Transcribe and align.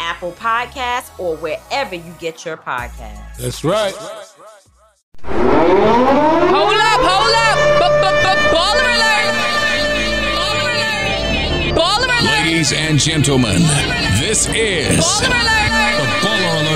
Apple 0.00 0.32
Podcasts, 0.32 1.10
or 1.18 1.36
wherever 1.36 1.94
you 1.94 2.14
get 2.18 2.44
your 2.44 2.56
podcasts. 2.56 3.36
That's 3.38 3.64
right. 3.64 3.94
Hold 5.24 6.76
up, 6.76 7.00
hold 7.00 7.34
up. 7.34 7.58
Baller 8.54 8.88
alert. 8.94 9.34
Baller 11.74 12.20
alert. 12.20 12.44
Ladies 12.46 12.72
and 12.72 12.98
gentlemen, 12.98 13.62
this 14.20 14.46
is 14.48 15.20
the 15.20 15.26
Baller 15.26 15.73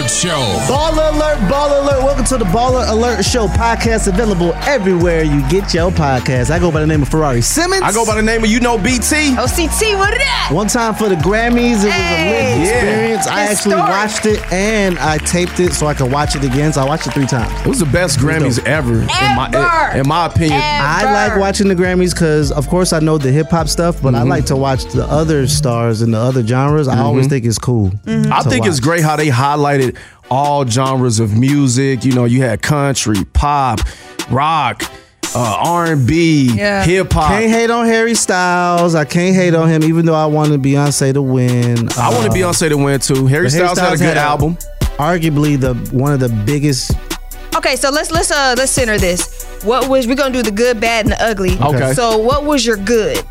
Alert 0.08 0.16
Show. 0.16 0.72
Baller 0.72 1.12
Alert, 1.14 1.38
Baller 1.52 1.82
Alert. 1.82 2.02
Welcome 2.02 2.24
to 2.24 2.38
the 2.38 2.46
Baller 2.46 2.88
Alert 2.88 3.22
Show 3.26 3.46
podcast, 3.46 4.08
available 4.08 4.54
everywhere 4.64 5.22
you 5.22 5.46
get 5.50 5.74
your 5.74 5.90
podcast. 5.90 6.50
I 6.50 6.58
go 6.58 6.72
by 6.72 6.80
the 6.80 6.86
name 6.86 7.02
of 7.02 7.10
Ferrari 7.10 7.42
Simmons. 7.42 7.82
I 7.82 7.92
go 7.92 8.06
by 8.06 8.14
the 8.14 8.22
name 8.22 8.42
of 8.42 8.48
You 8.48 8.58
Know 8.60 8.78
BT. 8.78 9.34
OCT, 9.36 9.98
what 9.98 10.14
it 10.14 10.22
up? 10.22 10.52
One 10.52 10.66
time 10.66 10.94
for 10.94 11.10
the 11.10 11.14
Grammys, 11.16 11.84
it 11.84 11.84
was 11.84 11.84
a 11.84 11.88
lit 11.88 11.92
Yeah. 11.92 12.62
experience. 12.62 13.26
I 13.26 13.42
actually 13.42 13.74
Historic. 13.76 13.88
watched 13.90 14.24
it 14.26 14.52
and 14.52 14.98
I 14.98 15.18
taped 15.18 15.60
it 15.60 15.74
so 15.74 15.86
I 15.86 15.92
could 15.92 16.10
watch 16.10 16.34
it 16.34 16.42
again. 16.42 16.72
So 16.72 16.80
I 16.80 16.84
watched 16.86 17.06
it 17.06 17.12
three 17.12 17.26
times. 17.26 17.52
It 17.60 17.66
was 17.66 17.78
the 17.80 17.84
best 17.86 18.18
Grammys 18.18 18.64
ever, 18.64 18.94
in 19.02 19.06
my 19.36 19.50
Ever. 19.52 19.98
in 19.98 20.08
my 20.08 20.24
opinion. 20.24 20.58
I 20.62 21.04
like 21.28 21.38
watching 21.38 21.68
the 21.68 21.76
Grammys 21.76 22.14
because, 22.14 22.50
of 22.50 22.66
course, 22.68 22.94
I 22.94 23.00
know 23.00 23.18
the 23.18 23.30
hip 23.30 23.50
hop 23.50 23.68
stuff, 23.68 24.00
but 24.02 24.14
I 24.14 24.20
Mm-hmm. 24.20 24.28
like 24.30 24.46
to 24.46 24.56
watch 24.56 24.84
the 24.86 25.04
other 25.06 25.46
stars 25.46 26.00
and 26.00 26.14
the 26.14 26.18
other 26.18 26.42
genres. 26.46 26.88
I 26.88 26.98
always 27.00 27.26
think 27.26 27.44
it's 27.44 27.58
cool. 27.58 27.92
I 28.06 28.42
to 28.42 28.48
think 28.48 28.64
it's 28.64 28.80
great 28.80 29.02
how 29.02 29.14
they 29.16 29.28
highlighted 29.28 29.96
all 30.30 30.66
genres 30.66 31.20
of 31.20 31.36
music. 31.38 32.04
You 32.04 32.12
know, 32.12 32.24
you 32.24 32.42
had 32.42 32.62
country, 32.62 33.24
pop, 33.32 33.80
rock, 34.30 34.82
uh, 35.34 35.56
R 35.64 35.86
and 35.92 36.06
B, 36.06 36.52
Yeah. 36.54 36.84
hip 36.84 37.12
hop. 37.12 37.28
Can't 37.30 37.50
hate 37.50 37.70
on 37.70 37.86
Harry 37.86 38.14
Styles. 38.14 38.94
I 38.94 39.04
can't 39.04 39.34
hate 39.34 39.54
on 39.54 39.68
him, 39.68 39.82
even 39.84 40.06
though 40.06 40.14
I 40.14 40.26
wanted 40.26 40.62
Beyonce 40.62 41.12
to 41.14 41.22
win. 41.22 41.88
I 41.98 42.08
want 42.14 42.28
Uh, 42.28 42.32
Beyonce 42.32 42.68
to 42.70 42.76
win 42.76 43.00
too. 43.00 43.26
Harry 43.26 43.44
but 43.46 43.52
Styles, 43.52 43.78
had 43.78 43.92
a 43.94 43.96
good 43.98 44.16
album. 44.16 44.56
Arguably 44.98 45.60
the 45.60 45.74
one 45.96 46.12
of 46.12 46.20
the 46.20 46.28
biggest. 46.28 46.92
Okay, 47.56 47.76
so 47.76 47.90
let's 47.90 48.10
let's 48.10 48.30
uh 48.30 48.54
let's 48.56 48.72
center 48.72 48.98
this. 48.98 49.44
What 49.64 49.88
was 49.88 50.06
we're 50.06 50.14
gonna 50.14 50.32
do 50.32 50.42
the 50.42 50.50
good, 50.50 50.80
bad, 50.80 51.04
and 51.06 51.12
the 51.12 51.22
ugly. 51.24 51.58
Okay. 51.60 51.92
So 51.94 52.18
what 52.18 52.44
was 52.44 52.64
your 52.64 52.76
good? 52.76 53.22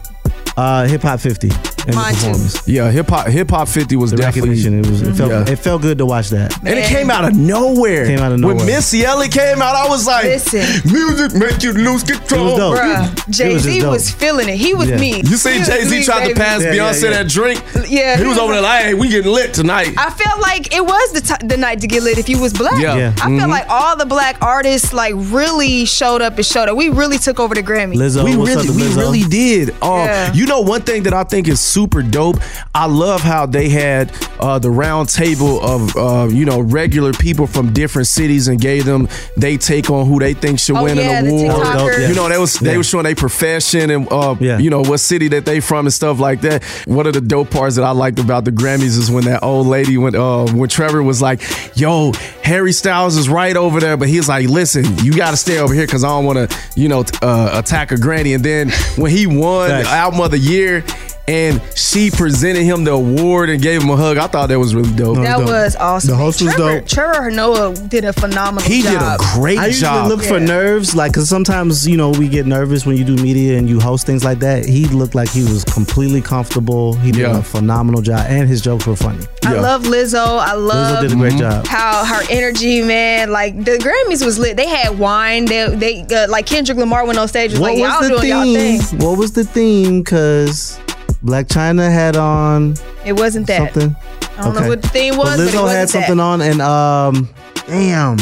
Uh, 0.55 0.85
Hip 0.85 1.01
Hop 1.03 1.19
50 1.19 1.49
and 1.87 1.95
Mine 1.95 2.13
the 2.13 2.19
too. 2.19 2.27
performance. 2.27 2.67
Yeah, 2.67 2.91
hip 2.91 3.07
hop 3.09 3.27
hip 3.27 3.49
hop 3.49 3.67
50 3.67 3.95
was 3.95 4.11
The 4.11 4.17
definitely 4.17 4.49
recognition. 4.51 4.79
It 4.79 4.87
was. 4.87 5.01
It 5.01 5.13
felt. 5.15 5.31
Yeah. 5.31 5.49
It 5.53 5.55
felt 5.57 5.81
good 5.81 5.97
to 5.99 6.05
watch 6.05 6.29
that. 6.29 6.55
And 6.59 6.77
it 6.79 6.85
came 6.85 7.09
out 7.09 7.25
of 7.25 7.35
nowhere. 7.35 8.05
Came 8.05 8.19
out 8.19 8.31
of 8.31 8.39
nowhere. 8.39 8.55
When. 8.57 8.65
Missy 8.65 9.03
Elliott 9.05 9.31
came 9.33 9.61
out, 9.61 9.75
I 9.75 9.87
was 9.87 10.05
like, 10.05 10.25
Listen. 10.25 10.65
music 10.91 11.33
make 11.33 11.63
you 11.63 11.71
lose 11.73 12.03
control. 12.03 12.49
It 12.49 12.59
was 12.59 13.09
dope. 13.15 13.29
Jay 13.29 13.57
Z 13.57 13.79
dope. 13.79 13.91
was 13.91 14.11
feeling 14.11 14.49
it. 14.49 14.57
He 14.57 14.73
was 14.73 14.89
Yeah. 14.89 14.97
me. 14.97 15.17
You 15.25 15.37
see, 15.37 15.63
Jay 15.63 15.83
Z 15.85 15.99
me, 15.99 16.03
tried 16.03 16.27
to 16.27 16.35
pass 16.35 16.61
Yeah, 16.61 16.73
yeah, 16.73 16.91
Beyonce 16.91 17.03
yeah. 17.03 17.09
that 17.11 17.27
drink? 17.29 17.63
Yeah, 17.87 18.17
He 18.17 18.25
was 18.25 18.37
over 18.37 18.53
there 18.53 18.61
like, 18.61 18.83
hey, 18.83 18.93
we 18.93 19.07
getting 19.09 19.31
lit 19.31 19.53
tonight. 19.53 19.93
I 19.97 20.09
felt 20.09 20.41
like 20.41 20.75
it 20.75 20.83
was 20.85 21.13
the 21.13 21.21
t- 21.21 21.47
the 21.47 21.55
night 21.57 21.79
to 21.81 21.87
get 21.87 22.03
lit 22.03 22.17
if 22.17 22.27
you 22.29 22.39
was 22.39 22.53
black. 22.53 22.81
Yeah. 22.81 22.95
Yeah. 22.97 23.13
I 23.21 23.37
felt 23.37 23.49
like 23.49 23.65
all 23.69 23.95
the 23.95 24.05
black 24.05 24.37
artists 24.41 24.91
like 24.93 25.13
really 25.15 25.85
showed 25.85 26.21
up 26.21 26.35
and 26.35 26.45
showed 26.45 26.67
up. 26.69 26.75
We 26.75 26.89
really 26.89 27.17
took 27.17 27.39
over 27.39 27.55
the 27.55 27.63
Grammy. 27.63 27.95
Lizzo, 27.95 28.23
we 28.25 28.35
really, 28.35 28.69
we 28.69 28.93
really 28.95 29.23
did. 29.23 29.69
Um, 29.81 29.99
Yeah. 30.07 30.33
You 30.33 30.45
know, 30.45 30.61
one 30.61 30.81
thing 30.81 31.03
that 31.03 31.13
I 31.13 31.23
think 31.23 31.47
is 31.47 31.59
super 31.77 32.01
dope. 32.01 32.37
I 32.73 32.87
love 32.87 33.21
how 33.21 33.45
they 33.45 33.69
had 33.69 34.11
uh, 34.39 34.57
the 34.57 34.71
round 34.71 35.09
table 35.09 35.61
of 35.63 35.95
uh, 35.95 36.27
you 36.31 36.43
know 36.43 36.59
regular 36.59 37.13
people 37.13 37.45
from 37.45 37.71
different 37.71 38.07
cities 38.07 38.47
and 38.47 38.59
gave 38.59 38.83
them 38.85 39.07
they 39.37 39.57
take 39.57 39.91
on 39.91 40.07
who 40.07 40.19
they 40.19 40.33
think 40.33 40.59
should 40.59 40.75
Oh, 40.77 40.83
win 40.85 40.97
yeah, 40.97 41.19
an 41.19 41.27
award. 41.27 41.65
That 41.67 41.83
was. 41.85 42.09
You 42.09 42.15
know, 42.15 42.29
they 42.29 42.37
was 42.39 42.53
they 42.55 42.71
Yeah. 42.71 42.77
were 42.77 42.83
showing 42.83 43.03
their 43.03 43.13
profession 43.15 43.91
and 43.91 44.11
uh, 44.11 44.35
Yeah. 44.39 44.57
you 44.57 44.71
know 44.71 44.81
what 44.81 44.97
city 44.99 45.27
that 45.29 45.45
they 45.45 45.59
from 45.59 45.85
and 45.85 45.93
stuff 45.93 46.19
like 46.19 46.41
that. 46.41 46.63
One 46.87 47.05
of 47.05 47.13
the 47.13 47.21
dope 47.21 47.51
parts 47.51 47.75
that 47.75 47.83
I 47.83 47.91
liked 47.91 48.17
about 48.19 48.43
the 48.45 48.51
Grammys 48.51 48.97
is 48.97 49.11
when 49.11 49.25
that 49.25 49.43
old 49.43 49.67
lady 49.67 49.97
went 49.99 50.15
uh, 50.15 50.47
when 50.47 50.69
Trevor 50.69 51.03
was 51.03 51.21
like, 51.21 51.41
"Yo, 51.77 52.11
Harry 52.43 52.71
Styles 52.73 53.17
is 53.17 53.29
right 53.29 53.55
over 53.55 53.79
there," 53.79 53.97
but 53.97 54.07
he's 54.09 54.27
like, 54.27 54.49
"Listen, 54.49 54.83
you 55.05 55.13
got 55.15 55.29
to 55.31 55.37
stay 55.37 55.59
over 55.59 55.73
here 55.75 55.85
because 55.85 56.03
I 56.03 56.07
don't 56.09 56.25
want 56.25 56.39
to, 56.49 56.57
you 56.75 56.87
know, 56.89 57.03
uh, 57.21 57.49
attack 57.53 57.91
a 57.91 57.97
granny." 57.97 58.33
And 58.33 58.43
then 58.43 58.71
when 58.95 59.11
he 59.11 59.27
won 59.27 59.69
the 59.69 59.87
album 59.87 60.21
of 60.21 60.31
the 60.31 60.39
year. 60.39 60.83
And 61.29 61.61
she 61.75 62.09
presented 62.09 62.63
him 62.63 62.85
the 62.85 62.91
award 62.93 63.49
and 63.49 63.61
gave 63.61 63.81
him 63.83 63.89
a 63.89 63.97
hug. 63.97 64.15
I 64.17 64.27
thought 64.27 64.47
that 64.47 64.57
was 64.59 64.73
really 64.73 64.93
dope. 64.95 65.17
that 65.17 65.37
dope. 65.39 65.47
was 65.47 65.75
awesome. 65.75 66.11
The 66.11 66.15
host 66.15 66.41
was 66.41 66.53
Trevor, 66.55 66.79
dope. 66.79 66.87
Trevor 66.89 67.31
Noah 67.31 67.73
did 67.75 68.05
a 68.05 68.13
phenomenal 68.13 68.63
He 68.69 68.81
job. 68.81 68.91
did 68.93 69.01
a 69.01 69.17
great 69.35 69.57
I 69.59 69.65
usually 69.67 69.81
job. 69.81 70.07
look 70.07 70.23
for 70.23 70.39
nerves, 70.39 70.95
like, 70.95 71.11
cause 71.13 71.27
sometimes 71.27 71.85
you 71.85 71.97
know 71.97 72.11
we 72.11 72.29
get 72.29 72.45
nervous 72.45 72.85
when 72.85 72.95
you 72.95 73.03
do 73.03 73.15
media 73.21 73.57
and 73.57 73.67
you 73.67 73.79
host 73.81 74.05
things 74.05 74.23
like 74.23 74.39
that. 74.39 74.65
He 74.65 74.85
looked 74.85 75.15
like 75.15 75.27
he 75.29 75.41
was 75.43 75.65
completely 75.65 76.21
comfortable. 76.21 76.93
He 76.93 77.11
did 77.11 77.23
Yeah. 77.23 77.39
a 77.39 77.41
phenomenal 77.43 78.01
job, 78.01 78.25
and 78.29 78.47
his 78.47 78.61
jokes 78.61 78.87
were 78.87 78.95
funny. 78.95 79.25
I 79.45 79.55
Yeah. 79.55 79.61
love 79.61 79.83
Lizzo. 79.83 80.39
I 80.39 80.53
love 80.53 80.75
Lizzo 80.75 80.93
love 80.93 81.01
did 81.03 81.11
a 81.11 81.15
great 81.15 81.35
job. 81.37 81.67
how 81.67 82.05
her 82.05 82.23
energy, 82.29 82.81
man. 82.81 83.31
Like 83.31 83.65
the 83.65 83.71
Grammys 83.77 84.23
was 84.25 84.39
lit. 84.39 84.55
They 84.55 84.67
had 84.67 84.97
wine. 84.97 85.43
They 85.43 85.67
they 85.75 86.05
uh, 86.15 86.27
like 86.29 86.45
Kendrick 86.45 86.77
Lamar 86.77 87.05
went 87.05 87.19
on 87.19 87.27
stage. 87.27 87.51
Was 87.51 87.59
What 87.59 87.71
like, 87.73 87.79
y'all 87.79 87.99
was 87.99 88.09
the 88.09 88.15
doing 88.15 88.29
y'all 88.29 88.43
theme? 88.43 88.79
thing. 88.79 88.99
What 88.99 89.17
was 89.17 89.33
the 89.33 89.43
theme? 89.43 90.03
Cause 90.05 90.79
Blac 91.23 91.45
Chyna 91.47 91.91
had 91.91 92.15
on 92.15 92.75
It 93.05 93.13
wasn't 93.13 93.47
that. 93.47 93.73
something. 93.73 93.95
I 94.37 94.43
don't 94.43 94.53
know 94.55 94.67
what 94.67 94.81
the 94.81 94.87
theme 94.89 95.17
was, 95.17 95.29
But 95.29 95.37
but, 95.37 95.39
it 95.47 95.49
Lizzo 95.49 95.61
wasn't 95.63 95.79
had 95.79 95.89
something 95.89 96.17
that. 96.17 96.23
on, 96.23 96.41
and 96.41 96.61
um, 96.61 97.29
damn. 97.67 98.17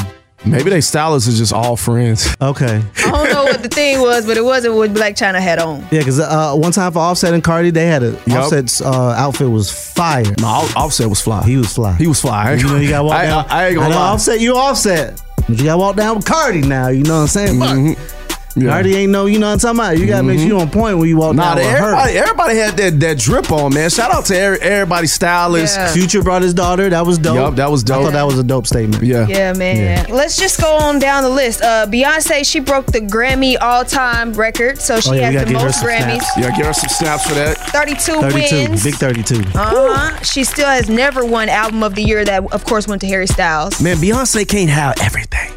Maybe 0.46 0.70
they 0.70 0.80
stylists 0.80 1.28
are 1.28 1.36
just 1.36 1.52
all 1.52 1.76
friends. 1.76 2.34
Okay. 2.40 2.80
I 2.98 3.12
don't 3.12 3.32
know 3.34 3.46
what 3.46 3.64
the 3.64 3.68
thing 3.68 4.00
was, 4.00 4.28
but 4.28 4.38
it 4.38 4.44
wasn't 4.44 4.76
what 4.76 4.92
Blac 4.94 5.14
Chyna 5.18 5.42
had 5.42 5.58
on. 5.58 5.82
Yeah, 5.92 6.00
because 6.00 6.20
uh, 6.20 6.54
one 6.54 6.72
time 6.72 6.92
for 6.92 7.00
Offset 7.00 7.34
and 7.34 7.44
Cardi, 7.44 7.72
they 7.72 7.88
had 7.88 8.04
a 8.04 8.14
Offset's 8.32 8.80
uh, 8.80 8.92
outfit 9.18 9.50
was 9.50 9.72
fire. 9.72 10.24
No, 10.40 10.68
Offset 10.76 11.10
was 11.10 11.20
fly. 11.20 11.44
He 11.44 11.58
was 11.58 11.74
fly. 11.74 11.94
He 11.96 12.06
was 12.06 12.22
fly. 12.22 12.54
You 12.54 12.68
know, 12.68 12.76
you 12.78 12.90
gotta 12.90 13.04
walk 13.06 13.16
I, 13.16 13.26
down. 13.26 13.46
I, 13.50 13.64
I 13.64 13.68
ain't 13.70 13.76
gonna 13.78 13.90
know 13.90 13.96
lie. 13.96 14.10
Offset, 14.10 14.40
you 14.40 14.56
Offset. 14.56 15.20
But 15.48 15.58
you 15.58 15.64
gotta 15.66 15.78
walk 15.80 15.96
down 15.96 16.18
with 16.18 16.26
Cardi 16.26 16.62
now. 16.62 16.90
You 16.90 17.04
know 17.04 17.16
what 17.16 17.22
I'm 17.22 17.28
saying? 17.28 17.60
Mm-hmm. 17.60 18.25
Yeah. 18.56 18.70
Cardi 18.70 18.96
ain't 18.96 19.12
no, 19.12 19.26
you 19.26 19.38
know 19.38 19.48
what 19.48 19.54
I'm 19.66 19.76
talking 19.76 19.80
about. 19.80 19.98
You 20.00 20.08
gotta 20.08 20.24
make 20.24 20.40
sure 20.40 20.48
you 20.48 20.60
on 20.60 20.70
point 20.70 20.98
when 20.98 21.10
you 21.10 21.18
walk 21.18 21.36
Nah, 21.36 21.56
down 21.56 21.58
with 21.58 21.66
everybody, 21.76 22.14
her. 22.14 22.20
everybody 22.24 22.58
had 22.58 22.78
that 22.78 23.00
that 23.02 23.18
drip 23.20 23.52
on, 23.52 23.74
man. 23.74 23.90
Shout 23.90 24.12
out 24.12 24.26
to 24.28 24.38
every, 24.38 24.60
everybody 24.62 25.08
stylist. 25.08 25.76
Yeah. 25.78 25.92
Future 25.92 26.24
brought 26.24 26.42
his 26.42 26.54
daughter. 26.54 26.90
That 26.90 27.06
was 27.06 27.18
dope. 27.18 27.36
Yup, 27.36 27.56
that 27.56 27.70
was 27.70 27.84
dope. 27.84 27.98
I 27.98 28.00
dope. 28.04 28.06
thought 28.14 28.18
that 28.18 28.26
was 28.28 28.40
a 28.40 28.44
dope 28.44 28.66
statement. 28.66 29.04
Yeah. 29.04 29.28
Yeah, 29.28 29.54
man. 29.54 30.06
Let's 30.10 30.38
just 30.38 30.62
go 30.62 30.74
on 30.78 31.00
down 31.00 31.24
the 31.24 31.30
list. 31.30 31.62
Uh, 31.62 31.86
Beyonce, 31.90 32.50
she 32.50 32.60
broke 32.62 32.86
the 32.88 33.02
Grammy 33.02 33.58
all-time 33.62 34.32
record, 34.34 34.80
so 34.80 35.00
she 35.02 35.10
Oh, 35.10 35.14
yeah, 35.14 35.32
has 35.32 35.46
the 35.48 35.54
most 35.54 35.84
Grammys. 35.84 36.22
snaps. 36.22 36.38
Yeah, 36.38 36.56
give 36.56 36.66
her 36.66 36.74
some 36.74 36.90
snaps 36.90 37.28
for 37.28 37.34
that. 37.36 37.58
32, 37.58 38.22
32, 38.22 38.56
wins. 38.56 38.84
big 38.84 38.96
32. 38.96 39.36
Uh-huh. 39.54 40.18
She 40.24 40.44
still 40.46 40.68
has 40.68 40.90
never 40.90 41.26
won 41.26 41.50
album 41.50 41.84
of 41.84 41.96
the 41.96 42.04
year. 42.04 42.24
That 42.24 42.44
of 42.54 42.64
course 42.64 42.88
went 42.88 43.02
to 43.02 43.08
Harry 43.08 43.28
Styles. 43.28 43.82
Man, 43.82 43.98
Beyonce 43.98 44.48
can't 44.48 44.70
have 44.70 44.96
everything. 45.02 45.52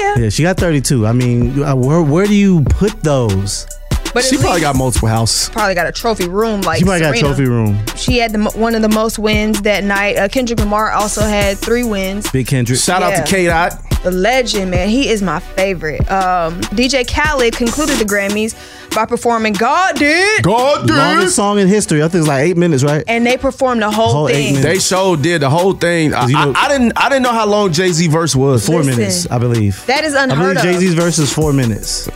Yeah, 0.00 0.16
Yeah, 0.24 0.28
she 0.30 0.42
got 0.42 0.56
32. 0.56 1.06
I 1.06 1.12
mean, 1.12 1.62
uh, 1.62 1.76
where 1.76 2.02
where 2.02 2.26
do 2.26 2.34
you 2.34 2.62
put 2.64 3.02
those? 3.02 3.66
but 4.12 4.24
She 4.24 4.36
probably 4.38 4.60
got 4.60 4.74
multiple 4.74 5.08
houses. 5.08 5.50
probably 5.50 5.74
got 5.76 5.86
a 5.86 5.92
trophy 5.92 6.28
room 6.28 6.62
like 6.62 6.80
She 6.80 6.84
might 6.84 6.98
got 6.98 7.14
Serena. 7.14 7.28
trophy 7.28 7.44
room. 7.44 7.78
She 7.96 8.18
had 8.18 8.32
the, 8.32 8.42
one 8.58 8.74
of 8.74 8.82
the 8.82 8.88
most 8.88 9.18
wins 9.20 9.62
that 9.62 9.84
night. 9.84 10.16
Uh, 10.16 10.28
Kendrick 10.28 10.58
Lamar 10.58 10.90
also 10.90 11.20
had 11.20 11.58
three 11.58 11.84
wins. 11.84 12.28
Big 12.32 12.48
Kendrick. 12.48 12.78
Shout 12.80 13.02
out 13.04 13.14
to 13.14 13.30
K 13.30 13.46
Dot. 13.46 13.72
The 14.02 14.10
legend, 14.10 14.70
man, 14.70 14.88
he 14.88 15.10
is 15.10 15.20
my 15.22 15.40
favorite. 15.40 16.00
Um, 16.10 16.58
DJ 16.72 17.06
Khaled 17.06 17.54
concluded 17.54 17.98
the 17.98 18.04
Grammys 18.04 18.54
by 18.94 19.04
performing 19.04 19.52
"God 19.52 19.96
Did," 19.96 20.42
God 20.42 20.88
Longest 20.88 21.36
song 21.36 21.58
in 21.58 21.68
history. 21.68 22.02
I 22.02 22.08
think 22.08 22.20
it's 22.22 22.28
like 22.28 22.42
eight 22.48 22.56
minutes, 22.56 22.82
right? 22.82 23.04
and 23.06 23.26
they 23.26 23.36
performed 23.36 23.82
the 23.82 23.90
whole, 23.90 24.12
Whole 24.12 24.28
thing. 24.28 24.54
minutes. 24.54 24.64
They 24.64 24.78
showed 24.78 25.22
did 25.22 25.42
the 25.42 25.50
whole 25.50 25.74
thing. 25.74 26.14
I, 26.14 26.26
you 26.26 26.32
know- 26.32 26.52
I, 26.56 26.64
I 26.64 26.68
didn't 26.68 26.92
I 26.96 27.08
didn't 27.10 27.22
know 27.24 27.32
how 27.32 27.46
long 27.46 27.72
Jay 27.72 27.92
Z 27.92 28.06
verse 28.08 28.34
was. 28.34 28.64
Four 28.66 28.78
Listen. 28.82 28.96
minutes, 28.98 29.30
I 29.30 29.36
believe. 29.38 29.84
That 29.86 30.04
is 30.04 30.14
I 30.14 30.24
unheard 30.24 30.56
believe 30.56 30.74
of. 30.76 30.80
Jay 30.80 30.86
Z's 30.86 30.94
verse 30.94 31.18
is 31.18 31.32
four 31.32 31.52
minutes. 31.52 32.08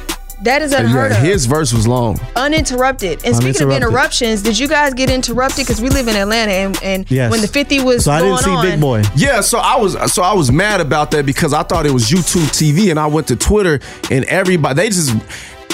That 0.43 0.63
is 0.63 0.73
unheard 0.73 1.13
Yeah, 1.13 1.19
of. 1.19 1.25
his 1.25 1.47
verse 1.47 1.73
was 1.73 1.87
long. 1.87 2.19
uninterrupted. 2.37 3.25
And 3.25 3.35
speaking 3.37 3.63
of 3.63 3.71
interruptions, 3.71 4.43
did 4.43 4.59
you 4.59 4.69
guys 4.69 4.93
get 4.95 5.09
interrupted? 5.11 5.65
Because 5.67 5.81
we 5.81 5.89
live 5.89 6.09
in 6.09 6.17
Atlanta, 6.17 6.53
and, 6.53 6.79
and 6.83 7.11
Yes. 7.11 7.31
when 7.31 7.41
the 7.41 7.49
50 7.49 7.81
was 7.81 8.05
So 8.05 8.13
I 8.13 8.21
going 8.21 8.33
didn't 8.33 8.45
see 8.45 8.51
on, 8.51 8.65
Big 8.67 8.81
Boy. 8.81 9.03
Yeah, 9.17 9.41
so 9.41 9.59
I 9.59 9.77
was 9.77 9.97
so 10.13 10.23
I 10.23 10.35
was 10.35 10.51
mad 10.53 10.81
about 10.81 11.11
that 11.13 11.25
because 11.27 11.53
I 11.53 11.63
thought 11.63 11.87
it 11.87 11.93
was 11.93 12.11
YouTube 12.11 12.47
TV 12.51 12.91
and 12.91 12.99
I 13.01 13.07
went 13.07 13.29
to 13.29 13.37
Twitter 13.37 13.81
and 14.11 14.25
everybody 14.27 14.75
they 14.75 14.89
just 14.89 15.15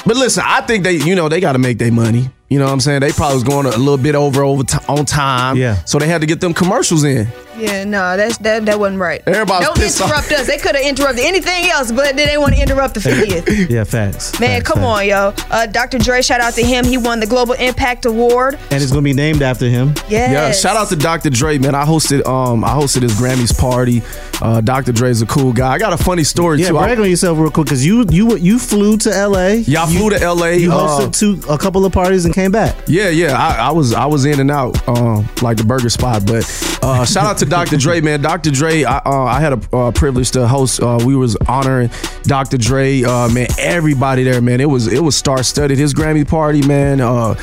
but 0.06 0.16
listen, 0.16 0.42
I 0.46 0.60
think 0.62 0.84
they 0.84 0.92
you 0.94 1.14
know 1.14 1.28
they 1.28 1.40
got 1.40 1.52
to 1.52 1.58
make 1.58 1.78
their 1.78 1.92
money. 1.92 2.30
You 2.48 2.58
know 2.58 2.64
what 2.64 2.72
I'm 2.72 2.80
saying? 2.80 3.00
They 3.00 3.12
probably 3.12 3.34
was 3.36 3.44
going 3.44 3.66
a 3.66 3.70
little 3.70 3.96
bit 3.98 4.14
over 4.14 4.42
over 4.42 4.64
ti 4.64 4.78
on 4.88 5.04
time. 5.04 5.56
Yeah. 5.56 5.76
So 5.84 5.98
they 5.98 6.06
had 6.08 6.20
to 6.22 6.26
get 6.26 6.40
them 6.40 6.52
commercials 6.54 7.04
in. 7.04 7.28
Yeah, 7.60 7.84
no, 7.84 8.16
that's 8.16 8.38
that 8.38 8.64
that 8.66 8.78
wasn't 8.78 9.00
right. 9.00 9.22
Everybody's 9.26 9.66
Don't 9.68 9.76
pissed 9.76 10.00
off. 10.00 10.08
interrupt 10.08 10.32
us. 10.32 10.46
They 10.46 10.58
could 10.58 10.74
have 10.76 10.84
interrupted 10.84 11.24
anything 11.24 11.64
else, 11.70 11.92
but 11.92 12.16
they 12.16 12.24
didn't 12.24 12.40
want 12.40 12.54
to 12.54 12.60
interrupt 12.62 12.94
the 12.94 13.00
50th. 13.00 13.68
Yeah, 13.70 13.84
facts. 13.84 14.38
Man, 14.40 14.58
Facts, 14.60 14.68
come 14.68 14.78
facts. 14.82 15.00
on, 15.00 15.06
yo. 15.06 15.34
Uh, 15.50 15.66
Dr. 15.66 15.98
Dre, 15.98 16.22
shout 16.22 16.40
out 16.40 16.54
to 16.54 16.62
him. 16.64 16.84
He 16.84 16.96
won 16.98 17.20
the 17.20 17.26
Global 17.26 17.54
Impact 17.54 18.04
Award. 18.06 18.58
And 18.70 18.82
it's 18.82 18.90
gonna 18.90 19.02
be 19.02 19.12
named 19.12 19.42
after 19.42 19.68
him. 19.68 19.94
Yes. 20.08 20.30
Yeah, 20.32 20.52
shout 20.52 20.76
out 20.76 20.88
to 20.88 20.96
Dr. 20.96 21.30
Dre, 21.30 21.58
man. 21.58 21.74
I 21.74 21.84
hosted 21.84 22.26
um 22.26 22.64
I 22.64 22.70
hosted 22.70 23.02
his 23.02 23.12
Grammys 23.20 23.56
party. 23.56 24.02
Uh, 24.42 24.60
Dr. 24.60 24.92
Dre's 24.92 25.20
a 25.22 25.26
cool 25.26 25.52
guy. 25.52 25.72
I 25.74 25.78
got 25.78 25.92
a 25.92 26.02
funny 26.02 26.24
story 26.24 26.60
Yeah, 26.60 26.68
too. 26.70 26.78
I- 26.78 26.86
brag 26.86 26.98
on 27.00 27.10
yourself 27.10 27.38
real 27.38 27.50
quick, 27.50 27.68
cause 27.68 27.84
you 27.84 28.06
you 28.10 28.36
you 28.36 28.58
flew 28.58 28.96
to 28.98 29.10
LA. 29.28 29.48
yeah, 29.66 29.84
I 29.84 29.86
flew 29.86 30.10
to 30.10 30.32
LA. 30.32 30.46
You 30.50 30.72
uh, 30.72 31.00
hosted 31.00 31.18
two 31.18 31.40
a 31.52 31.58
couple 31.58 31.84
of 31.84 31.92
parties 31.92 32.24
and 32.24 32.34
came 32.34 32.50
back. 32.50 32.74
Yeah, 32.86 33.10
yeah. 33.10 33.36
I, 33.36 33.68
I 33.68 33.70
was 33.70 33.92
I 33.92 34.06
was 34.06 34.24
in 34.24 34.40
and 34.40 34.50
out 34.50 34.76
um, 34.88 35.28
like 35.42 35.56
the 35.58 35.64
burger 35.64 35.90
spot. 35.90 36.24
But 36.26 36.44
uh, 36.82 37.04
shout 37.04 37.26
out 37.26 37.38
to 37.38 37.44
Dr. 37.50 37.76
Dre, 37.76 38.00
man. 38.00 38.22
Dr. 38.22 38.50
Dre, 38.50 38.84
I, 38.84 38.98
uh, 38.98 39.24
I 39.24 39.40
had 39.40 39.52
a 39.52 39.76
uh, 39.76 39.92
privilege 39.92 40.30
to 40.32 40.46
host. 40.46 40.80
Uh, 40.82 40.98
we 41.04 41.14
was 41.16 41.36
honoring 41.48 41.90
Dr. 42.22 42.56
Dre, 42.56 43.02
uh, 43.02 43.28
man. 43.28 43.48
Everybody 43.58 44.24
there, 44.24 44.40
man. 44.40 44.60
It 44.60 44.70
was 44.70 44.86
it 44.86 45.02
was 45.02 45.16
star 45.16 45.42
studded. 45.42 45.78
His 45.78 45.92
Grammy 45.92 46.26
party, 46.26 46.66
man. 46.66 47.00
Uh, 47.00 47.34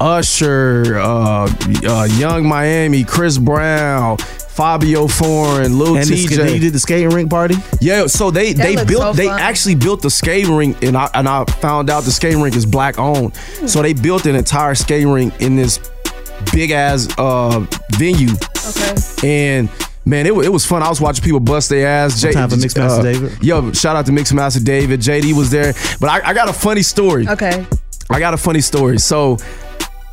Usher, 0.00 0.98
uh, 0.98 1.48
uh, 1.84 2.08
Young 2.12 2.46
Miami, 2.46 3.04
Chris 3.04 3.38
Brown. 3.38 4.18
Fabio 4.54 5.08
Foreign, 5.08 5.80
Lil 5.80 5.96
And 5.96 6.06
the, 6.06 6.16
sk- 6.16 6.32
TJ. 6.34 6.54
you 6.54 6.60
did 6.60 6.72
the 6.72 6.78
skating 6.78 7.08
rink 7.08 7.28
party. 7.28 7.56
Yeah, 7.80 8.06
so 8.06 8.30
they 8.30 8.52
That 8.52 8.62
they 8.64 8.84
built 8.84 9.02
so 9.02 9.12
they 9.14 9.28
actually 9.28 9.74
built 9.74 10.00
the 10.00 10.10
skating 10.10 10.54
rink 10.54 10.80
and 10.84 10.96
I 10.96 11.10
and 11.12 11.28
I 11.28 11.44
found 11.44 11.90
out 11.90 12.04
the 12.04 12.12
skating 12.12 12.40
rink 12.40 12.54
is 12.54 12.64
black 12.64 12.96
owned. 12.96 13.34
So 13.66 13.82
they 13.82 13.94
built 13.94 14.26
an 14.26 14.36
entire 14.36 14.76
skating 14.76 15.10
rink 15.10 15.34
in 15.40 15.56
this 15.56 15.80
big 16.52 16.70
ass 16.70 17.08
uh 17.18 17.64
venue 17.90 18.30
Okay. 18.68 18.94
and 19.26 19.68
Man, 20.06 20.26
it, 20.26 20.34
wa- 20.36 20.42
it 20.42 20.52
was 20.52 20.66
fun. 20.66 20.82
I 20.82 20.90
was 20.90 21.00
watching 21.00 21.24
people 21.24 21.40
bust 21.40 21.70
their 21.70 21.86
ass. 21.88 22.20
Jay, 22.20 22.30
time 22.32 22.50
for 22.50 22.56
Mixmaster 22.56 22.98
uh, 22.98 23.02
David. 23.02 23.42
Yo, 23.42 23.72
shout 23.72 23.96
out 23.96 24.04
to 24.04 24.12
Mixmaster 24.12 24.62
David. 24.62 25.00
JD 25.00 25.32
was 25.32 25.50
there. 25.50 25.72
But 25.98 26.10
I, 26.10 26.28
I 26.28 26.34
got 26.34 26.46
a 26.50 26.52
funny 26.52 26.82
story. 26.82 27.26
Okay. 27.26 27.64
I 28.10 28.18
got 28.18 28.34
a 28.34 28.36
funny 28.36 28.60
story. 28.60 28.98
So 28.98 29.38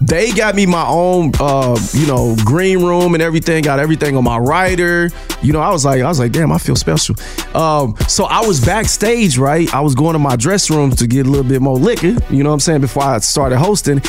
they 0.01 0.31
got 0.31 0.55
me 0.55 0.65
my 0.65 0.85
own 0.87 1.31
uh, 1.39 1.77
you 1.93 2.07
know, 2.07 2.35
green 2.43 2.83
room 2.83 3.13
and 3.13 3.21
everything, 3.21 3.63
got 3.63 3.79
everything 3.79 4.17
on 4.17 4.23
my 4.23 4.37
rider. 4.37 5.09
You 5.41 5.53
know, 5.53 5.59
I 5.61 5.69
was 5.69 5.85
like, 5.85 6.01
I 6.01 6.07
was 6.07 6.19
like, 6.19 6.31
damn, 6.31 6.51
I 6.51 6.57
feel 6.57 6.75
special. 6.75 7.15
Um, 7.55 7.95
so 8.07 8.25
I 8.25 8.45
was 8.45 8.59
backstage, 8.63 9.37
right? 9.37 9.71
I 9.73 9.79
was 9.81 9.95
going 9.95 10.13
to 10.13 10.19
my 10.19 10.35
dress 10.35 10.69
room 10.69 10.91
to 10.91 11.07
get 11.07 11.25
a 11.27 11.29
little 11.29 11.47
bit 11.47 11.61
more 11.61 11.77
liquor, 11.77 12.15
you 12.29 12.43
know 12.43 12.49
what 12.49 12.55
I'm 12.55 12.59
saying, 12.59 12.81
before 12.81 13.03
I 13.03 13.19
started 13.19 13.57
hosting. 13.57 14.01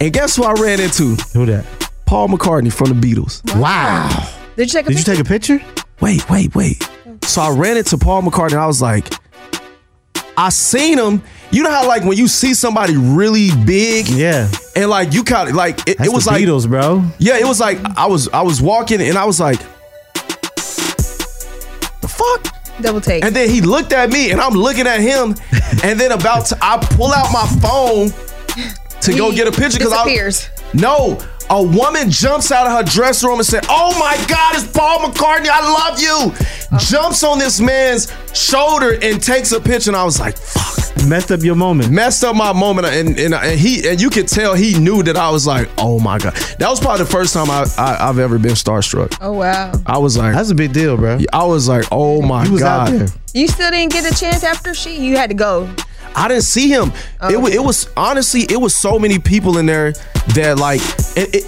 And 0.00 0.12
guess 0.12 0.36
who 0.36 0.44
I 0.44 0.52
ran 0.52 0.80
into? 0.80 1.16
Who 1.34 1.46
that? 1.46 1.64
Paul 2.06 2.28
McCartney 2.28 2.72
from 2.72 2.88
the 2.98 3.06
Beatles. 3.06 3.42
Wow. 3.58 4.08
Did 4.56 4.72
you 4.72 4.78
take 4.80 4.86
a 4.86 4.88
Did 4.90 4.98
you 4.98 5.04
picture? 5.04 5.12
take 5.16 5.20
a 5.20 5.28
picture? 5.28 5.82
Wait, 6.00 6.28
wait, 6.30 6.54
wait. 6.54 6.88
So 7.22 7.42
I 7.42 7.50
ran 7.50 7.76
into 7.76 7.98
Paul 7.98 8.22
McCartney. 8.22 8.52
And 8.52 8.60
I 8.60 8.66
was 8.66 8.80
like, 8.80 9.06
I 10.36 10.50
seen 10.50 10.98
him. 10.98 11.22
You 11.50 11.62
know 11.64 11.70
how 11.70 11.86
like 11.88 12.04
when 12.04 12.16
you 12.16 12.28
see 12.28 12.54
somebody 12.54 12.96
really 12.96 13.50
big, 13.64 14.08
Yeah. 14.08 14.48
And 14.78 14.88
like 14.90 15.12
you 15.12 15.24
kind 15.24 15.48
of 15.48 15.56
like 15.56 15.80
it, 15.88 16.00
it 16.00 16.12
was 16.12 16.24
the 16.24 16.30
like 16.30 16.44
Beatles, 16.44 16.68
bro. 16.68 17.04
Yeah, 17.18 17.36
it 17.38 17.44
was 17.44 17.58
like 17.60 17.78
I 17.96 18.06
was 18.06 18.28
I 18.28 18.42
was 18.42 18.62
walking 18.62 19.00
and 19.02 19.18
I 19.18 19.24
was 19.24 19.40
like, 19.40 19.58
the 22.00 22.08
fuck? 22.08 22.54
Double 22.80 23.00
take. 23.00 23.24
And 23.24 23.34
then 23.34 23.50
he 23.50 23.60
looked 23.60 23.92
at 23.92 24.10
me 24.10 24.30
and 24.30 24.40
I'm 24.40 24.54
looking 24.54 24.86
at 24.86 25.00
him, 25.00 25.34
and 25.82 25.98
then 25.98 26.12
about 26.12 26.46
to 26.46 26.58
I 26.62 26.78
pull 26.78 27.12
out 27.12 27.32
my 27.32 27.46
phone 27.60 28.10
to 29.00 29.12
go 29.16 29.32
get 29.32 29.48
a 29.48 29.52
picture 29.52 29.78
because 29.78 29.92
I 29.92 30.04
disappears. 30.04 30.48
no. 30.74 31.18
A 31.50 31.62
woman 31.62 32.10
jumps 32.10 32.52
out 32.52 32.66
of 32.66 32.72
her 32.72 32.82
dressing 32.82 33.28
room 33.28 33.38
and 33.38 33.46
said, 33.46 33.64
"Oh 33.68 33.98
my 33.98 34.16
God, 34.28 34.54
it's 34.54 34.66
Paul 34.70 34.98
McCartney! 35.00 35.48
I 35.50 35.60
love 35.88 36.00
you!" 36.00 36.32
Uh-huh. 36.32 36.78
Jumps 36.78 37.22
on 37.24 37.38
this 37.38 37.58
man's 37.60 38.12
shoulder 38.34 38.98
and 39.00 39.22
takes 39.22 39.52
a 39.52 39.60
picture, 39.60 39.90
and 39.90 39.96
I 39.96 40.04
was 40.04 40.20
like, 40.20 40.36
"Fuck!" 40.36 40.76
Messed 41.06 41.30
up 41.32 41.40
your 41.42 41.54
moment. 41.54 41.90
Messed 41.90 42.22
up 42.24 42.36
my 42.36 42.52
moment, 42.52 42.86
and 42.88 43.18
and, 43.18 43.32
and 43.34 43.58
he 43.58 43.88
and 43.88 43.98
you 44.00 44.10
could 44.10 44.28
tell 44.28 44.54
he 44.54 44.78
knew 44.78 45.02
that 45.04 45.16
I 45.16 45.30
was 45.30 45.46
like, 45.46 45.70
"Oh 45.78 45.98
my 45.98 46.18
God!" 46.18 46.34
That 46.58 46.68
was 46.68 46.80
probably 46.80 47.04
the 47.04 47.10
first 47.10 47.32
time 47.32 47.48
I, 47.50 47.66
I 47.78 48.08
I've 48.08 48.18
ever 48.18 48.38
been 48.38 48.52
starstruck. 48.52 49.16
Oh 49.22 49.32
wow. 49.32 49.72
I 49.86 49.96
was 49.98 50.18
like, 50.18 50.34
That's 50.34 50.50
a 50.50 50.54
big 50.54 50.72
deal, 50.74 50.96
bro. 50.98 51.18
I 51.32 51.44
was 51.44 51.66
like, 51.66 51.86
"Oh 51.90 52.20
my 52.20 52.44
He 52.44 52.50
was 52.50 52.60
God!" 52.60 52.88
out 52.92 52.98
there. 52.98 53.08
You 53.32 53.48
still 53.48 53.70
didn't 53.70 53.92
get 53.92 54.10
a 54.10 54.14
chance 54.18 54.44
after 54.44 54.74
she? 54.74 54.98
You 54.98 55.16
had 55.16 55.30
to 55.30 55.34
go. 55.36 55.68
I 56.14 56.28
didn't 56.28 56.42
see 56.44 56.68
him. 56.68 56.92
It, 57.30 57.40
wa- 57.40 57.48
it 57.48 57.62
was 57.62 57.88
honestly, 57.96 58.42
it 58.42 58.60
was 58.60 58.74
so 58.74 58.98
many 58.98 59.18
people 59.18 59.58
in 59.58 59.66
there 59.66 59.92
that 60.34 60.58
like 60.58 60.80
it. 61.16 61.34
it 61.34 61.44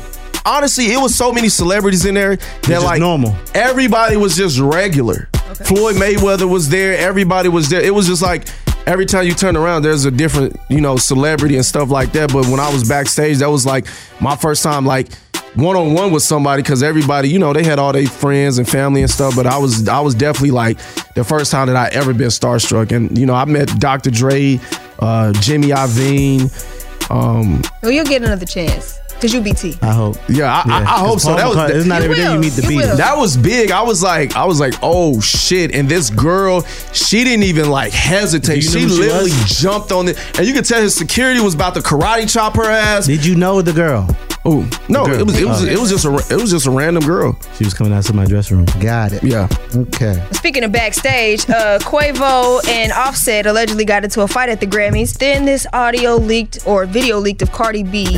honestly, 0.46 0.86
it 0.92 1.00
was 1.00 1.14
so 1.14 1.32
many 1.32 1.48
celebrities 1.48 2.04
in 2.06 2.14
there 2.14 2.36
that 2.36 2.62
just 2.66 2.84
like 2.84 3.00
normal. 3.00 3.34
Everybody 3.54 4.16
was 4.16 4.36
just 4.36 4.58
regular. 4.58 5.28
Floyd 5.64 5.96
Mayweather 5.96 6.48
was 6.48 6.68
there. 6.68 6.96
Everybody 6.96 7.48
was 7.48 7.68
there. 7.68 7.82
It 7.82 7.94
was 7.94 8.06
just 8.06 8.22
like 8.22 8.48
every 8.86 9.04
time 9.06 9.26
you 9.26 9.34
turn 9.34 9.56
around, 9.56 9.82
there's 9.82 10.04
a 10.04 10.10
different 10.10 10.56
you 10.68 10.80
know 10.80 10.96
celebrity 10.96 11.56
and 11.56 11.64
stuff 11.64 11.90
like 11.90 12.12
that. 12.12 12.32
But 12.32 12.46
when 12.46 12.60
I 12.60 12.72
was 12.72 12.88
backstage, 12.88 13.38
that 13.38 13.50
was 13.50 13.66
like 13.66 13.86
my 14.20 14.36
first 14.36 14.62
time 14.62 14.84
like. 14.86 15.08
One 15.56 15.76
on 15.76 15.94
one 15.94 16.12
with 16.12 16.22
somebody 16.22 16.62
because 16.62 16.82
everybody, 16.82 17.28
you 17.28 17.38
know, 17.38 17.52
they 17.52 17.64
had 17.64 17.78
all 17.78 17.92
their 17.92 18.06
friends 18.06 18.58
and 18.58 18.68
family 18.68 19.02
and 19.02 19.10
stuff. 19.10 19.34
But 19.34 19.46
I 19.46 19.58
was, 19.58 19.88
I 19.88 19.98
was 20.00 20.14
definitely 20.14 20.52
like 20.52 20.78
the 21.14 21.24
first 21.24 21.50
time 21.50 21.66
that 21.66 21.76
I 21.76 21.88
ever 21.88 22.14
been 22.14 22.28
starstruck. 22.28 22.92
And 22.92 23.16
you 23.18 23.26
know, 23.26 23.34
I 23.34 23.44
met 23.46 23.68
Dr. 23.80 24.10
Dre, 24.10 24.60
uh, 25.00 25.32
Jimmy 25.34 25.68
Iovine, 25.68 27.10
um, 27.10 27.62
Well, 27.82 27.90
you'll 27.90 28.04
get 28.04 28.22
another 28.22 28.46
chance 28.46 28.98
because 29.14 29.34
you 29.34 29.40
BT. 29.42 29.76
I 29.82 29.92
hope. 29.92 30.16
yeah, 30.28 30.62
I, 30.64 30.70
I, 30.70 30.80
I 30.82 30.98
hope 31.00 31.18
so. 31.20 31.34
That 31.34 31.46
was 31.48 31.70
it's 31.72 31.84
not 31.84 31.98
You 31.98 32.04
every 32.04 32.16
day 32.16 32.24
will. 32.28 32.34
you 32.34 32.40
meet 32.40 32.52
the 32.52 32.62
You 32.62 32.68
Beatles. 32.68 32.90
will. 32.90 32.96
that 32.98 33.16
was 33.18 33.36
big. 33.36 33.70
I 33.72 33.82
was 33.82 34.02
like, 34.02 34.36
I 34.36 34.44
was 34.44 34.60
like, 34.60 34.74
oh 34.82 35.20
shit! 35.20 35.74
And 35.74 35.88
this 35.88 36.08
girl, 36.10 36.62
she 36.92 37.24
didn't 37.24 37.42
even 37.44 37.68
like 37.70 37.92
hesitate. 37.92 38.60
She 38.60 38.74
know 38.82 38.88
who 38.88 38.94
she 38.94 39.00
literally 39.02 39.30
jumped 39.46 39.90
on 39.92 40.08
it, 40.08 40.38
and 40.38 40.46
you 40.46 40.54
could 40.54 40.64
tell 40.64 40.80
his 40.80 40.94
security 40.94 41.40
was 41.40 41.54
about 41.54 41.74
to 41.74 41.80
karate 41.80 42.32
chop 42.32 42.54
her 42.56 42.70
ass. 42.70 43.06
Did 43.06 43.26
you 43.26 43.34
know 43.34 43.60
the 43.60 43.72
girl? 43.72 44.08
Oh 44.46 44.66
no, 44.88 45.04
it 45.04 45.26
was 45.26 45.38
it 45.38 45.44
was 45.46 45.62
Oh. 45.62 45.66
it 45.66 45.78
was 45.78 45.90
just 45.90 46.04
a 46.06 46.34
it 46.34 46.40
was 46.40 46.50
just 46.50 46.66
a 46.66 46.70
random 46.70 47.04
girl. 47.04 47.38
She 47.58 47.64
was 47.64 47.74
coming 47.74 47.92
out 47.92 48.04
to 48.04 48.14
my 48.14 48.24
dressing 48.24 48.56
room. 48.56 48.66
Got 48.80 49.12
it. 49.12 49.22
Yeah, 49.22 49.48
Okay. 49.76 50.22
Speaking 50.32 50.64
of 50.64 50.72
backstage, 50.72 51.48
uh, 51.50 51.78
Quavo 51.80 52.66
and 52.66 52.90
Offset 52.92 53.44
allegedly 53.44 53.84
got 53.84 54.02
into 54.02 54.22
a 54.22 54.28
fight 54.28 54.48
at 54.48 54.58
the 54.60 54.66
Grammys. 54.66 55.16
Then 55.18 55.44
this 55.44 55.66
audio 55.74 56.16
leaked 56.16 56.66
or 56.66 56.86
video 56.86 57.18
leaked 57.18 57.42
of 57.42 57.52
Cardi 57.52 57.82
B. 57.82 58.16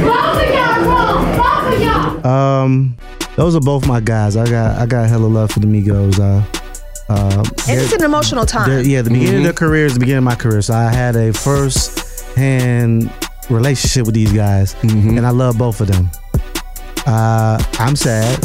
Um, 2.25 2.97
those 3.37 3.57
are 3.57 3.61
both 3.61 3.87
my 3.87 4.01
guys. 4.01 4.37
I 4.37 4.49
got 4.49 4.79
I 4.79 4.87
got 4.87 5.09
hella 5.09 5.27
love 5.27 5.51
for 5.51 5.61
the 5.61 5.67
Migos. 5.67 6.19
Uh, 6.21 6.45
uh, 7.13 7.43
And 7.69 7.81
it's 7.81 7.93
an 7.93 8.05
emotional 8.05 8.47
time. 8.47 8.85
yeah, 8.87 9.03
the 9.03 9.11
beginning 9.11 9.29
Mm-hmm. 9.29 9.37
of 9.39 9.43
their 9.45 9.53
career 9.53 9.87
is 9.87 9.95
the 9.95 10.01
beginning 10.01 10.19
of 10.19 10.25
my 10.25 10.35
career. 10.37 10.63
So 10.63 10.75
I 10.75 10.91
had 10.93 11.17
a 11.17 11.33
first 11.33 12.23
hand 12.37 13.11
relationship 13.51 14.07
with 14.07 14.15
these 14.15 14.33
guys, 14.33 14.75
Mm-hmm. 14.83 15.19
and 15.19 15.27
I 15.27 15.31
love 15.31 15.59
both 15.59 15.81
of 15.81 15.89
them. 15.89 16.11
Uh, 17.07 17.63
I'm 17.79 17.97
sad. 17.97 18.39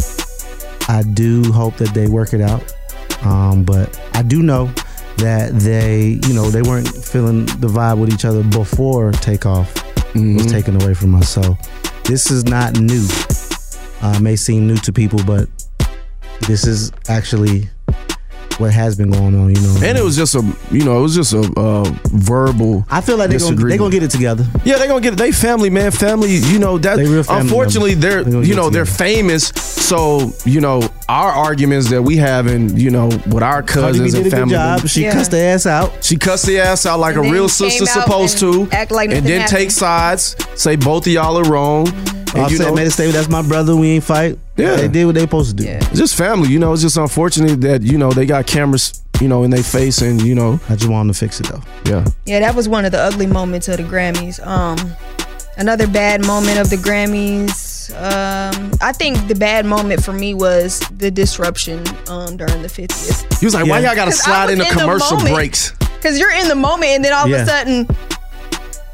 I 0.90 1.04
do 1.04 1.44
hope 1.52 1.76
that 1.78 1.94
they 1.94 2.08
work 2.08 2.34
it 2.34 2.42
out, 2.42 2.64
um, 3.24 3.64
but 3.64 4.00
I 4.14 4.22
do 4.24 4.42
know 4.42 4.68
that 5.18 5.52
they, 5.54 6.20
you 6.28 6.34
know, 6.34 6.50
they 6.50 6.62
weren't 6.62 6.88
feeling 6.88 7.46
the 7.46 7.68
vibe 7.68 8.00
with 8.00 8.14
each 8.14 8.24
other 8.26 8.44
before 8.44 9.12
takeoff 9.12 9.74
was 10.16 10.46
taken 10.52 10.82
away 10.82 10.94
from 10.94 11.14
us. 11.16 11.30
So 11.30 11.58
this 12.06 12.32
is 12.32 12.46
not 12.46 12.80
new. 12.80 13.06
Uh, 14.02 14.14
it 14.16 14.22
may 14.22 14.36
seem 14.36 14.68
new 14.68 14.78
to 14.78 14.94
people, 14.94 15.20
but 15.26 15.50
this 16.48 16.66
is 16.66 16.92
actually 17.10 17.70
what 18.60 18.74
has 18.74 18.96
been 18.96 19.12
going 19.12 19.36
on. 19.36 19.54
You 19.54 19.62
know, 19.62 19.76
And 19.84 19.98
it 19.98 20.04
was 20.04 20.16
just 20.16 20.36
a, 20.36 20.44
you 20.72 20.84
know, 20.84 21.00
it 21.00 21.02
was 21.02 21.16
just 21.16 21.34
a 21.34 21.52
uh, 21.58 21.84
verbal. 22.08 22.86
I 22.90 23.02
feel 23.02 23.18
like 23.18 23.30
they're 23.30 23.40
gonna, 23.40 23.56
they 23.56 23.78
gonna 23.78 23.92
get 23.92 24.04
it 24.04 24.12
together. 24.12 24.46
Yeah, 24.64 24.78
they're 24.78 24.88
gonna 24.88 25.02
get 25.02 25.14
it. 25.14 25.18
They 25.18 25.32
family, 25.32 25.70
man. 25.70 25.92
Family, 25.92 26.36
you 26.36 26.60
know 26.60 26.78
that. 26.78 26.98
They 26.98 27.06
family 27.24 27.42
unfortunately, 27.42 27.92
members. 27.96 28.10
they're 28.10 28.24
They 28.24 28.32
gonna 28.32 28.48
you 28.48 28.56
know 28.56 28.70
they're 28.70 28.86
famous. 28.86 29.48
So 29.48 30.34
you 30.46 30.62
know 30.62 30.87
our 31.10 31.32
arguments 31.32 31.90
that 31.90 32.02
we 32.04 32.18
have, 32.18 32.48
and 32.48 32.78
you 32.80 32.90
know 32.90 33.08
with 33.08 33.42
our 33.44 33.64
cousins 33.64 34.14
and 34.14 34.30
family. 34.30 34.54
job. 34.56 34.88
She 34.88 35.04
Yeah. 35.04 35.14
cussed 35.14 35.32
the 35.32 35.40
ass 35.40 35.66
out. 35.66 36.04
She 36.04 36.18
cussed 36.18 36.46
the 36.46 36.60
ass 36.60 36.86
out 36.86 37.00
like 37.00 37.16
And 37.16 37.26
a 37.28 37.32
real 37.32 37.44
came 37.44 37.70
sister 37.70 37.86
supposed 37.86 38.40
to, 38.40 38.68
act 38.72 38.92
like 38.92 39.10
and 39.12 39.24
nothing 39.24 39.40
then 39.40 39.48
take 39.48 39.72
sides, 39.72 40.36
say 40.56 40.76
both 40.76 41.08
of 41.08 41.14
y'all 41.14 41.38
are 41.38 41.50
wrong. 41.50 41.88
And, 42.36 42.44
Offset 42.44 42.52
you 42.52 42.66
know, 42.66 42.76
made 42.76 42.88
a 42.88 42.92
statement. 42.92 43.16
That's 43.16 43.30
my 43.30 43.42
brother. 43.42 43.74
We 43.76 43.92
ain't 43.92 44.04
fight. 44.04 44.38
Yeah. 44.58 44.76
they 44.76 44.90
did 44.90 45.06
what 45.06 45.16
they 45.16 45.22
supposed 45.22 45.52
to 45.58 45.64
do. 45.64 45.70
Yeah. 45.70 45.78
it's 45.78 45.98
just 45.98 46.16
family. 46.16 46.50
You 46.50 46.60
know, 46.60 46.74
it's 46.74 46.82
just 46.82 46.98
unfortunate 46.98 47.62
that 47.62 47.84
you 47.84 47.98
know 47.98 48.12
they 48.12 48.26
got 48.26 48.46
cameras, 48.46 49.02
you 49.22 49.30
know, 49.30 49.44
in 49.44 49.50
their 49.50 49.64
face, 49.64 50.02
and 50.02 50.22
you 50.22 50.36
know, 50.36 50.60
I 50.70 50.76
just 50.76 50.90
wanted 50.90 51.14
to 51.14 51.20
fix 51.20 51.40
it 51.40 51.48
though. 51.48 51.62
yeah. 51.86 52.06
Yeah, 52.26 52.42
that 52.42 52.54
was 52.54 52.68
one 52.68 52.84
of 52.84 52.92
the 52.92 53.00
ugly 53.00 53.28
moments 53.28 53.70
of 53.70 53.78
the 53.78 53.84
Grammys. 53.84 54.46
Um, 54.46 54.78
another 55.58 55.88
bad 55.88 56.26
moment 56.26 56.60
of 56.60 56.70
the 56.70 56.76
Grammys. 56.78 57.76
Um, 57.96 58.72
I 58.82 58.92
think 58.92 59.28
the 59.28 59.36
bad 59.36 59.66
moment 59.66 60.04
for 60.04 60.14
me 60.14 60.34
was 60.34 60.80
the 60.98 61.10
disruption 61.10 61.80
um, 62.10 62.36
during 62.38 62.62
the 62.62 62.68
50th. 62.68 63.40
He 63.40 63.46
was 63.46 63.54
like, 63.54 63.66
"Why 63.68 63.80
y'all 63.80 63.96
gotta 63.96 64.12
slide 64.12 64.50
into 64.50 64.64
in 64.68 64.74
the 64.74 64.80
commercial 64.80 65.18
moment. 65.18 65.36
breaks?" 65.36 65.72
Because 65.96 66.20
you're 66.20 66.32
in 66.32 66.48
the 66.48 66.56
moment, 66.56 66.92
and 66.92 67.06
then 67.06 67.14
all 67.14 67.28
Yeah. 67.28 67.38
of 67.38 67.42
a 67.44 67.46
sudden, 67.50 67.88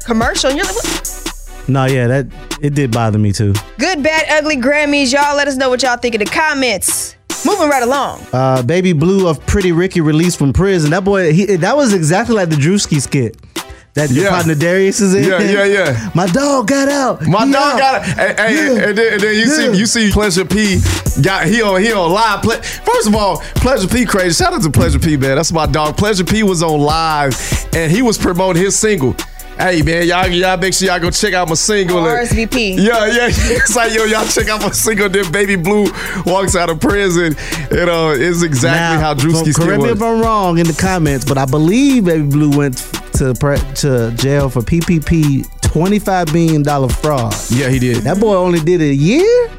commercial, 0.04 0.50
and 0.50 0.58
you're 0.58 0.66
like, 0.66 0.76
what? 0.76 1.20
No, 1.66 1.84
yeah, 1.86 2.06
that 2.06 2.26
it 2.60 2.74
did 2.74 2.90
bother 2.92 3.18
me 3.18 3.32
too. 3.32 3.52
Good, 3.78 4.02
bad, 4.02 4.26
ugly 4.30 4.56
Grammys. 4.56 5.12
Y'all 5.12 5.36
let 5.36 5.48
us 5.48 5.56
know 5.56 5.68
what 5.70 5.82
y'all 5.82 5.96
think 5.96 6.14
in 6.14 6.18
the 6.20 6.26
comments. 6.26 7.16
Moving 7.46 7.68
right 7.68 7.82
along. 7.82 8.22
Uh, 8.32 8.62
Baby 8.62 8.92
Blue 8.94 9.28
of 9.28 9.44
Pretty 9.46 9.72
Ricky 9.72 10.00
released 10.00 10.38
from 10.38 10.52
prison. 10.54 10.90
That 10.92 11.04
boy, 11.04 11.32
he, 11.34 11.44
that 11.56 11.76
was 11.76 11.92
exactly 11.92 12.34
like 12.36 12.48
the 12.48 12.56
Drewski 12.56 13.00
skit. 13.02 13.36
That 13.94 14.10
your 14.10 14.24
Yeah. 14.24 14.30
partner 14.30 14.54
Darius 14.56 15.00
is 15.00 15.14
in. 15.14 15.22
Yeah, 15.24 15.40
yeah, 15.40 15.64
yeah. 15.64 16.10
My 16.14 16.26
dog 16.26 16.66
got 16.66 16.88
out. 16.88 17.22
My 17.28 17.46
He 17.46 17.52
dog 17.52 17.74
out. 17.74 17.78
got. 17.78 18.04
Hey, 18.04 18.34
hey, 18.36 18.54
Yeah. 18.56 18.88
and, 18.88 18.98
then, 18.98 19.12
and 19.14 19.22
then 19.22 19.34
you 19.36 19.44
Yeah. 19.44 19.72
see 19.72 19.78
you 19.78 19.86
see 19.86 20.10
Pleasure 20.10 20.44
P 20.44 20.80
got 21.22 21.46
he 21.46 21.62
on 21.62 21.80
he 21.80 21.92
on 21.92 22.10
live. 22.10 22.42
Ple- 22.42 22.60
First 22.84 23.06
of 23.06 23.14
all, 23.14 23.36
Pleasure 23.54 23.86
P 23.86 24.04
crazy. 24.04 24.34
Shout 24.42 24.52
out 24.52 24.62
to 24.62 24.70
Pleasure 24.70 24.98
P, 24.98 25.16
man. 25.16 25.36
That's 25.36 25.52
my 25.52 25.66
dog. 25.66 25.96
Pleasure 25.96 26.24
P 26.24 26.42
was 26.42 26.60
on 26.62 26.80
live 26.80 27.34
and 27.72 27.90
he 27.92 28.02
was 28.02 28.18
promoting 28.18 28.60
his 28.62 28.74
single. 28.76 29.14
Hey 29.56 29.82
man, 29.82 30.06
y'all 30.06 30.26
y'all 30.26 30.56
make 30.56 30.74
sure 30.74 30.88
y'all 30.88 30.98
go 30.98 31.10
check 31.10 31.32
out 31.32 31.48
my 31.48 31.54
single. 31.54 31.98
Or 31.98 32.18
And- 32.18 32.28
RSVP. 32.28 32.76
Yeah, 32.76 33.06
yeah. 33.06 33.26
It's 33.30 33.76
like 33.76 33.94
yo, 33.94 34.04
y'all 34.04 34.26
check 34.26 34.48
out 34.48 34.60
my 34.60 34.70
single. 34.70 35.08
Then 35.08 35.30
Baby 35.30 35.56
Blue 35.56 35.86
walks 36.26 36.56
out 36.56 36.70
of 36.70 36.80
prison. 36.80 37.36
You 37.70 37.82
uh, 37.82 37.84
know, 37.84 38.10
it's 38.10 38.42
exactly 38.42 39.00
how 39.00 39.14
Drewski 39.14 39.54
correct 39.54 39.82
me 39.82 39.88
was. 39.88 39.96
if 39.96 40.02
I'm 40.02 40.20
wrong 40.20 40.58
in 40.58 40.66
the 40.66 40.72
comments, 40.72 41.24
but 41.24 41.38
I 41.38 41.46
believe 41.46 42.04
Baby 42.06 42.26
Blue 42.28 42.56
went 42.56 42.78
to 43.14 43.32
pre- 43.34 43.58
to 43.76 44.10
jail 44.16 44.50
for 44.50 44.60
PPP, 44.60 45.46
twenty 45.62 46.00
five 46.00 46.32
million 46.34 46.62
dollar 46.62 46.88
fraud. 46.88 47.34
Yeah, 47.50 47.68
he 47.68 47.78
did. 47.78 47.98
That 48.02 48.18
boy 48.18 48.34
only 48.34 48.58
did 48.60 48.80
it 48.80 48.90
a 48.90 48.94
year. 48.94 49.50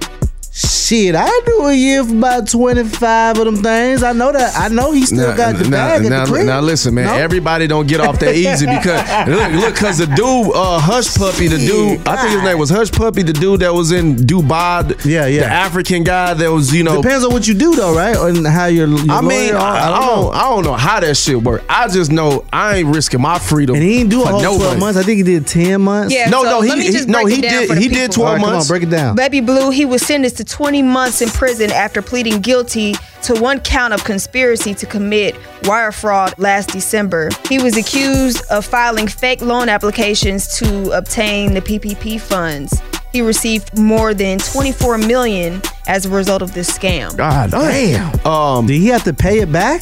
Shit, 0.58 1.16
I 1.16 1.28
do 1.46 1.66
a 1.66 1.74
year 1.74 2.02
for 2.06 2.16
about 2.16 2.48
twenty 2.50 2.86
five 2.86 3.38
of 3.38 3.44
them 3.44 3.58
things. 3.58 4.04
I 4.04 4.14
know 4.14 4.32
that. 4.32 4.56
I 4.58 4.70
know 4.70 4.94
he 4.94 5.06
still 5.06 5.36
got 5.36 5.58
the 5.58 5.66
now, 5.66 5.70
bag 5.70 6.06
at 6.06 6.10
now, 6.10 6.24
the 6.26 6.32
crib. 6.32 6.46
now 6.46 6.62
listen, 6.62 6.94
man. 6.96 7.08
No? 7.08 7.14
Everybody 7.16 7.68
don't 7.68 7.88
get 7.88 8.00
off 8.00 8.20
that 8.20 8.36
easy 8.36 8.66
because 8.66 9.02
look, 9.28 9.52
look, 9.52 9.76
cause 9.76 9.98
the 9.98 10.06
dude, 10.06 10.18
uh, 10.56 10.80
Hushpuppi, 10.82 11.50
the 11.50 11.58
dude, 11.58 12.08
I 12.08 12.16
think 12.22 12.36
his 12.36 12.44
name 12.44 12.58
was 12.58 12.72
Hushpuppi, 12.72 13.26
the 13.26 13.34
dude 13.34 13.60
that 13.60 13.74
was 13.74 13.92
in 13.92 14.16
Dubai, 14.16 14.88
the- 14.98 15.10
Yeah, 15.10 15.26
yeah. 15.26 15.42
the 15.42 15.48
African 15.48 16.06
guy 16.06 16.34
that 16.36 16.48
was, 16.50 16.74
you 16.74 16.84
know. 16.86 17.02
Depends 17.02 17.26
on 17.26 17.34
what 17.34 17.46
you 17.50 17.54
do 17.54 17.76
though, 17.76 17.94
right? 17.94 18.16
And 18.16 18.48
how 18.48 18.68
your, 18.68 18.88
your 18.88 19.12
I 19.12 19.20
mean, 19.20 19.54
lawyer- 19.56 19.58
I, 19.58 19.92
I 19.92 20.00
don't, 20.08 20.36
I 20.36 20.42
don't 20.52 20.64
know 20.64 20.74
how 20.76 21.02
that 21.02 21.18
shit 21.18 21.42
work. 21.42 21.64
I 21.68 21.90
just 21.90 22.14
know 22.14 22.46
I 22.54 22.78
ain't 22.78 22.96
risking 22.96 23.20
my 23.22 23.40
freedom. 23.40 23.76
And 23.76 23.84
he 23.84 23.98
didn't 23.98 24.12
do 24.12 24.24
a 24.24 24.28
whole 24.28 24.42
nobody. 24.42 24.64
twelve 24.64 24.80
months. 24.80 24.98
I 25.00 25.04
think 25.04 25.18
he 25.18 25.24
did 25.24 25.48
ten 25.48 25.82
months. 25.82 26.14
Yeah, 26.14 26.30
No, 26.30 26.44
so 26.44 26.50
no, 26.52 26.60
let 26.60 26.78
he, 26.78 26.86
me 26.86 26.92
just 26.94 27.08
he 27.08 27.12
no, 27.12 27.24
break 27.24 27.36
he 27.36 27.42
down 27.42 27.52
did, 27.52 27.68
for 27.68 27.76
the 27.76 27.82
he 27.82 27.88
did 27.90 28.12
people. 28.12 28.24
All 28.24 28.30
twelve 28.30 28.34
right, 28.36 28.40
come 28.40 28.50
on, 28.50 28.54
months. 28.56 28.68
break 28.70 28.84
it 28.84 28.90
down. 28.90 29.16
Baby 29.18 29.42
Blue, 29.42 29.70
he 29.72 29.84
was 29.84 30.02
sentenced 30.02 30.38
to 30.38 30.45
20 30.46 30.82
months 30.82 31.22
in 31.22 31.30
prison 31.30 31.72
after 31.72 32.02
pleading 32.02 32.42
guilty 32.42 32.96
to 33.24 33.34
one 33.40 33.60
count 33.60 33.94
of 33.94 34.04
conspiracy 34.04 34.74
to 34.76 34.86
commit 34.86 35.36
wire 35.64 35.92
fraud 35.92 36.34
last 36.38 36.70
December. 36.70 37.30
He 37.50 37.62
was 37.62 37.78
accused 37.78 38.44
of 38.50 38.66
filing 38.66 39.08
fake 39.08 39.42
loan 39.42 39.70
applications 39.70 40.58
to 40.60 40.92
obtain 40.92 41.54
the 41.54 41.62
PPP 41.62 42.20
funds. 42.20 42.82
He 43.12 43.22
received 43.22 43.78
more 43.80 44.14
than 44.14 44.40
24 44.40 44.98
million 44.98 45.62
as 45.88 46.06
a 46.06 46.10
result 46.10 46.42
of 46.42 46.54
this 46.54 46.70
scam. 46.70 47.16
God 47.16 47.52
damn. 47.52 48.28
Um, 48.28 48.66
Did 48.66 48.80
he 48.80 48.88
have 48.88 49.04
to 49.06 49.14
pay 49.14 49.40
it 49.40 49.52
back? 49.52 49.82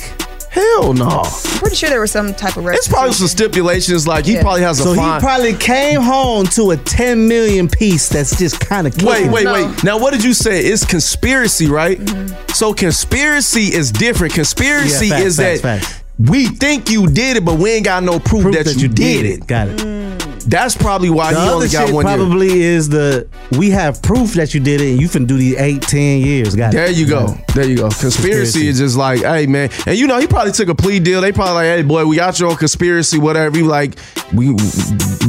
Hell 0.53 0.93
no. 0.93 1.07
I'm 1.07 1.31
pretty 1.59 1.75
sure 1.75 1.89
there 1.89 1.99
was 2.01 2.11
some 2.11 2.33
type 2.33 2.57
of 2.57 2.65
It's 2.67 2.87
probably 2.87 3.13
some 3.13 3.27
stipulations 3.27 4.07
like 4.07 4.25
he 4.25 4.33
Yeah. 4.33 4.41
probably 4.41 4.61
has 4.61 4.79
a 4.79 4.83
So 4.83 4.95
fine. 4.95 5.19
he 5.19 5.25
probably 5.25 5.53
came 5.55 6.01
home 6.01 6.45
to 6.47 6.71
a 6.71 6.77
ten 6.77 7.27
million 7.27 7.67
piece 7.67 8.07
that's 8.09 8.37
just 8.37 8.59
kind 8.59 8.85
of 8.87 8.95
Wait, 9.01 9.29
wait, 9.29 9.43
No. 9.45 9.53
wait. 9.53 9.83
Now, 9.83 9.97
what 9.97 10.11
did 10.13 10.23
you 10.23 10.33
say? 10.33 10.61
It's 10.61 10.85
conspiracy, 10.85 11.67
right? 11.67 11.99
Mm-hmm. 11.99 12.51
So, 12.53 12.73
conspiracy 12.73 13.73
is 13.73 13.91
different. 13.91 14.33
Conspiracy 14.33 15.07
Yeah, 15.07 15.15
facts, 15.17 15.25
is 15.25 15.37
facts, 15.37 15.61
that 15.61 15.81
facts. 15.81 16.03
we 16.19 16.47
think 16.47 16.89
you 16.91 17.07
did 17.07 17.37
it, 17.37 17.45
but 17.45 17.55
we 17.57 17.71
ain't 17.71 17.85
got 17.85 18.03
no 18.03 18.19
proof, 18.19 18.43
Proof 18.43 18.55
that, 18.63 18.75
you, 18.77 18.87
did 18.87 19.25
it. 19.25 19.47
Got 19.47 19.69
it. 19.69 19.77
Mm. 19.77 20.12
That's 20.43 20.75
probably 20.75 21.09
why 21.09 21.33
The 21.33 21.41
he 21.41 21.49
only 21.49 21.67
got 21.69 21.91
one 21.91 22.05
year. 22.05 22.15
probably 22.17 22.61
is 22.61 22.89
the 22.89 23.27
we 23.57 23.69
have 23.71 24.01
proof 24.01 24.33
that 24.33 24.53
you 24.53 24.59
did 24.59 24.81
it 24.81 24.91
and 24.91 25.01
you 25.01 25.07
can 25.09 25.25
do 25.25 25.37
these 25.37 25.55
eight, 25.57 25.81
ten 25.81 26.19
years. 26.21 26.55
Got 26.55 26.73
There 26.73 26.85
it. 26.85 26.95
you 26.95 27.05
go. 27.07 27.35
There 27.55 27.65
you 27.65 27.77
go. 27.77 27.83
Conspiracy, 27.89 28.11
Conspiracy. 28.31 28.67
is 28.67 28.79
just 28.79 28.97
like, 28.97 29.21
hey 29.21 29.45
man, 29.47 29.69
and 29.85 29.97
you 29.97 30.07
know 30.07 30.19
he 30.19 30.27
probably 30.27 30.51
took 30.51 30.69
a 30.69 30.75
plea 30.75 30.99
deal. 30.99 31.21
They 31.21 31.31
probably 31.31 31.53
like, 31.55 31.65
hey 31.65 31.83
boy, 31.83 32.05
we 32.05 32.15
got 32.15 32.39
you 32.39 32.49
on 32.49 32.55
conspiracy, 32.57 33.17
whatever. 33.19 33.57
You 33.57 33.65
like, 33.65 33.95
we 34.33 34.53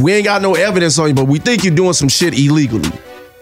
we 0.01 0.13
ain't 0.13 0.25
got 0.25 0.43
no 0.43 0.55
evidence 0.55 0.99
on 0.99 1.09
you, 1.09 1.15
but 1.15 1.27
we 1.27 1.39
think 1.39 1.65
you're 1.65 1.75
doing 1.75 1.93
some 1.93 2.09
shit 2.09 2.39
illegally 2.39 2.89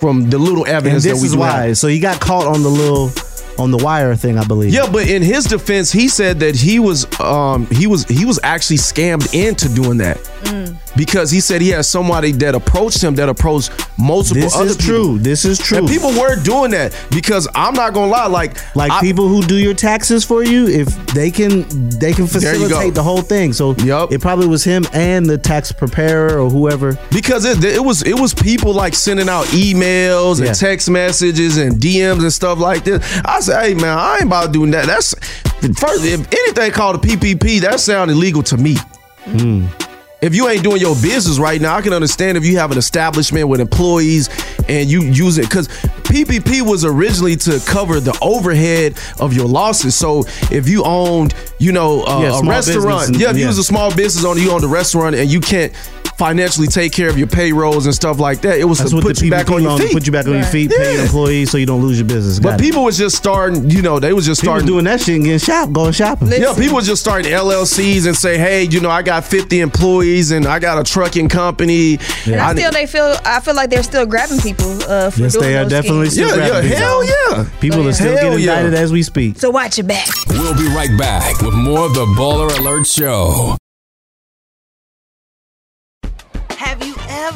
from 0.01 0.29
the 0.31 0.39
little 0.39 0.65
And 0.65 0.75
evidence 0.75 1.05
that 1.05 1.11
this 1.11 1.23
we 1.23 1.29
is 1.29 1.37
why. 1.37 1.67
have. 1.69 1.79
So 1.79 1.89
he 1.89 2.01
got 2.01 2.21
caught 2.21 2.47
on 2.47 2.63
the 2.63 2.69
little 2.69 3.11
on 3.59 3.71
the 3.71 3.77
wire 3.77 4.17
thing, 4.17 4.39
I 4.39 4.45
believe. 4.45 4.73
Yeah, 4.73 4.91
but 4.91 5.07
in 5.09 5.21
his 5.23 5.45
defense, 5.45 5.93
he 5.93 6.09
said 6.09 6.41
that 6.41 6.57
he 6.57 6.79
was 6.79 7.07
um 7.21 7.67
he 7.67 7.87
was 7.87 8.05
he 8.05 8.25
was 8.25 8.41
actually 8.43 8.79
scammed 8.79 9.33
into 9.35 9.69
doing 9.69 9.99
that 9.99 10.19
Mm. 10.53 10.77
because 10.97 11.31
he 11.31 11.41
said 11.41 11.63
he 11.63 11.71
had 11.71 11.85
somebody 11.87 12.33
that 12.33 12.55
approached 12.55 13.03
him 13.03 13.15
that 13.15 13.29
approached 13.29 13.71
multiple 13.99 14.43
This 14.43 14.55
other 14.55 14.67
is 14.67 14.77
people. 14.77 14.93
true. 14.95 15.19
This 15.19 15.45
is 15.45 15.59
true. 15.59 15.79
And 15.79 15.89
people 15.89 16.11
were 16.13 16.37
doing 16.43 16.73
that 16.73 16.95
because 17.11 17.49
I'm 17.55 17.75
not 17.75 17.95
gonna 17.95 18.11
lie, 18.11 18.27
like 18.27 18.57
like 18.77 18.91
I- 18.93 19.01
people 19.01 19.29
who 19.29 19.43
do 19.43 19.57
your 19.57 19.75
taxes 19.75 20.25
for 20.25 20.43
you, 20.45 20.67
if 20.69 20.89
they 21.15 21.31
can 21.31 21.65
they 21.99 22.13
can 22.13 22.27
There 22.27 22.55
you 22.55 22.61
go. 22.61 22.69
facilitate 22.69 22.95
the 22.95 23.03
whole 23.03 23.23
thing. 23.23 23.53
So 23.53 23.75
Yup. 23.77 24.13
it 24.13 24.21
probably 24.21 24.47
was 24.47 24.63
him 24.65 24.85
and 24.93 25.25
the 25.27 25.39
tax 25.39 25.73
preparer 25.73 26.39
or 26.39 26.51
whoever. 26.51 26.99
because 27.11 27.45
it, 27.45 27.63
it 27.65 27.83
was 27.83 28.03
it 28.03 28.19
was 28.19 28.35
people 28.35 28.75
like 28.75 28.95
sending 28.95 29.29
out 29.29 29.47
emails 29.47 30.39
and 30.39 30.47
Yeah. 30.49 30.53
text 30.53 30.91
messages 30.91 31.57
and 31.57 31.81
DMs 31.81 32.23
and 32.23 32.33
stuff 32.33 32.59
like 32.59 32.85
this. 32.85 33.03
I 33.25 33.41
said, 33.41 33.63
hey 33.63 33.75
man, 33.75 33.97
I 33.97 34.15
ain't 34.17 34.25
about 34.25 34.53
doing 34.53 34.71
that. 34.73 34.87
That's 34.87 35.15
first 35.79 36.05
if 36.05 36.21
anything 36.33 36.73
called 36.73 36.97
a 36.97 36.99
PPP, 36.99 37.61
that 37.63 37.81
sound 37.81 38.11
illegal 38.11 38.43
to 38.45 38.57
me. 38.57 38.77
Hmm. 39.25 39.67
If 40.23 40.37
you 40.37 40.49
ain't 40.49 40.63
doing 40.63 40.81
your 40.81 40.95
business 40.95 41.41
right 41.41 41.61
now, 41.61 41.75
I 41.75 41.83
can 41.83 41.93
understand 41.93 42.39
if 42.39 42.45
you 42.45 42.57
have 42.59 42.71
an 42.71 42.79
establishment 42.79 43.49
with 43.49 43.61
employees 43.61 44.29
and 44.69 44.89
you 44.89 45.03
use 45.03 45.37
it 45.37 45.43
because 45.43 45.67
PPP 46.05 46.63
was 46.63 46.85
originally 46.85 47.35
to 47.37 47.61
cover 47.67 47.99
the 47.99 48.17
overhead 48.23 48.97
of 49.19 49.35
your 49.35 49.47
losses. 49.49 49.97
So 49.97 50.21
if 50.53 50.69
you 50.69 50.85
owned, 50.85 51.35
you 51.59 51.73
know, 51.73 52.05
uh, 52.05 52.21
Yeah, 52.23 52.39
a 52.39 52.43
restaurant, 52.45 53.09
and- 53.09 53.17
yeah, 53.21 53.31
if 53.31 53.37
you 53.37 53.43
yeah. 53.43 53.49
was 53.49 53.59
a 53.59 53.65
small 53.65 53.93
business 53.95 54.25
owner, 54.25 54.39
you 54.41 54.53
owned 54.53 54.63
a 54.63 54.69
restaurant 54.69 55.17
and 55.17 55.29
you 55.29 55.41
can't 55.41 55.73
financially 56.23 56.69
take 56.69 56.93
care 56.93 57.09
of 57.09 57.19
your 57.19 57.27
payrolls 57.27 57.87
and 57.87 57.95
stuff 57.95 58.21
like 58.21 58.43
that. 58.43 58.57
It 58.59 58.65
was 58.65 58.79
That's 58.79 58.93
to 58.93 59.01
put 59.01 59.21
you 59.21 59.29
back 59.29 59.51
on 59.51 59.61
your 59.61 59.73
loan, 59.73 59.81
feet. 59.81 59.93
Put 59.93 60.07
you 60.07 60.13
back 60.13 60.27
on 60.29 60.35
your 60.35 60.45
feet, 60.45 60.71
pay 60.71 60.93
your 60.95 61.03
employees 61.03 61.51
so 61.51 61.59
you 61.59 61.67
don't 61.67 61.83
lose 61.83 61.99
your 61.99 62.07
business. 62.07 62.39
But 62.39 62.61
it. 62.61 62.63
people 62.63 62.85
was 62.85 62.97
just 62.97 63.17
starting, 63.17 63.69
you 63.69 63.83
know, 63.83 63.99
they 63.99 64.13
was 64.13 64.25
just 64.25 64.41
people 64.41 64.53
starting 64.53 64.67
doing 64.69 64.85
that 64.85 65.01
shit 65.01 65.17
and 65.17 65.25
getting 65.25 65.41
shop, 65.41 65.73
going 65.73 65.91
shopping. 65.93 66.29
Listen. 66.29 66.43
Yeah, 66.45 66.55
people 66.55 66.77
was 66.77 66.87
just 66.87 67.03
starting 67.03 67.33
LLCs 67.33 68.07
and 68.07 68.17
say, 68.17 68.39
"Hey, 68.39 68.63
you 68.65 68.81
know, 68.81 68.91
I 68.91 69.03
got 69.03 69.25
50 69.25 69.59
employees 69.61 70.31
and 70.31 70.47
I 70.47 70.61
got 70.61 70.79
a 70.79 70.85
trucking 70.85 71.29
company." 71.29 71.99
And 72.27 72.37
I 72.37 72.51
I- 72.51 72.55
still 72.55 72.71
they 72.71 72.87
feel 72.87 73.17
I 73.25 73.41
feel 73.41 73.57
like 73.57 73.71
they're 73.71 73.83
still 73.83 74.07
grabbing 74.07 74.39
people 74.39 74.71
uh, 74.85 75.11
for 75.11 75.23
Yes, 75.23 75.33
doing 75.33 75.45
they 75.45 75.57
are 75.59 75.69
definitely 75.69 76.11
schemes. 76.11 76.31
still 76.31 76.39
yeah, 76.39 76.45
yeah, 76.45 76.51
grabbing 76.51 76.71
people. 76.71 76.85
hell 76.87 77.05
yeah. 77.05 77.47
People 77.61 77.89
are 77.89 77.93
still 77.93 78.17
Hell 78.17 78.39
getting 78.39 78.73
yeah. 78.73 78.79
as 78.79 78.93
we 78.93 79.03
speak. 79.03 79.39
So 79.39 79.51
watch 79.51 79.77
your 79.79 79.87
back. 79.89 80.07
We'll 80.29 80.55
be 80.55 80.69
right 80.69 80.97
back 80.97 81.41
with 81.43 81.55
more 81.55 81.87
of 81.87 81.95
the 81.95 82.07
Baller 82.07 82.57
Alert 82.61 82.87
Show. 82.87 83.57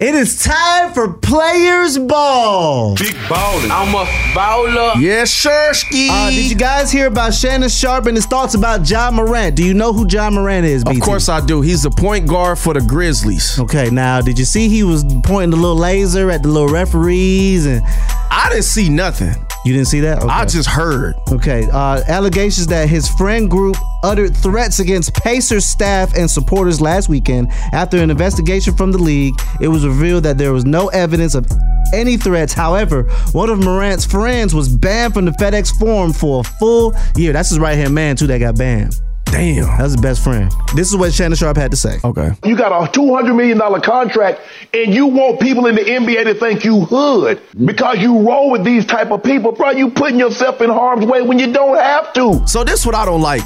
It 0.00 0.14
is 0.14 0.42
time 0.42 0.94
for 0.94 1.12
Players 1.12 1.98
Ball. 1.98 2.94
Big 2.96 3.12
ballin'. 3.28 3.70
I'm 3.70 3.94
a 3.94 4.06
baller. 4.32 4.98
Yes, 4.98 5.30
sir, 5.30 5.74
ski. 5.74 6.08
Uh, 6.10 6.30
did 6.30 6.48
you 6.48 6.56
guys 6.56 6.90
hear 6.90 7.06
about 7.06 7.34
Shannon 7.34 7.68
Sharpe 7.68 8.06
and 8.06 8.16
his 8.16 8.24
thoughts 8.24 8.54
about 8.54 8.88
Ja 8.88 9.10
Morant? 9.10 9.56
Do 9.56 9.62
you 9.62 9.74
know 9.74 9.92
who 9.92 10.06
Ja 10.08 10.30
Morant 10.30 10.64
is? 10.64 10.84
Of 10.86 10.98
course 11.00 11.28
I 11.28 11.44
do. 11.44 11.60
He's 11.60 11.82
the 11.82 11.90
point 11.90 12.26
guard 12.26 12.58
for 12.58 12.72
the 12.72 12.80
Grizzlies. 12.80 13.60
Okay, 13.60 13.90
now 13.90 14.22
did 14.22 14.38
you 14.38 14.46
see 14.46 14.70
he 14.70 14.84
was 14.84 15.04
pointing 15.22 15.50
the 15.50 15.58
little 15.58 15.76
laser 15.76 16.30
at 16.30 16.42
the 16.42 16.48
little 16.48 16.70
referees 16.70 17.66
and 17.66 17.82
I 18.30 18.48
didn't 18.48 18.64
see 18.64 18.88
nothing. 18.88 19.34
You 19.64 19.74
didn't 19.74 19.88
see 19.88 20.00
that? 20.00 20.18
Okay. 20.18 20.28
I 20.28 20.44
just 20.46 20.68
heard. 20.68 21.14
Okay, 21.30 21.68
uh, 21.70 22.02
allegations 22.08 22.66
that 22.68 22.88
his 22.88 23.08
friend 23.08 23.50
group 23.50 23.76
uttered 24.02 24.34
threats 24.36 24.78
against 24.78 25.14
Pacers 25.14 25.66
staff 25.66 26.14
and 26.16 26.30
supporters 26.30 26.80
last 26.80 27.08
weekend. 27.08 27.48
After 27.72 27.98
an 27.98 28.10
investigation 28.10 28.74
from 28.74 28.92
the 28.92 28.98
league, 28.98 29.34
it 29.60 29.68
was 29.68 29.86
revealed 29.86 30.24
that 30.24 30.38
there 30.38 30.52
was 30.52 30.64
no 30.64 30.88
evidence 30.88 31.34
of 31.34 31.46
any 31.92 32.16
threats. 32.16 32.52
However, 32.52 33.04
one 33.32 33.50
of 33.50 33.58
Morant's 33.58 34.04
friends 34.04 34.54
was 34.54 34.68
banned 34.68 35.14
from 35.14 35.26
the 35.26 35.32
FedEx 35.32 35.78
Forum 35.78 36.12
for 36.12 36.40
a 36.40 36.44
full 36.44 36.94
year. 37.16 37.32
That's 37.32 37.50
his 37.50 37.58
right 37.58 37.76
hand 37.76 37.94
man 37.94 38.16
too 38.16 38.26
that 38.28 38.38
got 38.38 38.56
banned. 38.56 38.98
Damn. 39.30 39.64
That's 39.78 39.92
his 39.92 39.96
best 39.96 40.24
friend. 40.24 40.52
This 40.74 40.88
is 40.88 40.96
what 40.96 41.12
Shannon 41.12 41.36
Sharpe 41.36 41.56
had 41.56 41.70
to 41.70 41.76
say. 41.76 41.98
Okay. 42.04 42.32
You 42.44 42.56
got 42.56 42.72
a 42.72 42.90
$200 42.90 43.34
million 43.36 43.58
contract 43.80 44.40
and 44.74 44.92
you 44.94 45.06
want 45.06 45.40
people 45.40 45.66
in 45.66 45.74
the 45.74 45.82
NBA 45.82 46.24
to 46.24 46.34
think 46.34 46.64
you 46.64 46.80
hood 46.80 47.40
because 47.64 47.98
you 47.98 48.26
roll 48.28 48.50
with 48.50 48.64
these 48.64 48.84
type 48.84 49.10
of 49.10 49.22
people. 49.22 49.52
Bro, 49.52 49.70
you 49.72 49.90
putting 49.90 50.18
yourself 50.18 50.60
in 50.60 50.70
harm's 50.70 51.06
way 51.06 51.22
when 51.22 51.38
you 51.38 51.52
don't 51.52 51.78
have 51.78 52.12
to. 52.14 52.46
So 52.46 52.64
this 52.64 52.84
what 52.84 52.94
I 52.94 53.04
don't 53.04 53.22
like. 53.22 53.42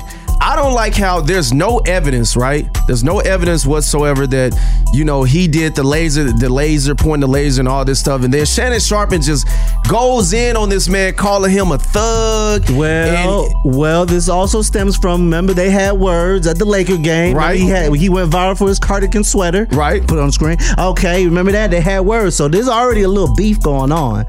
I 0.46 0.56
don't 0.56 0.74
like 0.74 0.94
how 0.94 1.22
there's 1.22 1.54
no 1.54 1.78
evidence, 1.78 2.36
right? 2.36 2.68
There's 2.86 3.02
no 3.02 3.20
evidence 3.20 3.64
whatsoever 3.64 4.26
that 4.26 4.52
you 4.92 5.02
know 5.02 5.22
he 5.22 5.48
did 5.48 5.74
the 5.74 5.82
laser, 5.82 6.30
the 6.30 6.50
laser, 6.52 6.94
point, 6.94 7.22
the 7.22 7.26
laser, 7.26 7.62
and 7.62 7.68
all 7.68 7.82
this 7.82 7.98
stuff. 7.98 8.22
And 8.24 8.32
then 8.32 8.44
Shannon 8.44 8.78
Sharpen 8.78 9.22
just 9.22 9.48
goes 9.88 10.34
in 10.34 10.54
on 10.54 10.68
this 10.68 10.86
man, 10.86 11.14
calling 11.14 11.50
him 11.50 11.72
a 11.72 11.78
thug. 11.78 12.68
Well, 12.68 13.50
well, 13.64 14.04
this 14.04 14.28
also 14.28 14.60
stems 14.60 14.98
from 14.98 15.22
remember 15.22 15.54
they 15.54 15.70
had 15.70 15.92
words 15.92 16.46
at 16.46 16.58
the 16.58 16.66
Laker 16.66 16.98
game. 16.98 17.34
Right. 17.34 17.58
Remember 17.58 17.64
He 17.64 17.70
had 17.70 17.94
he 18.02 18.08
went 18.10 18.30
viral 18.30 18.58
for 18.58 18.68
his 18.68 18.78
cardigan 18.78 19.24
sweater. 19.24 19.66
Right. 19.70 20.06
Put 20.06 20.18
it 20.18 20.20
on 20.20 20.26
the 20.26 20.32
screen. 20.32 20.58
Okay, 20.78 21.24
remember 21.24 21.52
that? 21.52 21.70
They 21.70 21.80
had 21.80 22.00
words. 22.00 22.36
So 22.36 22.48
there's 22.48 22.68
already 22.68 23.02
a 23.02 23.08
little 23.08 23.34
beef 23.34 23.62
going 23.62 23.92
on. 23.92 24.26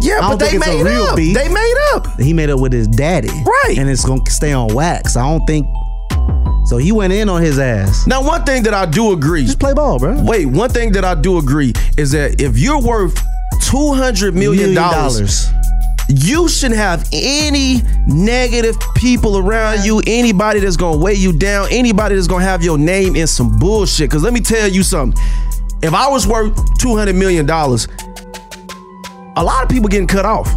Yeah, 0.00 0.20
but 0.20 0.36
they 0.36 0.58
made 0.58 0.86
up. 0.86 1.16
beef. 1.16 1.36
They 1.36 1.48
made 1.48 1.74
up. 1.94 2.18
He 2.18 2.32
made 2.32 2.50
up 2.50 2.60
with 2.60 2.72
his 2.72 2.88
daddy. 2.88 3.28
Right. 3.28 3.76
And 3.78 3.88
it's 3.88 4.04
gonna 4.04 4.28
stay 4.30 4.52
on 4.52 4.74
wax. 4.74 5.16
I 5.16 5.22
don't 5.28 5.46
think 5.46 5.66
so 6.64 6.76
he 6.78 6.92
went 6.92 7.12
in 7.12 7.28
on 7.28 7.42
his 7.42 7.58
ass. 7.58 8.06
Now, 8.06 8.22
one 8.22 8.44
thing 8.44 8.62
that 8.62 8.72
I 8.74 8.86
do 8.86 9.12
agree. 9.12 9.44
Just 9.44 9.58
play 9.58 9.74
ball, 9.74 9.98
bro. 9.98 10.22
Wait, 10.22 10.46
one 10.46 10.70
thing 10.70 10.92
that 10.92 11.04
I 11.04 11.14
do 11.14 11.38
agree 11.38 11.72
is 11.98 12.12
that 12.12 12.40
if 12.40 12.56
you're 12.56 12.80
worth 12.80 13.14
two 13.68 13.92
hundred 13.92 14.34
million 14.34 14.74
dollars, 14.74 15.50
you 16.08 16.48
shouldn't 16.48 16.78
have 16.78 17.08
any 17.12 17.82
negative 18.06 18.76
people 18.94 19.38
around 19.38 19.84
you, 19.84 20.02
anybody 20.06 20.60
that's 20.60 20.76
gonna 20.76 20.98
weigh 20.98 21.14
you 21.14 21.32
down, 21.32 21.68
anybody 21.70 22.14
that's 22.14 22.26
gonna 22.26 22.44
have 22.44 22.62
your 22.62 22.78
name 22.78 23.16
in 23.16 23.26
some 23.26 23.58
bullshit. 23.58 24.10
Cause 24.10 24.22
let 24.22 24.32
me 24.32 24.40
tell 24.40 24.68
you 24.68 24.82
something. 24.82 25.20
If 25.82 25.94
I 25.94 26.08
was 26.08 26.26
worth 26.26 26.56
two 26.78 26.96
hundred 26.96 27.16
million 27.16 27.44
dollars, 27.44 27.88
a 29.36 29.44
lot 29.44 29.62
of 29.62 29.68
people 29.68 29.88
getting 29.88 30.06
cut 30.06 30.24
off. 30.24 30.52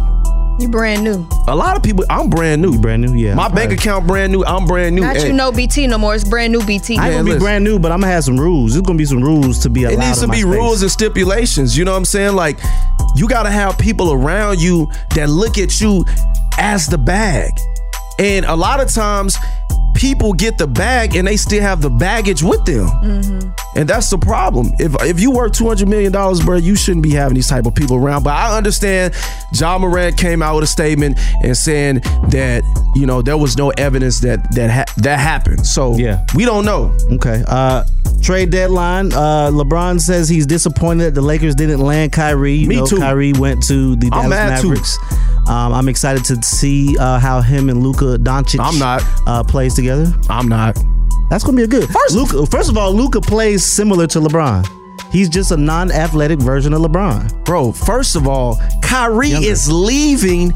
You 0.58 0.68
brand 0.68 1.04
new. 1.04 1.28
A 1.48 1.54
lot 1.54 1.76
of 1.76 1.82
people. 1.82 2.04
I'm 2.08 2.30
brand 2.30 2.62
new. 2.62 2.78
brand 2.78 3.02
new, 3.02 3.14
yeah. 3.14 3.34
My 3.34 3.48
bank 3.48 3.72
account 3.72 4.06
brand 4.06 4.32
new. 4.32 4.42
I'm 4.42 4.64
brand 4.64 4.96
new. 4.96 5.02
Not 5.02 5.16
Hey, 5.16 5.26
you 5.26 5.34
know 5.34 5.52
BT 5.52 5.86
no 5.86 5.98
more. 5.98 6.14
It's 6.14 6.24
brand 6.24 6.50
new 6.50 6.64
BT. 6.64 6.96
I 6.96 7.08
ain't 7.08 7.12
gonna 7.12 7.24
be 7.24 7.30
listen. 7.32 7.42
brand 7.42 7.64
new, 7.64 7.78
but 7.78 7.92
I'm 7.92 8.00
gonna 8.00 8.12
have 8.12 8.24
some 8.24 8.40
rules. 8.40 8.72
There's 8.72 8.82
gonna 8.82 8.96
be 8.96 9.04
some 9.04 9.22
rules 9.22 9.58
to 9.60 9.70
be 9.70 9.84
allowed. 9.84 9.94
It 9.94 10.06
needs 10.06 10.18
to 10.18 10.24
in 10.24 10.28
my 10.28 10.34
be 10.34 10.40
space. 10.40 10.52
rules 10.52 10.82
and 10.82 10.90
stipulations. 10.90 11.76
You 11.76 11.84
know 11.84 11.92
what 11.92 11.98
I'm 11.98 12.04
saying? 12.06 12.34
Like, 12.34 12.58
you 13.16 13.28
got 13.28 13.42
to 13.42 13.50
have 13.50 13.76
people 13.78 14.12
around 14.12 14.60
you 14.60 14.90
that 15.14 15.28
look 15.28 15.58
at 15.58 15.78
you 15.80 16.06
as 16.58 16.86
the 16.86 16.98
bag. 16.98 17.50
And 18.18 18.46
a 18.46 18.54
lot 18.54 18.80
of 18.80 18.90
times, 18.90 19.36
people 19.96 20.32
get 20.32 20.58
the 20.58 20.66
bag 20.66 21.16
and 21.16 21.26
they 21.26 21.36
still 21.36 21.62
have 21.62 21.80
the 21.80 21.90
baggage 21.90 22.42
with 22.42 22.64
them. 22.64 22.86
And 23.74 23.88
that's 23.88 24.08
the 24.10 24.18
problem. 24.18 24.72
If 24.78 24.94
if 25.02 25.18
you 25.20 25.30
work 25.30 25.52
two 25.52 25.66
hundred 25.66 25.88
million 25.88 26.12
dollars, 26.12 26.40
bro, 26.44 26.56
you 26.56 26.74
shouldn't 26.76 27.02
be 27.02 27.10
having 27.10 27.34
these 27.34 27.48
type 27.48 27.66
of 27.66 27.74
people 27.74 27.96
around. 27.96 28.22
But 28.22 28.34
I 28.34 28.56
understand. 28.56 29.14
Ja 29.52 29.78
Morant 29.78 30.16
came 30.16 30.42
out 30.42 30.54
with 30.56 30.64
a 30.64 30.66
statement 30.66 31.18
and 31.42 31.56
saying 31.56 32.00
that 32.30 32.62
you 32.94 33.06
know 33.06 33.22
there 33.22 33.36
was 33.36 33.56
no 33.56 33.70
evidence 33.70 34.20
that 34.20 34.38
that 34.54 34.70
ha- 34.70 34.92
that 34.98 35.18
happened. 35.18 35.66
So 35.66 35.96
Yeah. 35.96 36.24
we 36.34 36.44
don't 36.44 36.64
know. 36.64 36.96
Okay. 37.12 37.42
Uh, 37.46 37.84
trade 38.22 38.50
deadline. 38.50 39.12
Uh, 39.12 39.50
LeBron 39.52 40.00
says 40.00 40.28
he's 40.28 40.46
disappointed 40.46 41.04
that 41.04 41.14
the 41.14 41.22
Lakers 41.22 41.54
didn't 41.54 41.80
land 41.80 42.12
Kyrie. 42.12 42.54
You 42.54 42.68
Me 42.68 42.76
know, 42.76 42.86
too. 42.86 42.98
Kyrie 42.98 43.32
went 43.32 43.62
to 43.68 43.96
the 43.96 44.06
I'm 44.12 44.30
Dallas. 44.30 44.62
Mavericks. 44.62 44.98
Um, 45.48 45.72
I'm 45.72 45.88
excited 45.88 46.24
to 46.26 46.42
see 46.42 46.96
uh, 46.98 47.18
how 47.20 47.40
him 47.40 47.68
and 47.68 47.82
Luka 47.82 48.18
Doncic. 48.18 48.58
I'm 48.60 48.78
not. 48.78 49.02
uh, 49.26 49.44
plays 49.44 49.74
together. 49.74 50.12
I'm 50.28 50.48
not. 50.48 50.76
That's 51.30 51.44
gonna 51.44 51.56
be 51.56 51.62
a 51.64 51.68
good. 51.68 51.88
First, 51.88 52.14
Luka, 52.14 52.46
first 52.46 52.68
of 52.70 52.76
all, 52.76 52.92
Luka 52.92 53.20
plays 53.20 53.64
similar 53.64 54.06
to 54.08 54.20
LeBron. 54.20 54.66
He's 55.12 55.28
just 55.28 55.50
a 55.52 55.56
non-athletic 55.56 56.40
version 56.40 56.72
of 56.72 56.82
LeBron. 56.82 57.44
Bro, 57.44 57.72
first 57.72 58.16
of 58.16 58.26
all, 58.26 58.58
Kyrie 58.82 59.28
Younger. 59.30 59.48
is 59.48 59.70
leaving 59.70 60.52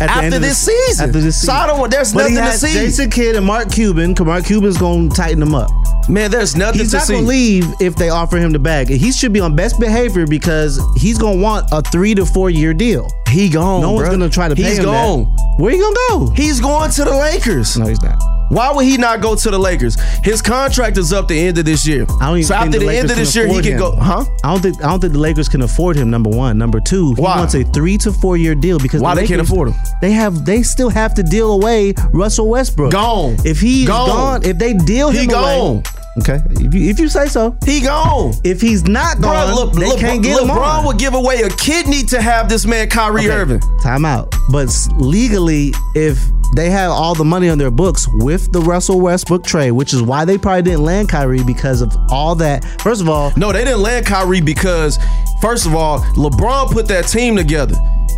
after 0.00 0.38
this 0.38 0.64
the- 0.64 0.70
season. 0.72 1.06
After 1.06 1.20
this 1.20 1.42
So 1.42 1.52
I 1.52 1.66
don't 1.66 1.90
there's 1.90 2.12
But 2.12 2.28
he 2.28 2.34
nothing 2.34 2.36
to 2.36 2.50
has 2.50 2.60
see. 2.60 2.72
Jason 2.72 3.10
Kidd 3.10 3.36
and 3.36 3.44
Mark 3.46 3.70
Cuban. 3.70 4.14
'cause 4.14 4.26
Mark 4.26 4.44
Cuban's 4.44 4.78
gonna 4.78 5.08
tighten 5.10 5.42
him 5.42 5.54
up. 5.54 5.70
Man, 6.08 6.30
there's 6.30 6.56
nothing 6.56 6.80
He's 6.80 6.90
to 6.92 6.96
not 6.98 7.06
see. 7.06 7.12
He's 7.14 7.20
gonna 7.22 7.28
leave 7.28 7.66
if 7.80 7.96
they 7.96 8.08
offer 8.08 8.38
him 8.38 8.52
the 8.52 8.58
bag. 8.58 8.88
He 8.88 9.12
should 9.12 9.32
be 9.32 9.40
on 9.40 9.54
best 9.56 9.78
behavior 9.78 10.26
because 10.26 10.80
he's 10.96 11.18
gonna 11.18 11.40
want 11.40 11.66
a 11.72 11.82
three 11.82 12.14
to 12.14 12.24
four 12.24 12.48
year 12.48 12.72
deal. 12.72 13.08
He 13.28 13.48
gone. 13.50 13.82
No 13.82 13.92
one's 13.92 14.08
gonna 14.08 14.28
try 14.30 14.48
to 14.48 14.54
pay 14.56 14.62
He's 14.62 14.72
him. 14.78 14.84
He's 14.84 14.84
gone. 14.86 15.24
Where 15.58 15.72
you 15.74 15.82
gonna 15.82 16.26
go? 16.26 16.32
He's 16.34 16.60
going 16.60 16.90
to 16.92 17.04
the 17.04 17.14
Lakers. 17.14 17.76
No, 17.76 17.86
he's 17.86 18.00
not. 18.00 18.18
Why 18.50 18.72
would 18.72 18.84
he 18.84 18.96
not 18.96 19.20
go 19.20 19.34
to 19.34 19.50
the 19.50 19.58
Lakers? 19.58 19.96
His 20.24 20.40
contract 20.42 20.96
is 20.98 21.12
up 21.12 21.28
the 21.28 21.38
end 21.38 21.58
of 21.58 21.64
this 21.64 21.86
year. 21.86 22.04
I 22.20 22.26
don't 22.28 22.38
even 22.38 22.44
so 22.44 22.54
after 22.54 22.78
the, 22.78 22.86
Lakers 22.86 23.02
end 23.02 23.10
of 23.10 23.16
this 23.18 23.36
year, 23.36 23.46
he 23.46 23.54
can 23.60 23.72
him. 23.72 23.78
go. 23.78 23.94
Huh? 23.96 24.24
I 24.44 24.52
don't 24.52 24.60
think 24.62 24.82
I 24.82 24.88
don't 24.88 25.00
think 25.00 25.12
the 25.12 25.18
Lakers 25.18 25.48
can 25.48 25.62
afford 25.62 25.96
him. 25.96 26.10
Number 26.10 26.30
one, 26.30 26.56
number 26.58 26.80
two, 26.80 27.14
he 27.14 27.20
Why? 27.22 27.38
wants 27.38 27.54
a 27.54 27.64
three 27.64 27.98
to 27.98 28.12
four 28.12 28.36
year 28.36 28.54
deal 28.54 28.78
because 28.78 29.02
Why 29.02 29.14
the 29.14 29.20
they 29.22 29.26
can't 29.26 29.40
afford 29.40 29.68
him? 29.68 29.74
They 30.00 30.12
have 30.12 30.44
they 30.44 30.62
still 30.62 30.88
have 30.90 31.14
to 31.14 31.22
deal 31.22 31.52
away 31.52 31.92
Russell 32.12 32.48
Westbrook. 32.48 32.92
Gone. 32.92 33.36
If 33.44 33.60
he's 33.60 33.86
Gone. 33.86 34.08
gone, 34.08 34.44
if 34.44 34.58
they 34.58 34.72
deal 34.74 35.10
He 35.10 35.24
him 35.24 35.30
away, 35.30 35.58
gone. 35.58 35.82
okay. 36.20 36.40
If 36.50 36.72
you 36.74 36.88
if 36.90 36.98
you 36.98 37.08
say 37.08 37.26
so, 37.26 37.56
He 37.66 37.80
gone. 37.82 38.32
if 38.44 38.60
he's 38.60 38.84
not 38.84 39.18
Bro, 39.18 39.30
gone, 39.30 39.54
look, 39.54 39.72
they 39.74 39.88
look, 39.88 39.98
can't 40.00 40.22
get 40.22 40.40
him 40.42 40.48
LeBron 40.48 40.78
on. 40.80 40.86
would 40.86 40.98
give 40.98 41.14
away 41.14 41.42
a 41.42 41.50
kidney 41.50 42.02
to 42.04 42.20
have 42.22 42.48
this 42.48 42.64
man 42.66 42.88
Kyrie 42.88 43.26
Okay, 43.26 43.30
Irving. 43.30 43.60
Time 43.82 44.04
out. 44.04 44.34
But 44.50 44.68
legally, 44.96 45.72
if 45.94 46.18
they 46.54 46.70
have 46.70 46.90
all 46.90 47.14
the 47.14 47.24
money 47.24 47.48
on 47.48 47.58
their 47.58 47.70
books 47.70 48.08
with 48.08 48.52
the 48.52 48.60
Russell 48.60 49.00
Westbrook 49.00 49.44
trade, 49.44 49.72
which 49.72 49.92
is 49.92 50.02
why 50.02 50.24
they 50.24 50.38
probably 50.38 50.62
didn't 50.62 50.82
land 50.84 51.08
Kyrie 51.08 51.44
because 51.44 51.80
of 51.82 51.94
all 52.10 52.34
that. 52.36 52.64
First 52.80 53.00
of 53.00 53.08
all, 53.08 53.32
No, 53.36 53.52
they 53.52 53.64
didn't 53.64 53.82
land 53.82 54.06
Kyrie 54.06 54.40
because, 54.40 54.98
first 55.40 55.66
of 55.66 55.74
all, 55.74 56.00
LeBron 56.16 56.70
put 56.72 56.88
that 56.88 57.06
team 57.08 57.36
together. 57.36 57.76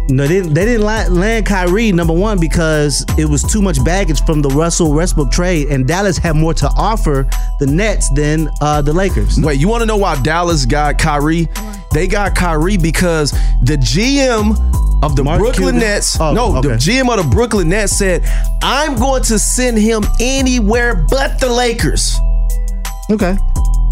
no, 0.08 0.26
they 0.26 0.34
didn't, 0.40 0.54
they 0.54 0.64
didn't 0.64 0.84
land 1.14 1.46
Kyrie 1.46 1.92
number 1.92 2.12
one 2.12 2.38
because 2.40 3.04
it 3.18 3.24
was 3.24 3.42
too 3.42 3.60
much 3.62 3.82
baggage 3.84 4.24
from 4.24 4.42
the 4.42 4.48
Russell 4.50 4.92
Westbrook 4.92 5.30
trade, 5.30 5.68
and 5.68 5.86
Dallas 5.86 6.16
had 6.16 6.36
more 6.36 6.54
to 6.54 6.68
offer 6.76 7.28
the 7.58 7.66
Nets 7.66 8.08
than 8.10 8.48
uh, 8.60 8.80
the 8.82 8.92
Lakers. 8.92 9.38
Wait, 9.40 9.58
you 9.60 9.68
want 9.68 9.82
to 9.82 9.86
know 9.86 9.96
why 9.96 10.20
Dallas 10.22 10.66
got 10.66 10.98
Kyrie? 10.98 11.48
They 11.92 12.06
got 12.06 12.34
Kyrie 12.36 12.76
because 12.76 13.32
the 13.62 13.76
GM 13.76 14.56
of 15.02 15.16
the 15.16 15.24
Mark 15.24 15.38
Brooklyn 15.40 15.74
Cuban? 15.74 15.80
Nets, 15.80 16.20
Oh, 16.20 16.32
no, 16.34 16.60
the. 16.60 16.68
GM 16.70 17.08
of 17.10 17.24
the 17.24 17.30
Brooklyn 17.30 17.68
Nets 17.70 17.96
said, 17.96 18.19
"I'm 18.62 18.96
going 18.96 19.22
to 19.24 19.38
send 19.38 19.78
him 19.78 20.04
anywhere 20.20 20.94
but 21.08 21.38
the 21.40 21.48
Lakers." 21.48 22.18
Okay. 23.10 23.36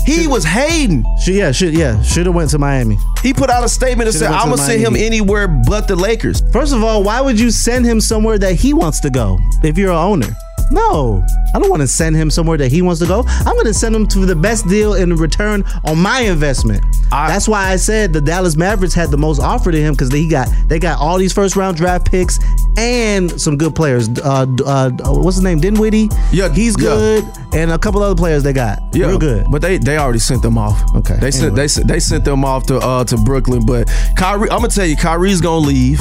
He 0.07 0.27
was 0.27 0.43
hating. 0.43 1.05
Should, 1.23 1.35
yeah, 1.35 1.53
should 1.53 1.75
yeah, 1.75 2.01
should 2.01 2.25
have 2.25 2.35
went 2.35 2.49
to 2.51 2.59
Miami. 2.59 2.97
He 3.23 3.35
put 3.35 3.51
out 3.51 3.63
a 3.63 3.69
statement 3.69 4.09
and 4.09 4.15
Should've 4.15 4.29
said, 4.29 4.35
"I'm 4.35 4.49
gonna 4.49 4.63
send 4.63 4.81
him 4.81 4.95
Miami. 4.95 5.07
anywhere 5.07 5.49
but 5.49 5.87
the 5.87 5.97
Lakers." 5.97 6.43
First 6.51 6.73
of 6.73 6.83
all, 6.83 7.03
why 7.03 7.21
would 7.21 7.39
you 7.39 7.51
send 7.51 7.85
him 7.85 8.01
somewhere 8.01 8.39
that 8.39 8.55
he 8.55 8.73
wants 8.73 9.01
to 9.01 9.11
go 9.11 9.39
if 9.63 9.77
you're 9.77 9.91
an 9.91 9.97
owner? 9.97 10.35
No, 10.71 11.25
I 11.55 11.59
don't 11.59 11.71
want 11.71 11.81
to 11.81 11.89
send 11.89 12.15
him 12.15 12.31
somewhere 12.31 12.59
that 12.59 12.71
he 12.71 12.83
wants 12.83 13.01
to 13.01 13.07
go. 13.07 13.25
I'm 13.27 13.55
going 13.55 13.65
to 13.67 13.75
send 13.75 13.97
him 13.97 14.07
to 14.09 14.27
the 14.27 14.37
best 14.37 14.69
deal 14.69 14.95
in 14.95 15.15
return 15.17 15.65
on 15.87 15.99
my 15.99 16.21
investment. 16.21 16.85
That's 17.11 17.49
why 17.49 17.71
I 17.71 17.77
said 17.77 18.13
the 18.13 18.21
Dallas 18.21 18.55
Mavericks 18.57 18.93
had 18.93 19.11
the 19.11 19.17
most 19.17 19.41
offer 19.41 19.73
to 19.73 19.81
him 19.81 19.95
because 19.95 20.11
they 20.11 20.27
got 20.29 20.49
they 20.69 20.79
got 20.79 21.01
all 21.01 21.17
these 21.19 21.33
first 21.33 21.57
round 21.57 21.77
draft 21.79 22.11
picks 22.11 22.39
and 22.77 23.41
some 23.41 23.57
good 23.57 23.75
players. 23.75 24.09
Uh, 24.09 24.47
uh, 24.65 24.91
what's 25.05 25.37
his 25.37 25.45
name? 25.45 25.61
Dinwiddie. 25.61 26.09
Yeah, 26.33 26.53
he's 26.53 26.75
yeah. 26.79 26.89
good, 26.89 27.25
and 27.53 27.71
a 27.71 27.79
couple 27.79 28.03
other 28.03 28.15
players 28.15 28.43
they 28.43 28.53
got. 28.53 28.79
Yeah, 28.93 29.07
real 29.07 29.19
good. 29.19 29.47
But 29.51 29.63
they 29.63 29.79
they 29.79 29.97
already 29.97 30.19
sent 30.19 30.43
them 30.43 30.59
off. 30.59 30.81
Okay, 30.97 31.17
They 31.17 31.31
sent 31.31 31.55
they 31.55 31.69
sent 31.69 31.89
they 31.89 32.01
sent 32.01 32.25
them 32.25 32.45
off 32.45 32.67
to 32.67 32.79
uh 32.79 33.05
to 33.05 33.17
Brooklyn. 33.17 33.65
But 33.67 33.91
Kyrie, 34.17 34.51
I'm 34.51 34.59
gonna 34.59 34.69
tell 34.69 34.87
you, 34.87 34.97
Kyrie's 34.97 35.41
gonna 35.41 35.67
leave 35.67 36.01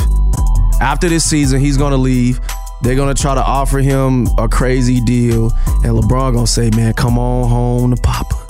after 0.82 1.10
this 1.10 1.24
season. 1.30 1.60
He's 1.60 1.78
gonna 1.78 1.98
leave. 1.98 2.40
They're 2.82 2.96
gonna 2.96 3.16
try 3.16 3.34
to 3.34 3.44
offer 3.44 3.80
him 3.80 4.28
a 4.38 4.48
crazy 4.48 5.02
deal, 5.02 5.52
and 5.84 5.94
LeBron 5.98 6.34
gonna 6.34 6.48
say, 6.48 6.70
"Man, 6.76 6.94
come 6.94 7.18
on 7.18 7.50
home 7.50 7.96
to 7.96 8.02
Papa. 8.02 8.47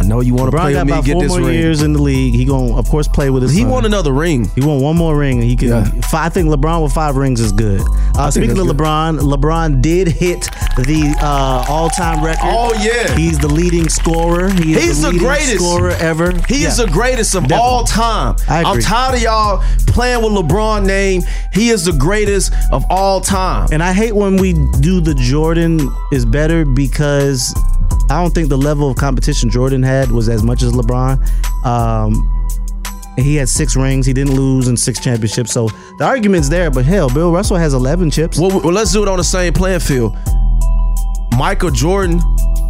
I 0.00 0.02
know 0.02 0.20
you 0.20 0.34
want 0.34 0.50
to 0.50 0.56
play 0.56 0.72
got 0.72 0.80
with 0.80 0.86
me, 0.86 0.92
about 0.92 1.04
get 1.04 1.12
four 1.12 1.22
this 1.22 1.30
more 1.30 1.40
ring." 1.40 1.58
years 1.58 1.82
in 1.82 1.92
the 1.92 2.00
league. 2.02 2.34
He 2.34 2.44
gonna, 2.46 2.74
of 2.76 2.88
course, 2.88 3.06
play 3.06 3.28
with 3.30 3.42
his. 3.42 3.52
He 3.52 3.60
son. 3.60 3.68
want 3.70 3.86
another 3.86 4.12
ring. 4.12 4.50
He 4.54 4.62
want 4.62 4.82
one 4.82 4.96
more 4.96 5.16
ring, 5.16 5.42
he 5.42 5.56
can. 5.56 5.68
Yeah. 5.68 5.84
fi- 6.10 6.24
I 6.24 6.28
think 6.30 6.48
LeBron 6.48 6.82
with 6.82 6.92
five 6.92 7.16
rings 7.16 7.38
is 7.40 7.52
good. 7.52 7.82
Uh, 8.16 8.30
speaking 8.30 8.58
of 8.58 8.66
good. 8.66 8.76
LeBron, 8.76 9.18
LeBron 9.20 9.80
did 9.82 10.08
hit 10.08 10.42
the 10.76 11.14
uh, 11.20 11.64
all-time 11.68 12.24
record. 12.24 12.40
Oh, 12.44 12.72
yeah. 12.82 13.14
he's 13.16 13.38
the 13.38 13.48
leading 13.48 13.88
scorer. 13.88 14.48
He 14.50 14.72
is 14.74 14.82
He's 14.84 15.02
the 15.02 15.08
leading 15.10 15.26
greatest. 15.26 15.54
scorer 15.56 15.90
ever. 15.90 16.32
He 16.48 16.64
is 16.64 16.78
the 16.78 16.86
greatest 16.86 17.34
of 17.34 17.42
Definitely. 17.42 17.62
all 17.62 17.84
time. 17.84 18.36
I 18.48 18.62
I'm 18.62 18.80
tired 18.80 19.16
of 19.16 19.22
y'all 19.22 19.62
playing 19.86 20.22
with 20.22 20.32
LeBron 20.32 20.86
name. 20.86 21.22
He 21.52 21.68
is 21.68 21.84
the 21.84 21.92
greatest 21.92 22.52
of 22.72 22.84
all 22.90 23.20
time. 23.20 23.68
And 23.72 23.82
I 23.82 23.92
hate 23.92 24.14
when 24.14 24.36
we 24.36 24.54
do 24.80 25.00
the 25.00 25.14
Jordan 25.14 25.78
is 26.12 26.24
better 26.24 26.64
because 26.64 27.54
I 28.10 28.20
don't 28.22 28.34
think 28.34 28.48
the 28.48 28.58
level 28.58 28.90
of 28.90 28.96
competition 28.96 29.48
Jordan 29.50 29.82
had 29.82 30.10
was 30.10 30.28
as 30.28 30.42
much 30.42 30.62
as 30.62 30.72
LeBron. 30.72 31.24
Um, 31.64 32.36
he 33.16 33.36
had 33.36 33.48
six 33.48 33.76
rings. 33.76 34.06
He 34.06 34.12
didn't 34.12 34.34
lose 34.34 34.66
in 34.68 34.76
six 34.76 34.98
championships. 35.00 35.52
So 35.52 35.68
the 35.98 36.04
argument's 36.04 36.48
there. 36.48 36.70
But 36.70 36.84
hell, 36.84 37.08
Bill 37.08 37.30
Russell 37.32 37.56
has 37.56 37.74
11 37.74 38.10
chips. 38.10 38.38
Well, 38.38 38.60
well, 38.60 38.72
let's 38.72 38.92
do 38.92 39.02
it 39.02 39.08
on 39.08 39.18
the 39.18 39.24
same 39.24 39.52
playing 39.52 39.80
field. 39.80 40.16
Michael 41.36 41.70
Jordan 41.70 42.20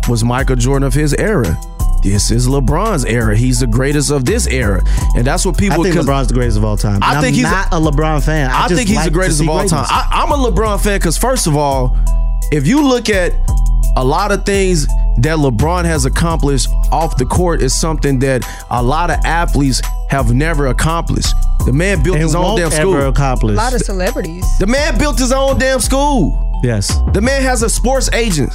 was 0.09 0.23
Michael 0.25 0.57
Jordan 0.57 0.87
of 0.87 0.95
his 0.95 1.15
era. 1.15 1.59
This 2.03 2.31
is 2.31 2.47
LeBron's 2.49 3.05
era. 3.05 3.37
He's 3.37 3.61
the 3.61 3.67
greatest 3.67 4.11
of 4.11 4.25
this 4.25 4.47
era, 4.47 4.81
and 5.17 5.27
that's 5.27 5.45
what 5.45 5.57
I 5.57 5.59
people. 5.61 5.83
think 5.85 5.97
'cause 5.97 6.07
LeBron's 6.07 6.29
the 6.29 6.35
greatest 6.35 6.57
of 6.57 6.65
all 6.65 6.77
time. 6.77 6.99
I 7.03 7.15
And 7.17 7.23
think 7.23 7.35
I'm 7.35 7.41
he's- 7.41 7.51
not 7.51 7.69
a 7.73 7.91
LeBron 7.91 8.23
fan. 8.23 8.51
I, 8.51 8.65
I, 8.65 8.69
think 8.69 8.89
he's 8.89 8.97
like 8.97 9.05
the 9.07 9.11
greatest 9.11 9.41
of 9.41 9.49
all 9.51 9.65
time. 9.69 9.85
I, 9.89 10.09
I'm 10.11 10.33
a 10.33 10.51
LeBron 10.51 10.81
fan 10.83 10.99
because 10.99 11.19
first 11.19 11.47
of 11.47 11.57
all, 11.57 11.97
if 12.53 12.67
you 12.67 12.87
look 12.87 13.11
at 13.11 13.35
a 13.97 14.05
lot 14.05 14.33
of 14.33 14.45
things 14.45 14.87
that 15.19 15.37
LeBron 15.39 15.85
has 15.85 16.05
accomplished 16.05 16.69
off 16.93 17.17
the 17.17 17.27
court, 17.27 17.63
is 17.63 17.79
something 17.79 18.19
that 18.21 18.43
a 18.71 18.83
lot 18.83 19.11
of 19.11 19.19
athletes 19.25 19.83
have 20.09 20.33
never 20.33 20.69
accomplished. 20.69 21.35
The 21.67 21.73
man 21.73 22.03
built 22.03 22.17
And 22.17 22.23
his 22.23 22.35
own 22.35 22.43
won't 22.45 22.59
damn 22.59 22.73
ever 22.73 23.13
school. 23.13 23.51
A 23.51 23.53
lot 23.53 23.75
of 23.75 23.81
celebrities. 23.83 24.45
The 24.59 24.67
man 24.67 24.99
built 24.99 25.19
his 25.19 25.33
own 25.33 25.59
damn 25.59 25.81
school. 25.81 26.61
yes. 26.63 26.99
The 27.13 27.21
man 27.21 27.43
has 27.43 27.63
a 27.63 27.69
sports 27.69 28.09
agent 28.13 28.53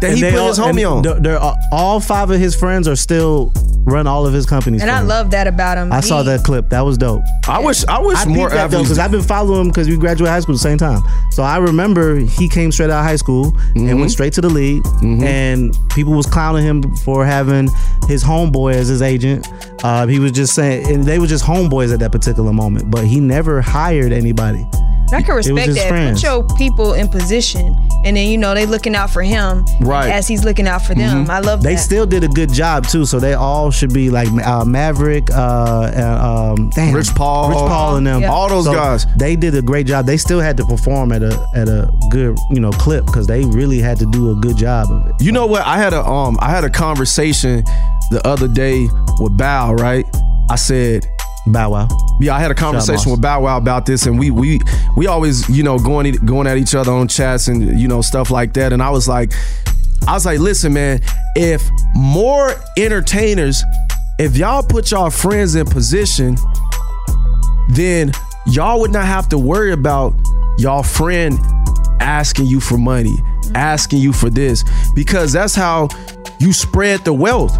that 0.00 0.10
And 0.10 0.18
he 0.18 0.30
put 0.30 0.38
all- 0.38 0.48
his 0.48 0.58
homie 0.58 0.90
on. 0.90 1.02
they're- 1.02 1.20
they're 1.20 1.38
all- 1.38 1.56
all 1.72 2.00
five 2.00 2.30
of 2.30 2.38
his 2.40 2.54
friends 2.54 2.86
are 2.88 2.96
still 2.96 3.52
run 3.84 4.06
all 4.08 4.26
of 4.26 4.32
his 4.34 4.46
companies. 4.46 4.82
And 4.82 4.90
I 4.90 5.00
him. 5.00 5.06
love 5.06 5.30
that 5.30 5.46
about 5.46 5.78
him. 5.78 5.92
I 5.92 6.00
saw 6.00 6.22
that 6.24 6.42
clip. 6.42 6.70
That 6.70 6.84
was 6.84 6.98
dope. 6.98 7.22
I 7.48 7.60
wish 7.60 7.84
I 7.86 8.00
wish 8.00 8.18
I 8.18 8.24
more 8.24 8.50
that 8.50 8.70
though 8.70 8.82
because 8.82 8.98
I've 8.98 9.12
been 9.12 9.22
following 9.22 9.60
him 9.60 9.68
because 9.68 9.88
we 9.88 9.96
graduated 9.96 10.32
high 10.32 10.40
school 10.40 10.54
at 10.56 10.58
the 10.58 10.62
same 10.62 10.76
time. 10.78 11.00
So 11.30 11.44
I 11.44 11.58
remember 11.58 12.16
he 12.18 12.48
came 12.48 12.72
straight 12.72 12.90
out 12.90 12.98
of 12.98 13.04
high 13.06 13.14
school 13.16 13.52
Mm-hmm. 13.76 13.88
and 13.88 14.00
went 14.00 14.10
straight 14.10 14.32
to 14.34 14.40
the 14.40 14.48
league, 14.50 14.84
and 15.02 15.72
people 15.90 16.12
was 16.14 16.26
clowning 16.26 16.64
him 16.64 16.82
for 17.04 17.24
having 17.24 17.70
his 18.08 18.24
homeboy 18.24 18.74
as 18.74 18.88
his 18.88 19.02
agent. 19.02 19.46
Uh, 19.84 20.06
he 20.08 20.18
was 20.18 20.32
just 20.32 20.54
saying, 20.54 20.86
and 20.92 21.04
they 21.04 21.18
were 21.20 21.26
just 21.28 21.44
homeboys 21.44 21.92
at 21.92 22.00
that 22.00 22.10
particular 22.10 22.52
moment. 22.52 22.90
But 22.90 23.04
he 23.04 23.20
never 23.20 23.60
hired 23.60 24.12
anybody. 24.12 24.66
I 25.12 25.22
can 25.22 25.34
respect 25.36 25.74
that. 25.74 25.88
friends. 25.88 26.22
Put 26.22 26.28
your 26.28 26.44
people 26.56 26.92
in 26.94 27.08
position, 27.08 27.76
and 28.04 28.16
then 28.16 28.28
you 28.28 28.38
know 28.38 28.54
they 28.54 28.66
looking 28.66 28.94
out 28.94 29.10
for 29.10 29.22
him, 29.22 29.64
Right. 29.80 30.10
As 30.10 30.26
he's 30.26 30.44
looking 30.44 30.66
out 30.66 30.82
for 30.82 30.94
them. 30.94 31.30
I 31.30 31.40
love 31.40 31.62
that. 31.62 31.68
They 31.68 31.74
that. 31.76 31.80
still 31.80 32.06
did 32.06 32.24
a 32.24 32.28
good 32.28 32.52
job 32.52 32.86
too, 32.86 33.04
so 33.06 33.20
they 33.20 33.34
all 33.34 33.70
should 33.70 33.92
be 33.92 34.10
like 34.10 34.28
uh, 34.46 34.64
Maverick, 34.64 35.30
uh, 35.30 35.34
uh, 35.36 36.54
um, 36.56 36.70
damn, 36.70 36.94
Rich 36.94 37.14
Paul. 37.14 37.50
Rich 37.50 37.58
Paul, 37.58 37.96
and 37.96 38.06
them. 38.06 38.22
Yeah. 38.22 38.30
All 38.32 38.48
those 38.48 38.64
So 38.64 38.72
guys. 38.74 39.06
They 39.16 39.36
did 39.36 39.54
a 39.54 39.62
great 39.62 39.86
job. 39.86 40.06
They 40.06 40.16
still 40.16 40.40
had 40.40 40.56
to 40.58 40.64
perform 40.64 41.12
at 41.12 41.22
a 41.22 41.46
at 41.54 41.68
a 41.68 41.90
good 42.10 42.36
you 42.50 42.60
know 42.60 42.70
clip 42.72 43.06
because 43.06 43.26
they 43.26 43.44
really 43.44 43.78
had 43.78 43.98
to 43.98 44.06
do 44.10 44.30
a 44.30 44.34
good 44.34 44.56
job 44.56 44.90
of 44.90 45.06
it. 45.08 45.14
You 45.20 45.32
know 45.32 45.46
what? 45.46 45.62
I 45.66 45.76
had 45.78 45.92
a 45.92 46.04
um 46.04 46.36
I 46.40 46.50
had 46.50 46.64
a 46.64 46.70
conversation 46.70 47.62
the 48.10 48.20
other 48.24 48.48
day 48.48 48.86
with 49.20 49.36
Bow, 49.36 49.74
right? 49.74 50.04
I 50.48 50.56
said 50.56 51.06
Bow 51.46 51.70
Wow. 51.70 51.88
Yeah, 52.20 52.34
I 52.34 52.40
had 52.40 52.50
a 52.50 52.54
conversation 52.54 53.10
with 53.12 53.20
Bow 53.20 53.42
Wow 53.42 53.56
about 53.56 53.86
this, 53.86 54.06
and 54.06 54.18
we 54.18 54.30
we 54.30 54.60
we 54.96 55.06
always 55.06 55.48
you 55.48 55.62
know 55.62 55.78
going 55.78 56.12
going 56.24 56.46
at 56.46 56.56
each 56.56 56.74
other 56.74 56.92
on 56.92 57.08
chats 57.08 57.48
and 57.48 57.78
you 57.78 57.88
know 57.88 58.00
stuff 58.00 58.30
like 58.30 58.54
that. 58.54 58.72
And 58.72 58.82
I 58.82 58.90
was 58.90 59.06
like, 59.08 59.32
I 60.08 60.14
was 60.14 60.26
like, 60.26 60.38
listen, 60.40 60.72
man, 60.72 61.00
if 61.36 61.62
more 61.94 62.54
entertainers, 62.76 63.62
if 64.18 64.36
y'all 64.36 64.62
put 64.62 64.90
y'all 64.90 65.10
friends 65.10 65.54
in 65.54 65.66
position, 65.66 66.36
then 67.70 68.12
y'all 68.46 68.80
would 68.80 68.92
not 68.92 69.06
have 69.06 69.28
to 69.28 69.38
worry 69.38 69.72
about 69.72 70.14
y'all 70.58 70.82
friend 70.82 71.38
asking 72.00 72.46
you 72.46 72.60
for 72.60 72.78
money, 72.78 73.16
asking 73.54 74.00
you 74.00 74.12
for 74.12 74.30
this, 74.30 74.64
because 74.94 75.32
that's 75.32 75.54
how 75.54 75.88
you 76.40 76.52
spread 76.52 77.04
the 77.04 77.12
wealth. 77.12 77.56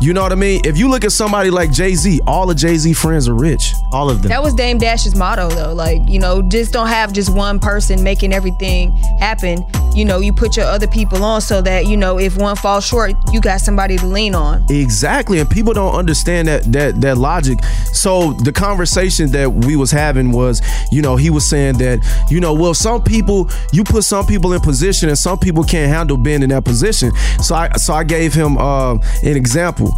You 0.00 0.14
know 0.14 0.22
what 0.22 0.32
I 0.32 0.36
mean? 0.36 0.62
If 0.64 0.78
you 0.78 0.88
look 0.88 1.04
at 1.04 1.12
somebody 1.12 1.50
like 1.50 1.70
Jay 1.72 1.94
Z, 1.94 2.20
all 2.26 2.50
of 2.50 2.56
Jay 2.56 2.76
Z 2.76 2.94
friends 2.94 3.28
are 3.28 3.34
rich. 3.34 3.74
All 3.92 4.08
of 4.08 4.22
them. 4.22 4.30
That 4.30 4.42
was 4.42 4.54
Dame 4.54 4.78
Dash's 4.78 5.14
motto, 5.14 5.48
though. 5.50 5.74
Like, 5.74 6.00
you 6.08 6.18
know, 6.18 6.40
just 6.40 6.72
don't 6.72 6.88
have 6.88 7.12
just 7.12 7.34
one 7.34 7.58
person 7.58 8.02
making 8.02 8.32
everything 8.32 8.92
happen. 9.18 9.64
You 9.94 10.04
know, 10.04 10.20
you 10.20 10.32
put 10.32 10.56
your 10.56 10.66
other 10.66 10.86
people 10.86 11.22
on 11.24 11.40
so 11.40 11.60
that, 11.62 11.86
you 11.86 11.96
know, 11.96 12.18
if 12.18 12.36
one 12.38 12.56
falls 12.56 12.86
short, 12.86 13.12
you 13.32 13.40
got 13.40 13.60
somebody 13.60 13.96
to 13.98 14.06
lean 14.06 14.34
on. 14.34 14.64
Exactly, 14.70 15.40
and 15.40 15.50
people 15.50 15.72
don't 15.72 15.94
understand 15.94 16.46
that 16.48 16.72
that 16.72 17.00
that 17.00 17.18
logic. 17.18 17.62
So 17.92 18.32
the 18.34 18.52
conversation 18.52 19.32
that 19.32 19.50
we 19.50 19.74
was 19.74 19.90
having 19.90 20.30
was, 20.30 20.62
you 20.92 21.02
know, 21.02 21.16
he 21.16 21.28
was 21.28 21.44
saying 21.44 21.78
that, 21.78 21.98
you 22.30 22.40
know, 22.40 22.54
well, 22.54 22.72
some 22.72 23.02
people 23.02 23.50
you 23.72 23.82
put 23.82 24.04
some 24.04 24.26
people 24.26 24.52
in 24.52 24.60
position, 24.60 25.08
and 25.08 25.18
some 25.18 25.38
people 25.38 25.64
can't 25.64 25.92
handle 25.92 26.16
being 26.16 26.42
in 26.44 26.50
that 26.50 26.64
position. 26.64 27.10
So 27.42 27.56
I 27.56 27.72
so 27.72 27.92
I 27.92 28.04
gave 28.04 28.32
him 28.32 28.58
uh, 28.58 28.94
an 28.94 29.36
example. 29.36 29.89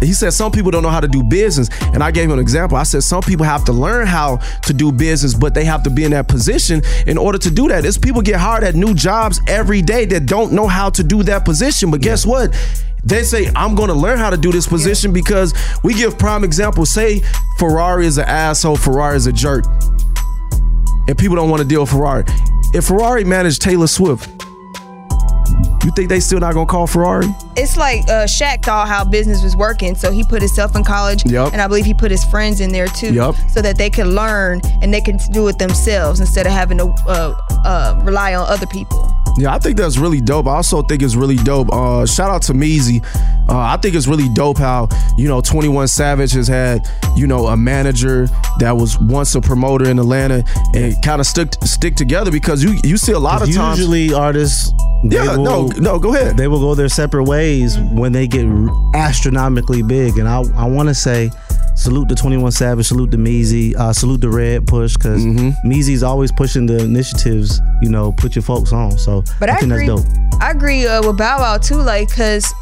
He 0.00 0.12
said 0.12 0.32
some 0.32 0.52
people 0.52 0.70
don't 0.70 0.82
know 0.82 0.90
how 0.90 1.00
to 1.00 1.08
do 1.08 1.22
business, 1.24 1.68
and 1.92 2.02
I 2.04 2.12
gave 2.12 2.26
him 2.26 2.32
an 2.32 2.38
example. 2.38 2.76
I 2.76 2.84
said 2.84 3.02
some 3.02 3.22
people 3.22 3.44
have 3.44 3.64
to 3.64 3.72
learn 3.72 4.06
how 4.06 4.36
to 4.62 4.72
do 4.72 4.92
business, 4.92 5.34
but 5.34 5.54
they 5.54 5.64
have 5.64 5.82
to 5.84 5.90
be 5.90 6.04
in 6.04 6.12
that 6.12 6.28
position 6.28 6.82
in 7.06 7.18
order 7.18 7.38
to 7.38 7.50
do 7.50 7.68
that. 7.68 7.84
It's 7.84 7.98
people 7.98 8.22
get 8.22 8.36
hired 8.36 8.62
at 8.62 8.76
new 8.76 8.94
jobs 8.94 9.40
every 9.48 9.82
day 9.82 10.04
that 10.06 10.26
don't 10.26 10.52
know 10.52 10.68
how 10.68 10.90
to 10.90 11.02
do 11.02 11.24
that 11.24 11.44
position. 11.44 11.90
But 11.90 12.00
guess 12.00 12.24
what? 12.24 12.54
They 13.04 13.22
say 13.24 13.50
I'm 13.56 13.74
going 13.74 13.88
to 13.88 13.94
learn 13.94 14.18
how 14.18 14.30
to 14.30 14.36
do 14.36 14.52
this 14.52 14.66
position 14.66 15.12
because 15.12 15.52
we 15.82 15.94
give 15.94 16.18
prime 16.18 16.44
examples. 16.44 16.90
Say 16.90 17.22
Ferrari 17.58 18.06
is 18.06 18.18
an 18.18 18.26
asshole, 18.26 18.76
Ferrari 18.76 19.16
is 19.16 19.26
a 19.26 19.32
jerk, 19.32 19.64
and 21.08 21.18
people 21.18 21.34
don't 21.34 21.50
want 21.50 21.62
to 21.62 21.68
deal 21.68 21.80
with 21.80 21.90
Ferrari. 21.90 22.24
If 22.72 22.84
Ferrari 22.86 23.24
managed 23.24 23.62
Taylor 23.62 23.86
Swift, 23.86 24.28
you 25.84 25.92
think 25.92 26.08
they 26.08 26.20
still 26.20 26.40
not 26.40 26.54
gonna 26.54 26.66
call 26.66 26.86
Ferrari? 26.86 27.26
It's 27.56 27.76
like 27.76 28.00
uh, 28.08 28.24
Shaq 28.26 28.64
thought 28.64 28.88
how 28.88 29.04
business 29.04 29.42
was 29.42 29.56
working, 29.56 29.94
so 29.94 30.10
he 30.10 30.24
put 30.24 30.42
himself 30.42 30.74
in 30.76 30.84
college, 30.84 31.24
Yup. 31.26 31.52
and 31.52 31.62
I 31.62 31.66
believe 31.66 31.84
he 31.84 31.94
put 31.94 32.10
his 32.10 32.24
friends 32.24 32.60
in 32.60 32.72
there 32.72 32.86
too, 32.86 33.12
Yup. 33.14 33.34
so 33.48 33.62
that 33.62 33.76
they 33.78 33.90
could 33.90 34.06
learn 34.06 34.60
and 34.82 34.92
they 34.92 35.00
could 35.00 35.18
do 35.32 35.48
it 35.48 35.58
themselves 35.58 36.20
instead 36.20 36.46
of 36.46 36.52
having 36.52 36.78
to 36.78 36.86
uh, 37.06 37.34
uh, 37.64 38.00
rely 38.04 38.34
on 38.34 38.46
other 38.48 38.66
people. 38.66 39.14
Yeah, 39.38 39.54
I 39.54 39.58
think 39.58 39.76
that's 39.76 39.98
really 39.98 40.20
dope. 40.20 40.46
I 40.46 40.56
also 40.56 40.82
think 40.82 41.02
it's 41.02 41.14
really 41.14 41.36
dope. 41.36 41.72
Uh, 41.72 42.04
shout 42.06 42.30
out 42.30 42.42
to 42.42 42.52
Meezy. 42.54 43.04
Uh, 43.48 43.56
I 43.58 43.76
think 43.80 43.94
it's 43.94 44.06
really 44.06 44.28
dope 44.34 44.58
how 44.58 44.88
you 45.16 45.28
know 45.28 45.40
Twenty 45.40 45.68
One 45.68 45.86
Savage 45.88 46.32
has 46.32 46.48
had 46.48 46.86
you 47.16 47.26
know 47.26 47.46
a 47.46 47.56
manager 47.56 48.26
that 48.58 48.72
was 48.76 48.98
once 48.98 49.34
a 49.34 49.40
promoter 49.40 49.88
in 49.88 49.98
Atlanta 49.98 50.44
and 50.74 51.00
kind 51.02 51.20
of 51.20 51.26
stick 51.26 51.54
stick 51.64 51.94
together 51.94 52.30
because 52.30 52.62
you 52.62 52.78
you 52.84 52.96
see 52.96 53.12
a 53.12 53.18
lot 53.18 53.42
of 53.42 53.52
times. 53.54 53.78
Usually 53.78 54.12
artists. 54.12 54.72
Yeah, 55.04 55.36
no, 55.36 55.66
no, 55.78 55.98
go 56.00 56.12
ahead. 56.12 56.36
They 56.36 56.48
will 56.48 56.58
go 56.58 56.74
their 56.74 56.88
separate 56.88 57.24
ways 57.24 57.78
when 57.78 58.10
they 58.10 58.26
get 58.26 58.46
astronomically 58.94 59.82
big, 59.82 60.18
and 60.18 60.28
I 60.28 60.42
I 60.56 60.66
want 60.66 60.88
to 60.88 60.94
say. 60.94 61.30
Salute 61.78 62.08
to 62.08 62.14
21 62.16 62.50
Savage, 62.50 62.86
salute 62.86 63.10
to 63.12 63.16
Meezy, 63.16 63.74
uh, 63.76 63.92
salute 63.92 64.20
to 64.22 64.28
Red 64.30 64.66
Push, 64.66 64.96
because 64.96 65.24
Mm-hmm. 65.24 65.70
Meezy's 65.70 66.02
always 66.02 66.32
pushing 66.32 66.66
the 66.66 66.78
initiatives, 66.82 67.60
you 67.80 67.88
know, 67.88 68.10
put 68.12 68.34
your 68.34 68.42
folks 68.42 68.72
on. 68.72 68.98
So 68.98 69.22
But 69.38 69.48
I, 69.48 69.54
I, 69.54 69.60
think 69.60 69.72
agree. 69.72 69.86
that's 69.86 70.02
dope. 70.02 70.42
I 70.42 70.50
agree 70.50 70.86
uh, 70.86 71.06
with 71.06 71.16
Bow 71.16 71.38
Wow 71.38 71.56
too, 71.58 71.76
like 71.76 72.08
because 72.08 72.52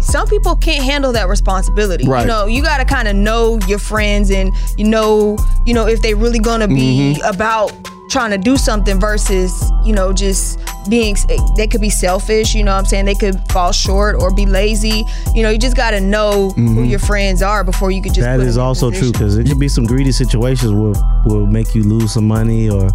some 0.00 0.26
people 0.26 0.56
can't 0.56 0.82
handle 0.82 1.12
that 1.12 1.28
responsibility. 1.28 2.08
Right. 2.08 2.22
You 2.22 2.26
know, 2.28 2.46
you 2.46 2.62
got 2.62 2.78
to 2.78 2.84
kind 2.86 3.08
of 3.08 3.14
know 3.14 3.58
your 3.68 3.78
friends 3.78 4.30
and 4.30 4.50
you 4.78 4.84
know, 4.84 5.36
you 5.66 5.74
know, 5.74 5.86
if 5.86 6.00
they 6.00 6.14
really 6.14 6.38
gonna 6.38 6.66
be 6.68 7.14
Mm-hmm. 7.18 7.22
about 7.34 7.72
trying 8.10 8.30
to 8.30 8.38
do 8.38 8.56
something 8.56 8.98
versus 9.00 9.70
you 9.84 9.92
know 9.94 10.12
just 10.12 10.58
being 10.88 11.16
they 11.56 11.66
could 11.66 11.80
be 11.80 11.90
selfish 11.90 12.54
you 12.54 12.64
know 12.64 12.72
what 12.72 12.78
i'm 12.78 12.84
saying 12.84 13.04
they 13.04 13.14
could 13.14 13.38
fall 13.52 13.70
short 13.72 14.16
or 14.16 14.32
be 14.34 14.46
lazy 14.46 15.04
you 15.34 15.42
know 15.42 15.50
you 15.50 15.58
just 15.58 15.76
got 15.76 15.92
to 15.92 16.00
know 16.00 16.50
who 16.56 16.62
Mhm. 16.82 16.90
your 16.90 16.98
friends 16.98 17.40
are 17.42 17.62
before 17.64 17.90
you 17.90 18.02
could 18.02 18.12
just 18.14 18.24
That 18.26 18.38
put 18.38 18.46
is 18.46 18.54
them 18.56 18.62
in 18.62 18.66
also 18.66 18.90
true 18.90 19.12
because 19.12 19.36
it 19.38 19.46
could 19.46 19.58
be 19.60 19.68
some 19.68 19.84
greedy 19.84 20.12
situations 20.12 20.72
will 20.72 20.94
will 21.26 21.46
make 21.46 21.74
you 21.74 21.84
lose 21.84 22.12
some 22.14 22.26
money 22.26 22.68
or 22.68 22.90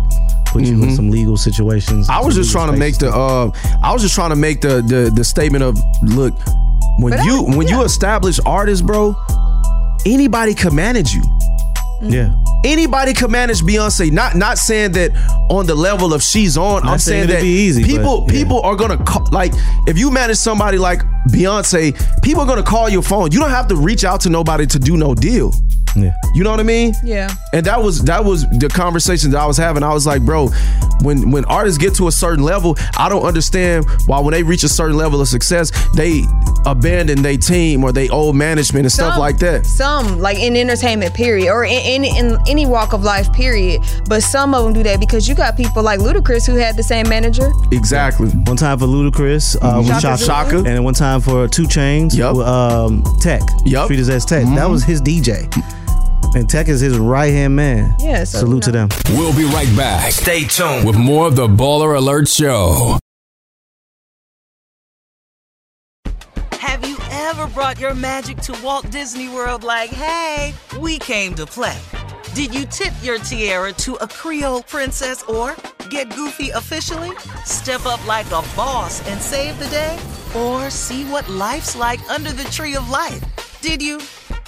put 0.47 0.63
you 0.63 0.81
in 0.83 0.95
some 0.95 1.09
legal 1.09 1.35
situations. 1.37 2.07
Mm-hmm. 2.07 2.21
I 2.21 2.25
was 2.25 2.35
just 2.35 2.51
trying 2.51 2.71
to 2.71 2.77
make 2.77 2.97
the 2.97 3.09
uh, 3.13 3.51
I 3.83 3.93
was 3.93 4.01
just 4.01 4.15
trying 4.15 4.29
to 4.31 4.35
make 4.35 4.61
the 4.61 4.81
the 4.81 5.11
the 5.13 5.23
statement 5.23 5.63
of 5.63 5.77
look 6.03 6.33
when 6.99 7.11
But 7.11 7.19
I- 7.21 7.25
you 7.25 7.43
when 7.57 7.67
you 7.67 7.83
establish 7.83 8.39
artists, 8.45 8.81
bro, 8.81 9.15
anybody 10.05 10.53
can 10.53 10.75
manage 10.75 11.13
you. 11.13 11.23
Mm-hmm. 12.01 12.13
Yeah. 12.13 12.43
Anybody 12.63 13.13
can 13.13 13.31
manage 13.31 13.61
Beyonce. 13.61 14.11
Not 14.11 14.35
not 14.35 14.57
saying 14.57 14.91
that 14.93 15.11
on 15.49 15.65
the 15.65 15.75
level 15.75 16.13
of 16.13 16.21
she's 16.21 16.57
on. 16.57 16.83
Not 16.83 16.93
I'm 16.93 16.99
saying 16.99 17.27
that 17.27 17.41
be 17.41 17.47
easy, 17.47 17.83
people 17.83 18.21
but, 18.21 18.33
yeah. 18.33 18.39
people 18.39 18.61
are 18.61 18.75
gonna 18.75 19.03
call, 19.03 19.27
like 19.31 19.53
if 19.87 19.97
you 19.97 20.11
manage 20.11 20.37
somebody 20.37 20.77
like 20.77 21.01
Beyonce, 21.29 21.95
people 22.21 22.41
are 22.41 22.47
gonna 22.47 22.63
call 22.63 22.89
your 22.89 23.01
phone. 23.01 23.31
You 23.31 23.39
don't 23.39 23.49
have 23.49 23.67
to 23.69 23.75
reach 23.75 24.03
out 24.03 24.21
to 24.21 24.29
nobody 24.29 24.65
to 24.67 24.79
do 24.79 24.97
no 24.97 25.15
deal. 25.15 25.53
Yeah. 26.03 26.13
You 26.33 26.43
know 26.43 26.51
what 26.51 26.59
I 26.59 26.63
mean? 26.63 26.93
Yeah. 27.03 27.33
And 27.53 27.65
that 27.65 27.81
was 27.81 28.03
that 28.03 28.23
was 28.23 28.47
the 28.49 28.69
conversation 28.69 29.31
that 29.31 29.39
I 29.39 29.45
was 29.45 29.57
having. 29.57 29.83
I 29.83 29.93
was 29.93 30.05
like, 30.05 30.21
bro, 30.23 30.49
when 31.01 31.31
when 31.31 31.45
artists 31.45 31.77
get 31.77 31.95
to 31.95 32.07
a 32.07 32.11
certain 32.11 32.43
level, 32.43 32.75
I 32.97 33.09
don't 33.09 33.23
understand 33.23 33.85
why 34.05 34.19
when 34.19 34.33
they 34.33 34.43
reach 34.43 34.63
a 34.63 34.69
certain 34.69 34.97
level 34.97 35.21
of 35.21 35.27
success, 35.27 35.71
they 35.95 36.23
abandon 36.65 37.21
their 37.21 37.37
team 37.37 37.83
or 37.83 37.91
they 37.91 38.09
old 38.09 38.35
management 38.35 38.85
and 38.85 38.91
stuff 38.91 39.17
like 39.17 39.37
that. 39.39 39.65
Some 39.65 40.19
like 40.19 40.37
in 40.37 40.55
entertainment, 40.55 41.13
period, 41.13 41.49
or 41.49 41.63
in, 41.65 42.03
in 42.03 42.05
in 42.05 42.37
any 42.47 42.65
walk 42.65 42.93
of 42.93 43.03
life, 43.03 43.31
period. 43.33 43.81
But 44.07 44.21
some 44.23 44.53
of 44.53 44.63
them 44.63 44.73
do 44.73 44.83
that 44.83 44.99
because 44.99 45.27
you 45.27 45.35
got 45.35 45.55
people 45.57 45.83
like 45.83 45.99
Ludacris 45.99 46.45
who 46.45 46.55
had 46.55 46.75
the 46.75 46.83
same 46.83 47.07
manager. 47.09 47.51
Exactly. 47.71 48.29
One 48.29 48.57
time 48.57 48.79
for 48.79 48.85
Ludacris, 48.85 49.55
uh, 49.61 49.79
with 49.79 50.01
Shaka 50.01 50.23
Shaka, 50.23 50.63
and 50.65 50.83
one 50.83 50.93
time 50.93 51.21
for 51.21 51.47
2 51.47 51.63
Chainz, 51.63 52.15
Yup. 52.15 52.35
with, 52.35 52.47
um, 52.47 53.03
Tech, 53.19 53.41
Yup. 53.65 53.85
Street 53.85 53.99
is 53.99 54.09
as 54.09 54.25
Tech. 54.25 54.43
That 54.55 54.69
was 54.69 54.83
his 54.83 55.01
DJ, 55.01 55.47
and 56.35 56.49
Tech 56.49 56.67
is 56.67 56.79
his 56.79 56.97
right 56.97 57.31
hand 57.31 57.55
man. 57.55 57.95
Yeah, 57.99 58.23
so, 58.23 58.39
Salute 58.39 58.63
to 58.63 58.71
them. 58.71 58.89
We'll 59.09 59.35
be 59.35 59.45
right 59.45 59.73
back. 59.75 60.11
Stay 60.11 60.43
tuned 60.43 60.85
with 60.85 60.97
more 60.97 61.27
of 61.27 61.35
the 61.35 61.47
Baller 61.47 61.97
Alert 61.97 62.27
Show. 62.27 62.97
Have 66.53 66.87
you 66.87 66.97
ever 67.11 67.47
brought 67.47 67.79
your 67.79 67.93
magic 67.95 68.37
to 68.41 68.55
Walt 68.63 68.89
Disney 68.91 69.29
World 69.29 69.63
like, 69.63 69.89
hey, 69.89 70.53
we 70.79 70.99
came 70.99 71.33
to 71.35 71.45
play? 71.45 71.77
Did 72.33 72.53
you 72.53 72.65
tip 72.65 72.93
your 73.01 73.17
tiara 73.17 73.73
to 73.73 73.95
a 73.95 74.07
Creole 74.07 74.61
princess 74.61 75.23
or 75.23 75.55
get 75.89 76.13
goofy 76.15 76.49
officially? 76.51 77.17
Step 77.45 77.85
up 77.85 78.05
like 78.05 78.27
a 78.27 78.43
boss 78.55 79.01
and 79.09 79.19
save 79.19 79.57
the 79.57 79.67
day? 79.67 79.97
Or 80.35 80.69
see 80.69 81.03
what 81.05 81.27
life's 81.29 81.75
like 81.75 81.99
under 82.11 82.31
the 82.31 82.43
tree 82.45 82.75
of 82.75 82.87
life? 82.89 83.23
Did 83.61 83.81
you? 83.81 83.97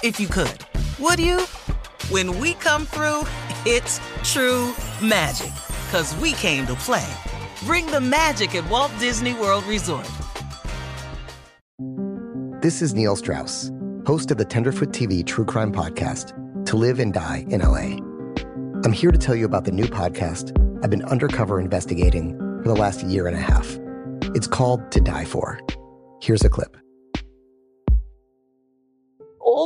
If 0.02 0.20
you 0.20 0.28
could. 0.28 0.69
Would 1.00 1.18
you? 1.18 1.40
When 2.10 2.38
we 2.38 2.54
come 2.54 2.84
through, 2.84 3.22
it's 3.64 4.00
true 4.22 4.74
magic. 5.02 5.50
Cause 5.90 6.14
we 6.16 6.32
came 6.32 6.66
to 6.66 6.74
play. 6.74 7.08
Bring 7.64 7.86
the 7.86 8.02
magic 8.02 8.54
at 8.54 8.68
Walt 8.68 8.92
Disney 8.98 9.32
World 9.32 9.64
Resort. 9.64 10.06
This 12.60 12.82
is 12.82 12.92
Neil 12.92 13.16
Strauss, 13.16 13.70
host 14.06 14.30
of 14.30 14.36
the 14.36 14.44
Tenderfoot 14.44 14.90
TV 14.90 15.26
True 15.26 15.46
Crime 15.46 15.72
Podcast, 15.72 16.34
To 16.66 16.76
Live 16.76 17.00
and 17.00 17.14
Die 17.14 17.46
in 17.48 17.62
LA. 17.62 17.96
I'm 18.84 18.92
here 18.92 19.10
to 19.10 19.18
tell 19.18 19.34
you 19.34 19.46
about 19.46 19.64
the 19.64 19.72
new 19.72 19.86
podcast 19.86 20.52
I've 20.84 20.90
been 20.90 21.04
undercover 21.04 21.60
investigating 21.60 22.36
for 22.62 22.68
the 22.68 22.76
last 22.76 23.02
year 23.04 23.26
and 23.26 23.36
a 23.36 23.40
half. 23.40 23.78
It's 24.34 24.46
called 24.46 24.92
To 24.92 25.00
Die 25.00 25.24
For. 25.24 25.58
Here's 26.20 26.44
a 26.44 26.50
clip. 26.50 26.76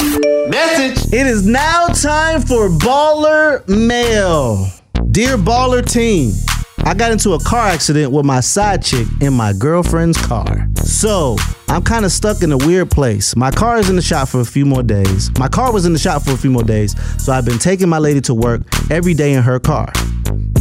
Message. 0.00 1.12
It 1.12 1.26
is 1.26 1.44
now 1.44 1.88
time 1.88 2.40
for 2.40 2.68
Baller 2.68 3.66
Mail. 3.66 4.68
Dear 5.10 5.36
Baller 5.36 5.84
Team, 5.84 6.30
I 6.84 6.94
got 6.94 7.10
into 7.10 7.32
a 7.32 7.40
car 7.40 7.66
accident 7.66 8.12
with 8.12 8.24
my 8.24 8.38
side 8.38 8.84
chick 8.84 9.08
in 9.20 9.32
my 9.32 9.52
girlfriend's 9.52 10.16
car. 10.24 10.68
So, 10.76 11.36
I'm 11.66 11.82
kind 11.82 12.04
of 12.04 12.12
stuck 12.12 12.44
in 12.44 12.52
a 12.52 12.56
weird 12.56 12.92
place. 12.92 13.34
My 13.34 13.50
car 13.50 13.78
is 13.78 13.90
in 13.90 13.96
the 13.96 14.02
shop 14.02 14.28
for 14.28 14.38
a 14.38 14.44
few 14.44 14.64
more 14.64 14.84
days. 14.84 15.36
My 15.36 15.48
car 15.48 15.72
was 15.72 15.84
in 15.84 15.92
the 15.92 15.98
shop 15.98 16.22
for 16.22 16.30
a 16.30 16.38
few 16.38 16.50
more 16.50 16.62
days, 16.62 16.94
so 17.20 17.32
I've 17.32 17.44
been 17.44 17.58
taking 17.58 17.88
my 17.88 17.98
lady 17.98 18.20
to 18.22 18.34
work 18.34 18.62
every 18.92 19.14
day 19.14 19.32
in 19.32 19.42
her 19.42 19.58
car. 19.58 19.92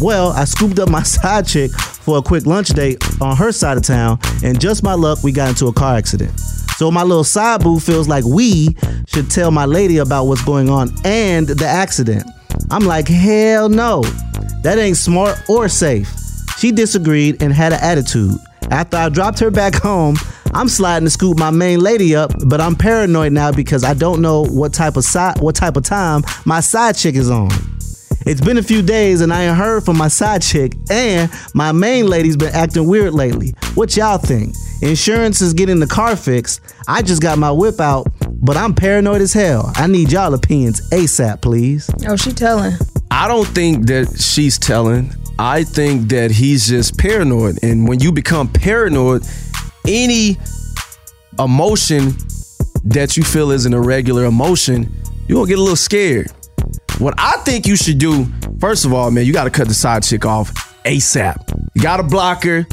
Well, 0.02 0.32
I 0.32 0.45
scooped 0.45 0.80
up 0.80 0.89
my 0.89 1.04
side 1.04 1.45
chick 1.45 1.71
for 1.71 2.17
a 2.17 2.21
quick 2.23 2.47
lunch 2.47 2.69
date 2.69 3.04
on 3.21 3.38
her 3.38 3.52
side 3.52 3.78
of 3.78 3.84
town, 3.84 4.17
and 4.43 4.60
just 4.60 4.82
my 4.82 4.95
luck, 4.95 5.23
we 5.23 5.32
got 5.32 5.50
into 5.50 5.67
a 5.67 5.73
car 5.73 5.95
accident. 5.95 6.34
So 6.78 6.92
my 6.92 7.02
little 7.02 7.24
side 7.24 7.63
boo 7.63 7.80
feels 7.80 8.08
like 8.08 8.24
we 8.24 8.78
should 9.08 9.32
tell 9.32 9.50
my 9.50 9.66
lady 9.66 9.98
about 9.98 10.26
what's 10.26 10.46
going 10.46 10.70
on 10.70 10.92
and 11.04 11.48
the 11.48 11.66
accident. 11.66 12.24
I'm 12.70 12.86
like, 12.86 13.08
hell 13.08 13.68
no. 13.68 14.04
That 14.62 14.78
ain't 14.78 14.98
smart 14.98 15.40
or 15.50 15.70
safe. 15.70 16.08
She 16.60 16.72
disagreed 16.72 17.42
and 17.42 17.52
had 17.52 17.74
an 17.74 17.80
attitude. 17.82 18.38
After 18.70 18.96
I 18.96 19.10
dropped 19.10 19.40
her 19.40 19.50
back 19.50 19.74
home, 19.82 20.18
I'm 20.54 20.70
sliding 20.70 21.08
to 21.08 21.10
scoop 21.10 21.40
my 21.40 21.50
main 21.50 21.80
lady 21.80 22.16
up, 22.16 22.32
but 22.46 22.62
I'm 22.62 22.76
paranoid 22.76 23.32
now 23.32 23.52
because 23.52 23.84
I 23.84 23.96
don't 23.96 24.22
know 24.22 24.46
what 24.46 24.72
type 24.72 24.98
of 24.98 25.06
what 25.40 25.56
type 25.56 25.78
of 25.78 25.84
time 25.84 26.22
my 26.46 26.60
side 26.60 26.96
chick 26.96 27.16
is 27.16 27.32
on. 27.32 27.50
It's 28.28 28.42
been 28.42 28.58
a 28.58 28.63
few 28.63 28.82
days 28.82 29.22
and 29.22 29.32
I 29.32 29.44
ain't 29.44 29.56
heard 29.56 29.86
from 29.86 29.98
my 29.98 30.10
side 30.10 30.42
chick, 30.42 30.74
and 30.92 31.32
my 31.54 31.72
main 31.72 32.08
lady's 32.08 32.36
been 32.36 32.54
acting 32.54 32.86
weird 32.86 33.13
lately. 33.13 33.54
What 33.76 33.96
y'all 33.96 34.18
think? 34.18 34.54
Insurance 34.82 35.42
is 35.42 35.54
getting 35.54 35.80
the 35.80 35.88
car 35.88 36.18
fixed. 36.18 36.60
I 36.90 37.04
just 37.04 37.22
got 37.22 37.38
my 37.38 37.52
whip 37.52 37.80
out, 37.80 38.08
but 38.30 38.58
I'm 38.58 38.74
paranoid 38.76 39.22
as 39.22 39.32
hell. 39.32 39.72
I 39.76 39.88
need 39.88 40.12
y'all 40.12 40.34
opinions 40.34 40.90
ASAP, 40.90 41.42
please. 41.42 41.90
Oh, 42.06 42.18
she 42.18 42.34
telling. 42.34 42.74
I 43.10 43.30
don't 43.30 43.48
think 43.48 43.88
that 43.88 44.20
she's 44.20 44.60
telling. 44.60 45.13
I 45.40 45.63
think 45.63 46.10
that 46.10 46.30
he's 46.30 46.68
just 46.68 46.98
paranoid. 46.98 47.63
And 47.63 47.88
when 47.88 48.02
you 48.02 48.12
become 48.12 48.50
paranoid, 48.50 49.24
any 49.88 50.38
emotion 51.40 52.12
that 52.84 53.16
you 53.16 53.24
feel 53.24 53.52
is 53.52 53.66
an 53.66 53.74
irregular 53.74 54.26
emotion, 54.26 54.94
you're 55.30 55.38
gonna 55.38 55.48
get 55.48 55.60
a 55.60 55.62
little 55.62 55.78
scared. 55.78 56.30
What 57.00 57.14
I 57.20 57.38
think 57.44 57.68
you 57.68 57.76
should 57.76 58.00
do, 58.00 58.26
first 58.60 58.84
of 58.84 58.92
all, 58.92 59.12
man, 59.12 59.26
you 59.26 59.32
gotta 59.32 59.52
cut 59.52 59.68
the 59.68 59.74
side 59.76 60.02
chick 60.02 60.26
off 60.26 60.52
ASAP. 60.84 61.70
You 61.76 61.82
gotta 61.82 62.02
block 62.02 62.44
her 62.44 62.66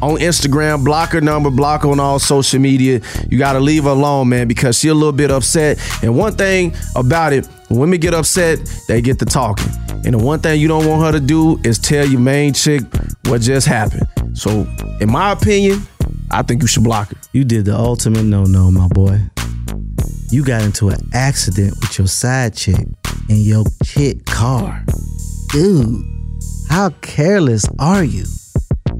on 0.00 0.18
Instagram, 0.18 0.84
block 0.84 1.10
her 1.10 1.20
number, 1.20 1.50
block 1.50 1.82
her 1.82 1.88
on 1.88 1.98
all 1.98 2.20
social 2.20 2.60
media. 2.60 3.00
You 3.28 3.36
gotta 3.36 3.58
leave 3.58 3.82
her 3.82 3.90
alone, 3.90 4.28
man, 4.28 4.46
because 4.46 4.78
she 4.78 4.88
a 4.88 4.94
little 4.94 5.10
bit 5.10 5.32
upset. 5.32 5.80
And 6.04 6.16
one 6.16 6.36
thing 6.36 6.72
about 6.94 7.32
it, 7.32 7.48
when 7.66 7.80
women 7.80 7.98
get 7.98 8.14
upset, 8.14 8.60
they 8.86 9.00
get 9.00 9.18
to 9.18 9.24
talking. 9.24 9.72
And 10.04 10.14
the 10.14 10.18
one 10.18 10.38
thing 10.38 10.60
you 10.60 10.68
don't 10.68 10.86
want 10.86 11.02
her 11.02 11.12
to 11.12 11.20
do 11.20 11.58
is 11.64 11.80
tell 11.80 12.06
your 12.06 12.20
main 12.20 12.52
chick 12.52 12.82
what 13.24 13.40
just 13.40 13.66
happened. 13.66 14.06
So, 14.34 14.68
in 15.00 15.10
my 15.10 15.32
opinion, 15.32 15.82
I 16.30 16.42
think 16.42 16.62
you 16.62 16.68
should 16.68 16.84
block 16.84 17.08
her. 17.08 17.16
You 17.32 17.42
did 17.42 17.64
the 17.64 17.76
ultimate 17.76 18.22
no 18.22 18.44
no, 18.44 18.70
my 18.70 18.86
boy. 18.86 19.20
You 20.30 20.44
got 20.44 20.62
into 20.62 20.90
an 20.90 21.10
accident 21.12 21.74
with 21.80 21.98
your 21.98 22.06
side 22.06 22.54
chick 22.54 22.86
in 23.28 23.36
your 23.40 23.64
chick 23.84 24.24
car. 24.26 24.84
Dude, 25.50 26.04
how 26.68 26.90
careless 27.00 27.64
are 27.78 28.04
you? 28.04 28.24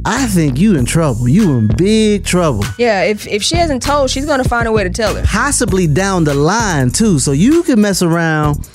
I 0.07 0.27
think 0.27 0.59
you 0.59 0.77
in 0.77 0.85
trouble. 0.85 1.29
You 1.29 1.57
in 1.57 1.69
big 1.77 2.25
trouble. 2.25 2.65
Yeah, 2.79 3.03
if 3.03 3.27
if 3.27 3.43
she 3.43 3.57
hasn't 3.57 3.83
told, 3.83 4.11
she's 4.11 4.27
gonna 4.27 4.45
find 4.45 4.69
a 4.69 4.73
way 4.73 4.85
to 4.85 4.91
tell 4.91 5.15
her. 5.15 5.23
Possibly 5.25 5.87
down 5.87 6.25
the 6.25 6.35
line 6.35 6.91
too. 6.91 7.19
So 7.19 7.33
you 7.33 7.63
can 7.63 7.81
mess 7.81 8.03
around 8.03 8.69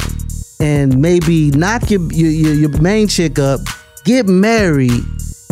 and 0.60 1.00
maybe 1.00 1.52
knock 1.52 1.92
your 1.92 2.02
your, 2.12 2.32
your, 2.32 2.54
your 2.54 2.82
main 2.82 3.08
chick 3.08 3.38
up, 3.38 3.62
get 4.06 4.26
married, 4.28 5.04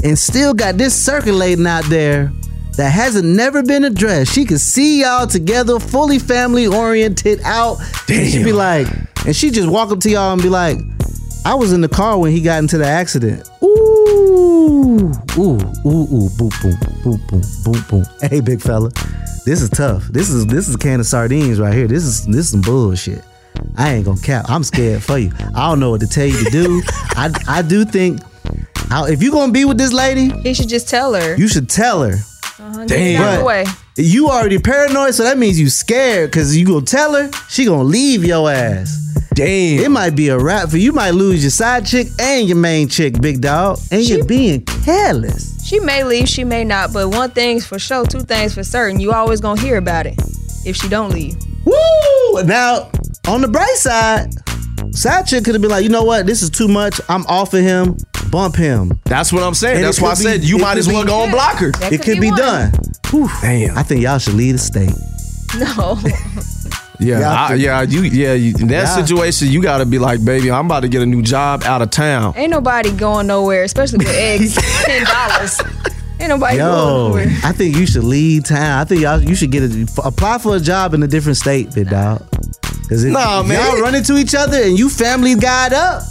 and 0.04 0.18
still 0.18 0.54
got 0.54 0.78
this 0.78 0.96
circulating 0.96 1.68
out 1.68 1.86
there 1.86 2.32
that 2.78 2.92
hasn't 2.92 3.28
never 3.28 3.62
been 3.64 3.84
addressed. 3.84 4.34
She 4.34 4.46
can 4.46 4.58
see 4.60 5.02
y'all 5.02 5.28
together, 5.28 5.80
fully 5.80 6.20
family 6.20 6.68
oriented 6.68 7.42
out. 7.44 7.78
And 8.10 8.28
She'd 8.28 8.46
be 8.46 8.54
like, 8.54 8.88
and 9.28 9.36
she 9.36 9.52
just 9.52 9.70
walk 9.70 9.92
up 9.92 10.00
to 10.00 10.10
y'all 10.10 10.34
and 10.34 10.42
be 10.42 10.50
like, 10.50 10.80
I 11.46 11.54
was 11.54 11.74
in 11.74 11.82
the 11.82 11.90
car 11.90 12.18
when 12.18 12.32
he 12.32 12.42
got 12.42 12.60
into 12.60 12.78
the 12.78 12.86
accident. 12.88 13.48
Ooh, 13.62 15.12
ooh, 15.38 15.60
ooh, 15.86 16.08
ooh, 16.16 16.30
boom, 16.38 16.50
boom, 16.62 16.78
boom, 17.04 17.22
boom, 17.30 17.42
boom, 17.63 17.84
boom. 17.90 18.06
Hey, 18.22 18.40
big 18.40 18.62
fella, 18.62 18.90
this 19.46 19.62
is 19.62 19.70
tough. 19.70 20.06
This 20.08 20.30
is 20.30 20.46
this 20.48 20.68
is 20.68 20.76
a 20.76 20.78
can 20.78 21.00
of 21.00 21.06
sardines 21.06 21.60
right 21.60 21.74
here. 21.74 21.88
This 21.88 22.04
is 22.04 22.26
this 22.26 22.38
is 22.38 22.50
some 22.52 22.62
bullshit. 22.62 23.24
I 23.78 23.94
ain't 23.94 24.06
gonna 24.06 24.20
cap. 24.22 24.46
I'm 24.50 24.63
scared 24.63 25.04
for 25.04 25.18
you. 25.18 25.32
I 25.56 25.70
don't 25.70 25.80
know 25.80 25.90
what 25.92 26.02
to 26.02 26.08
tell 26.08 26.26
you 26.26 26.44
to 26.44 26.50
do. 26.50 26.82
I 27.16 27.30
I 27.48 27.62
do 27.62 27.86
think 27.86 28.22
I, 28.90 29.10
if 29.12 29.22
you 29.22 29.32
gonna 29.32 29.52
be 29.52 29.66
with 29.66 29.78
this 29.78 29.94
lady, 29.94 30.30
He 30.42 30.54
should 30.54 30.70
just 30.70 30.88
tell 30.88 31.13
her. 31.13 31.36
you 31.36 31.48
should 31.48 31.70
tell 31.70 32.04
her. 32.04 32.16
Uh-huh, 32.60 32.86
get 32.86 33.00
it 33.00 33.16
out 33.18 33.46
way. 33.46 33.66
You 33.98 34.30
already 34.30 34.60
paranoid, 34.60 35.13
so 35.13 35.24
that 35.24 35.38
means 35.38 35.60
you 35.60 35.70
scared 35.70 36.32
because 36.32 36.56
you 36.56 36.66
gonna 36.66 36.86
tell 36.86 37.13
her, 37.16 37.32
she 37.50 37.66
gonna 37.66 37.84
leave 37.84 38.24
your 38.24 38.50
ass. 38.52 39.07
Damn. 39.38 39.84
It 39.84 39.91
might 39.91 40.15
be 40.15 40.30
a 40.30 40.39
wrap 40.39 40.69
for 40.69 40.78
you. 40.78 40.91
Might 40.91 41.12
lose 41.12 41.43
your 41.43 41.52
side 41.52 41.86
chick 41.86 42.08
and 42.19 42.47
your 42.47 42.58
main 42.58 42.88
chick, 42.88 43.21
big 43.21 43.39
dog. 43.39 43.78
And 43.91 44.02
you're 44.02 44.26
being 44.26 44.65
careless. 44.65 45.63
She 45.63 45.80
may 45.80 46.04
leave, 46.04 46.28
she 46.28 46.43
may 46.43 46.63
not, 46.63 46.91
but 46.91 47.10
one 47.10 47.30
thing's 47.30 47.63
for 47.63 47.78
sure, 47.78 48.04
two 48.04 48.21
things 48.21 48.56
for 48.56 48.63
certain. 48.63 49.00
You 49.00 49.12
always 49.12 49.39
gonna 49.39 49.62
hear 49.62 49.78
about 49.78 50.08
it 50.08 50.15
if 50.65 50.76
she 50.76 50.89
don't 50.89 51.12
leave. 51.12 51.36
Woo! 51.65 52.43
Now, 52.45 52.89
on 53.28 53.41
the 53.41 53.47
bright 53.47 53.76
side, 53.76 54.30
side 54.95 55.28
chick 55.28 55.43
could 55.43 55.54
have 55.54 55.62
been 55.62 55.69
like, 55.69 55.84
you 55.84 55.89
know 55.89 56.04
what? 56.04 56.26
This 56.26 56.41
is 56.41 56.50
too 56.50 56.67
much. 56.67 57.00
I'm 57.08 57.23
off 57.28 57.54
of 57.54 57.62
him. 57.62 57.95
Bump 58.32 58.56
him. 58.56 59.00
That's 59.06 59.32
what 59.32 59.43
I'm 59.43 59.54
saying. 59.54 59.78
And 59.78 59.86
That's 59.86 60.00
it 60.00 60.04
why 60.04 60.12
I 60.12 60.15
said 60.15 60.43
you 60.43 60.58
might 60.58 60.80
as 60.80 60.88
well 60.88 61.04
be- 61.04 61.10
go 61.10 61.21
and 61.23 61.32
block 61.32 61.58
her. 61.58 61.69
It 61.69 61.89
could 61.89 62.02
could 62.02 62.19
be 62.19 62.32
be, 62.32 62.36
done. 62.36 62.71
Whew. 63.12 63.30
Damn. 63.41 63.78
I 63.78 63.84
think 63.84 64.02
y'all 64.02 64.17
should 64.17 64.34
leave 64.34 64.54
the 64.54 64.60
state. 64.60 64.93
No. 65.60 66.00
Yeah, 67.00 67.20
Yeah, 67.20 67.32
I 67.32 67.52
I, 67.52 67.54
yeah, 67.56 67.82
you, 67.84 68.02
yeah. 68.04 68.34
You, 68.34 68.56
in 68.60 68.68
that 68.70 68.84
Yeah. 68.88 68.96
situation, 68.96 69.50
you 69.50 69.62
got 69.62 69.78
to 69.80 69.86
be 69.86 70.00
like, 70.00 70.24
baby, 70.26 70.50
I'm 70.52 70.66
about 70.66 70.80
to 70.82 70.88
get 70.90 71.02
a 71.02 71.06
new 71.06 71.22
job 71.22 71.64
out 71.64 71.82
of 71.82 71.92
town. 71.92 72.34
Ain't 72.36 72.50
nobody 72.52 72.91
going 72.91 73.28
nowhere, 73.28 73.64
especially 73.64 74.00
with 74.00 74.10
eggs. 74.16 74.56
Ten 74.86 75.06
dollars. 75.06 75.62
Ain't 76.20 76.30
nobody 76.30 76.58
going 76.58 77.08
nowhere. 77.10 77.28
I 77.43 77.52
think 77.52 77.76
you 77.76 77.86
should 77.86 78.04
leave 78.04 78.45
town. 78.45 78.80
I 78.80 78.84
think 78.86 79.02
y'all 79.02 79.22
you 79.22 79.36
should 79.36 79.52
get 79.52 79.64
a 79.64 79.88
apply 80.04 80.39
for 80.39 80.56
a 80.56 80.60
job 80.60 80.95
in 80.95 81.04
a 81.04 81.08
different 81.08 81.38
state, 81.38 81.74
big 81.76 81.89
dog. 81.89 82.26
Because 82.82 83.04
if, 83.04 83.14
Nah, 83.14 83.43
man. 83.43 83.64
y'all 83.64 83.82
run 83.82 83.93
into 83.93 84.18
each 84.18 84.34
other 84.34 84.58
and 84.64 84.80
you 84.80 84.89
family 84.89 85.36
guide 85.36 85.74
up, 85.74 86.02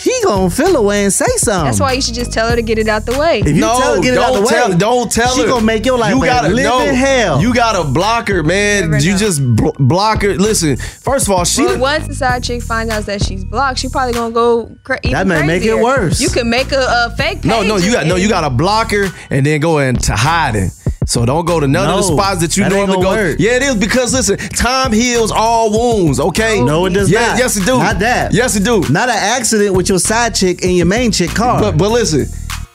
She 0.00 0.18
gonna 0.24 0.48
feel 0.48 0.76
away 0.76 1.04
and 1.04 1.12
say 1.12 1.26
something. 1.36 1.66
That's 1.66 1.78
why 1.78 1.92
you 1.92 2.00
should 2.00 2.14
just 2.14 2.32
tell 2.32 2.48
her 2.48 2.56
to 2.56 2.62
get 2.62 2.78
it 2.78 2.88
out 2.88 3.04
the 3.04 3.18
way. 3.18 3.40
If 3.40 3.48
you 3.48 3.60
no, 3.60 3.78
tell 3.78 3.96
her 3.96 4.00
get 4.00 4.14
it 4.14 4.18
out 4.18 4.32
don't 4.32 4.36
the 4.36 4.46
way, 4.46 4.50
tell, 4.50 4.78
don't 4.78 5.12
tell 5.12 5.34
she 5.34 5.42
her. 5.42 5.46
She 5.46 5.52
gonna 5.52 5.66
make 5.66 5.84
your 5.84 5.98
life 5.98 6.14
you 6.14 6.24
gotta 6.24 6.48
living 6.48 6.64
no, 6.64 6.94
hell. 6.94 7.42
You 7.42 7.52
gotta 7.52 7.86
block 7.86 8.28
her, 8.28 8.42
man. 8.42 8.94
You 8.94 9.18
just 9.18 9.44
bl- 9.56 9.76
block 9.78 10.22
her. 10.22 10.34
Listen, 10.36 10.78
first 10.78 11.26
of 11.26 11.34
all, 11.34 11.44
she 11.44 11.66
But 11.66 11.78
once 11.78 12.06
the 12.06 12.14
side 12.14 12.42
chick 12.42 12.62
finds 12.62 12.90
out 12.90 13.04
that 13.04 13.22
she's 13.22 13.44
blocked, 13.44 13.78
she 13.78 13.90
probably 13.90 14.14
gonna 14.14 14.32
go 14.32 14.74
cra- 14.84 15.00
even 15.02 15.12
That 15.12 15.26
may 15.26 15.46
make 15.46 15.64
it 15.64 15.76
worse. 15.78 16.18
You 16.18 16.30
can 16.30 16.48
make 16.48 16.72
a, 16.72 16.80
a 16.80 17.14
fake. 17.16 17.44
no, 17.44 17.62
no, 17.62 17.76
you 17.76 17.92
got 17.92 18.06
no, 18.06 18.16
you 18.16 18.30
gotta 18.30 18.48
block 18.48 18.92
her 18.92 19.08
and 19.28 19.44
then 19.44 19.60
go 19.60 19.80
into 19.80 20.16
hiding. 20.16 20.70
So 21.06 21.24
don't 21.24 21.44
go 21.46 21.58
to 21.60 21.66
none 21.66 21.88
of 21.88 21.96
the 21.96 22.02
spots 22.02 22.40
that 22.42 22.56
you 22.56 22.62
that 22.64 22.72
ain't 22.72 22.86
normally 22.88 23.04
go. 23.04 23.10
gonna 23.14 23.28
work. 23.30 23.36
Yeah, 23.40 23.52
it 23.56 23.62
is 23.62 23.74
because 23.74 24.12
listen, 24.14 24.36
time 24.50 24.92
heals 24.92 25.32
all 25.32 25.70
wounds. 25.70 26.20
Okay, 26.20 26.62
No, 26.62 26.84
it 26.86 26.90
does 26.90 27.10
Yeah, 27.10 27.28
not. 27.28 27.38
Yes, 27.38 27.56
it 27.56 27.64
do. 27.64 27.78
Not 27.78 27.98
that. 28.00 28.32
Yes, 28.34 28.54
it 28.54 28.64
do. 28.64 28.80
Not 28.90 29.08
an 29.08 29.16
accident 29.16 29.74
with 29.74 29.88
your 29.88 29.98
side 29.98 30.34
chick 30.34 30.62
and 30.62 30.76
your 30.76 30.86
main 30.86 31.10
chick 31.10 31.30
car. 31.30 31.60
But 31.60 31.78
but 31.78 31.90
listen, 31.90 32.26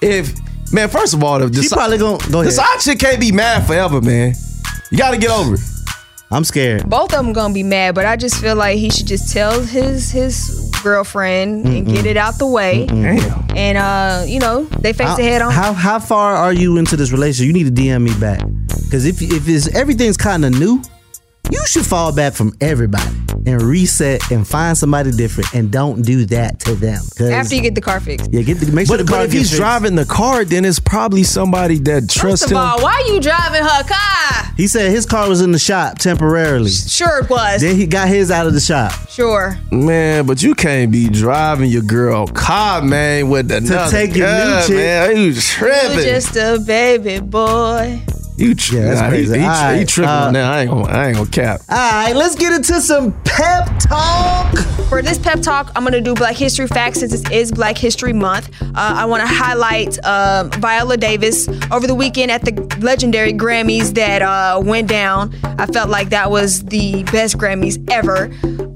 if 0.01 0.33
man, 0.73 0.89
first 0.89 1.13
of 1.13 1.23
all, 1.23 1.39
the, 1.39 1.47
the 1.47 1.61
She 1.61 1.67
si- 1.69 1.75
probably 1.75 1.97
gonna- 1.99 2.17
go 2.31 2.41
The 2.43 2.49
ahead. 2.49 2.53
side 2.53 2.79
chick 2.79 2.99
can't 2.99 3.19
be 3.19 3.31
mad 3.31 3.65
forever, 3.67 4.01
man. 4.01 4.33
You 4.91 4.97
got 4.97 5.11
to 5.11 5.17
get 5.17 5.29
over 5.29 5.55
it. 5.55 5.61
I'm 6.31 6.43
scared. 6.43 6.89
Both 6.89 7.13
of 7.13 7.23
them 7.23 7.31
gonna 7.33 7.53
be 7.53 7.63
mad, 7.63 7.93
but 7.95 8.05
I 8.07 8.15
just 8.15 8.41
feel 8.41 8.55
like 8.55 8.77
he 8.79 8.89
should 8.89 9.05
just 9.07 9.31
tell 9.31 9.61
his 9.61 10.09
his 10.09 10.64
girlfriend 10.85 11.65
and 11.65 11.85
get 11.87 12.05
it 12.05 12.15
out 12.15 12.37
the 12.37 12.47
way. 12.47 12.85
Mm-mm. 12.87 13.55
And 13.57 13.77
uh, 13.77 14.23
you 14.25 14.39
know, 14.39 14.63
they 14.65 14.93
face 14.93 15.07
how, 15.07 15.17
it 15.17 15.23
head 15.23 15.41
on. 15.41 15.51
How 15.51 15.73
how 15.73 15.99
far 15.99 16.35
are 16.35 16.53
you 16.53 16.77
into 16.77 16.95
this 16.95 17.11
relationship? 17.11 17.47
You 17.47 17.53
need 17.53 17.75
to 17.75 17.81
DM 17.81 18.03
me 18.03 18.13
back 18.19 18.39
because 18.85 19.05
if 19.05 19.21
if 19.21 19.49
it's 19.49 19.73
everything's 19.75 20.17
kind 20.17 20.45
of 20.45 20.57
new, 20.57 20.81
you 21.51 21.65
should 21.67 21.85
fall 21.85 22.15
back 22.15 22.33
from 22.33 22.53
everybody 22.61 23.11
and 23.47 23.61
reset 23.61 24.31
and 24.31 24.47
find 24.47 24.77
somebody 24.77 25.11
different 25.11 25.53
and 25.53 25.71
don't 25.71 26.01
do 26.01 26.25
that 26.25 26.59
to 26.61 26.75
them. 26.75 27.01
'Cause- 27.17 27.29
After 27.29 27.55
you 27.55 27.61
get 27.61 27.75
the 27.75 27.81
car 27.81 27.99
fixed. 27.99 28.29
yeah, 28.31 28.41
get 28.41 28.59
the, 28.59 28.71
make 28.71 28.87
sure 28.87 28.97
But, 28.97 29.05
the 29.05 29.09
car 29.11 29.19
but 29.21 29.25
if 29.25 29.31
gets 29.31 29.41
he's 29.41 29.49
fixed. 29.51 29.59
driving 29.59 29.95
the 29.95 30.05
car, 30.05 30.43
then 30.45 30.65
it's 30.65 30.79
probably 30.79 31.23
somebody 31.23 31.77
that 31.79 32.09
trusts 32.09 32.15
First 32.15 32.21
trusts 32.21 32.45
of 32.45 32.51
him. 32.51 32.57
all, 32.57 32.81
why 32.81 32.93
are 32.95 33.13
you 33.13 33.19
driving 33.19 33.61
her 33.63 33.83
car? 33.83 34.51
He 34.57 34.67
said 34.67 34.91
his 34.91 35.05
car 35.05 35.27
was 35.29 35.41
in 35.41 35.51
the 35.51 35.59
shop 35.59 35.97
temporarily. 35.99 36.69
Sure 36.71 37.19
it 37.19 37.29
was. 37.29 37.61
Then 37.61 37.75
he 37.75 37.85
got 37.85 38.07
his 38.07 38.31
out 38.31 38.47
of 38.47 38.53
the 38.53 38.59
shop. 38.59 38.93
Sure. 39.09 39.57
Man, 39.71 40.25
but 40.25 40.41
you 40.41 40.55
can't 40.55 40.91
be 40.91 41.07
driving 41.09 41.69
your 41.69 41.81
girl 41.81 42.27
car, 42.27 42.81
man, 42.81 43.29
with 43.29 43.51
another 43.51 43.91
take 43.91 44.15
your 44.15 44.27
new 44.27 44.33
girl, 44.33 44.67
chick. 44.67 44.75
Man, 44.77 45.17
you 45.17 45.33
tripping? 45.33 45.91
You 45.91 45.95
tripping. 45.95 46.05
just 46.05 46.35
a 46.35 46.59
baby 46.65 47.19
boy. 47.19 48.01
You 48.37 48.53
tri- 48.55 48.77
Yeah, 48.79 48.83
that's 48.85 48.99
nah, 49.01 49.05
he- 49.05 49.11
crazy. 49.11 49.33
He, 49.33 49.39
he, 49.39 49.45
All 49.45 49.51
right, 49.51 49.87
tripping 49.87 50.09
uh, 50.09 50.25
on 50.27 50.33
that. 50.33 50.51
I 50.51 50.61
ain't 50.61 50.69
gonna, 50.71 50.87
I 50.87 51.07
ain't 51.07 51.17
gonna 51.17 51.29
cap. 51.29 51.61
All 51.69 51.75
right, 51.77 52.13
let's 52.15 52.35
get 52.35 52.51
into 52.53 52.81
some 52.81 53.13
pep 53.23 53.69
talk. 53.79 54.57
For 54.89 55.01
this 55.01 55.17
pep 55.17 55.41
talk, 55.41 55.71
I'm 55.75 55.83
gonna 55.83 56.01
do 56.01 56.13
Black 56.13 56.35
History 56.35 56.67
Facts 56.67 56.99
since 56.99 57.11
this 57.11 57.29
is 57.31 57.51
Black 57.51 57.77
History 57.77 58.13
Month. 58.13 58.51
Uh, 58.61 58.71
I 58.75 59.05
want 59.05 59.21
to 59.21 59.27
highlight 59.27 60.03
um, 60.05 60.51
Viola 60.51 60.97
Davis 60.97 61.47
over 61.71 61.87
the 61.87 61.95
weekend 61.95 62.29
at 62.31 62.43
the 62.43 62.51
legendary 62.81 63.33
Grammys 63.33 63.93
that 63.95 64.21
uh, 64.21 64.61
went 64.63 64.87
down. 64.89 65.33
I 65.57 65.65
felt 65.67 65.89
like 65.89 66.09
that 66.09 66.29
was 66.29 66.63
the 66.65 67.03
best 67.05 67.37
Grammys 67.37 67.83
ever 67.89 68.27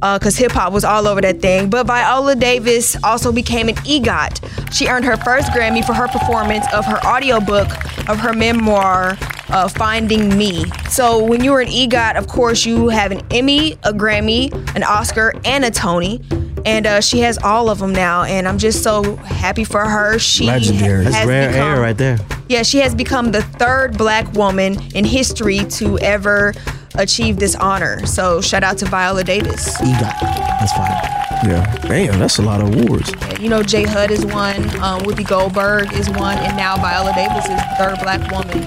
because 0.02 0.38
hip 0.38 0.52
hop 0.52 0.72
was 0.74 0.84
all 0.84 1.08
over 1.08 1.22
that 1.22 1.42
thing. 1.42 1.70
But 1.70 1.88
Viola 1.88 2.36
Davis 2.36 2.96
also 3.04 3.32
became 3.32 3.68
an 3.70 3.76
EGOT. 3.76 4.74
She 4.74 4.88
earned 4.88 5.06
her 5.06 5.18
first 5.18 5.52
Grammy 5.52 5.86
for 5.86 5.94
her 5.94 6.08
performance 6.08 6.66
of 6.74 6.86
her 6.86 7.00
audiobook 7.06 7.68
of 8.10 8.20
her 8.20 8.34
memoir, 8.34 9.18
uh, 9.50 9.68
Finding 9.68 10.38
Me. 10.38 10.64
So 10.90 11.24
when 11.24 11.44
you're 11.44 11.60
an 11.62 11.68
EGOT, 11.68 12.16
of 12.18 12.28
course, 12.28 12.66
you 12.66 12.90
have 12.90 13.12
an 13.12 13.22
Emmy, 13.32 13.74
a 13.84 13.92
Grammy, 13.94 14.52
an 14.76 14.84
Oscar, 14.84 15.34
and 15.46 15.66
a 15.66 15.72
Tony. 15.72 16.22
And 16.66 16.86
uh, 16.86 17.00
she 17.02 17.20
has 17.20 17.38
all 17.38 17.70
of 17.70 17.80
them 17.80 17.94
now, 17.94 18.24
and 18.24 18.46
I'm 18.48 18.58
just 18.58 18.84
so 18.84 19.16
happy 19.18 19.64
for 19.64 19.86
her. 19.88 20.20
She 20.20 20.46
Legendary. 20.46 21.06
has 21.06 21.14
That's 21.14 21.26
rare 21.28 21.50
become- 21.52 21.68
air 21.76 21.82
right 21.82 21.98
there. 21.98 22.20
yeah, 22.50 22.64
she 22.64 22.80
has 22.80 22.94
become 22.94 23.32
the 23.32 23.42
third 23.42 23.98
black 23.98 24.32
woman 24.34 24.78
in 24.94 25.06
history 25.06 25.60
to 25.80 25.98
ever 26.00 26.54
achieve 27.00 27.38
this 27.38 27.56
honor. 27.56 28.06
So 28.06 28.42
shout 28.42 28.64
out 28.64 28.78
to 28.80 28.86
Viola 28.86 29.24
Davis. 29.24 29.76
EGOT. 29.82 30.20
That's 30.20 30.74
fine. 30.74 31.20
Yeah, 31.50 31.78
damn, 31.88 32.20
that's 32.20 32.38
a 32.38 32.42
lot 32.42 32.62
of 32.62 32.76
awards. 32.76 33.12
You 33.40 33.50
know, 33.50 33.64
J 33.64 33.84
Hud 33.84 34.12
is 34.12 34.26
one, 34.26 34.62
um, 34.82 35.02
Whoopi 35.02 35.26
Goldberg 35.26 35.94
is 35.94 36.10
one, 36.10 36.38
and 36.38 36.58
now 36.58 36.76
Viola 36.76 37.14
Davis 37.16 37.46
is 37.46 37.56
the 37.56 37.76
third 37.78 37.98
black 38.02 38.30
woman 38.30 38.62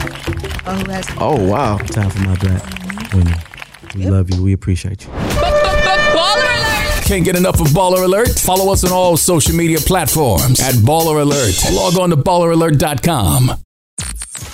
uh, 0.67 0.79
who 0.83 0.91
has. 0.91 1.07
Oh 1.19 1.39
wow. 1.49 1.77
Time 1.79 2.09
for 2.11 2.21
my 2.21 2.35
black 2.37 2.63
women. 3.13 3.35
We 3.95 4.07
love 4.09 4.31
you. 4.35 4.43
We 4.43 4.55
appreciate 4.55 5.05
you. 5.05 5.11
Can't 7.05 7.25
get 7.25 7.37
enough 7.37 7.61
of 7.61 7.67
Baller 7.69 8.05
Alert? 8.05 8.39
Follow 8.39 8.73
us 8.73 8.85
on 8.85 8.93
all 8.93 9.19
social 9.19 9.55
media 9.55 9.79
platforms 9.79 10.61
at 10.61 10.75
Baller 10.77 11.21
Alert. 11.21 11.55
Log 11.73 11.99
on 11.99 12.11
to 12.11 12.17
balleralert.com. 12.17 13.63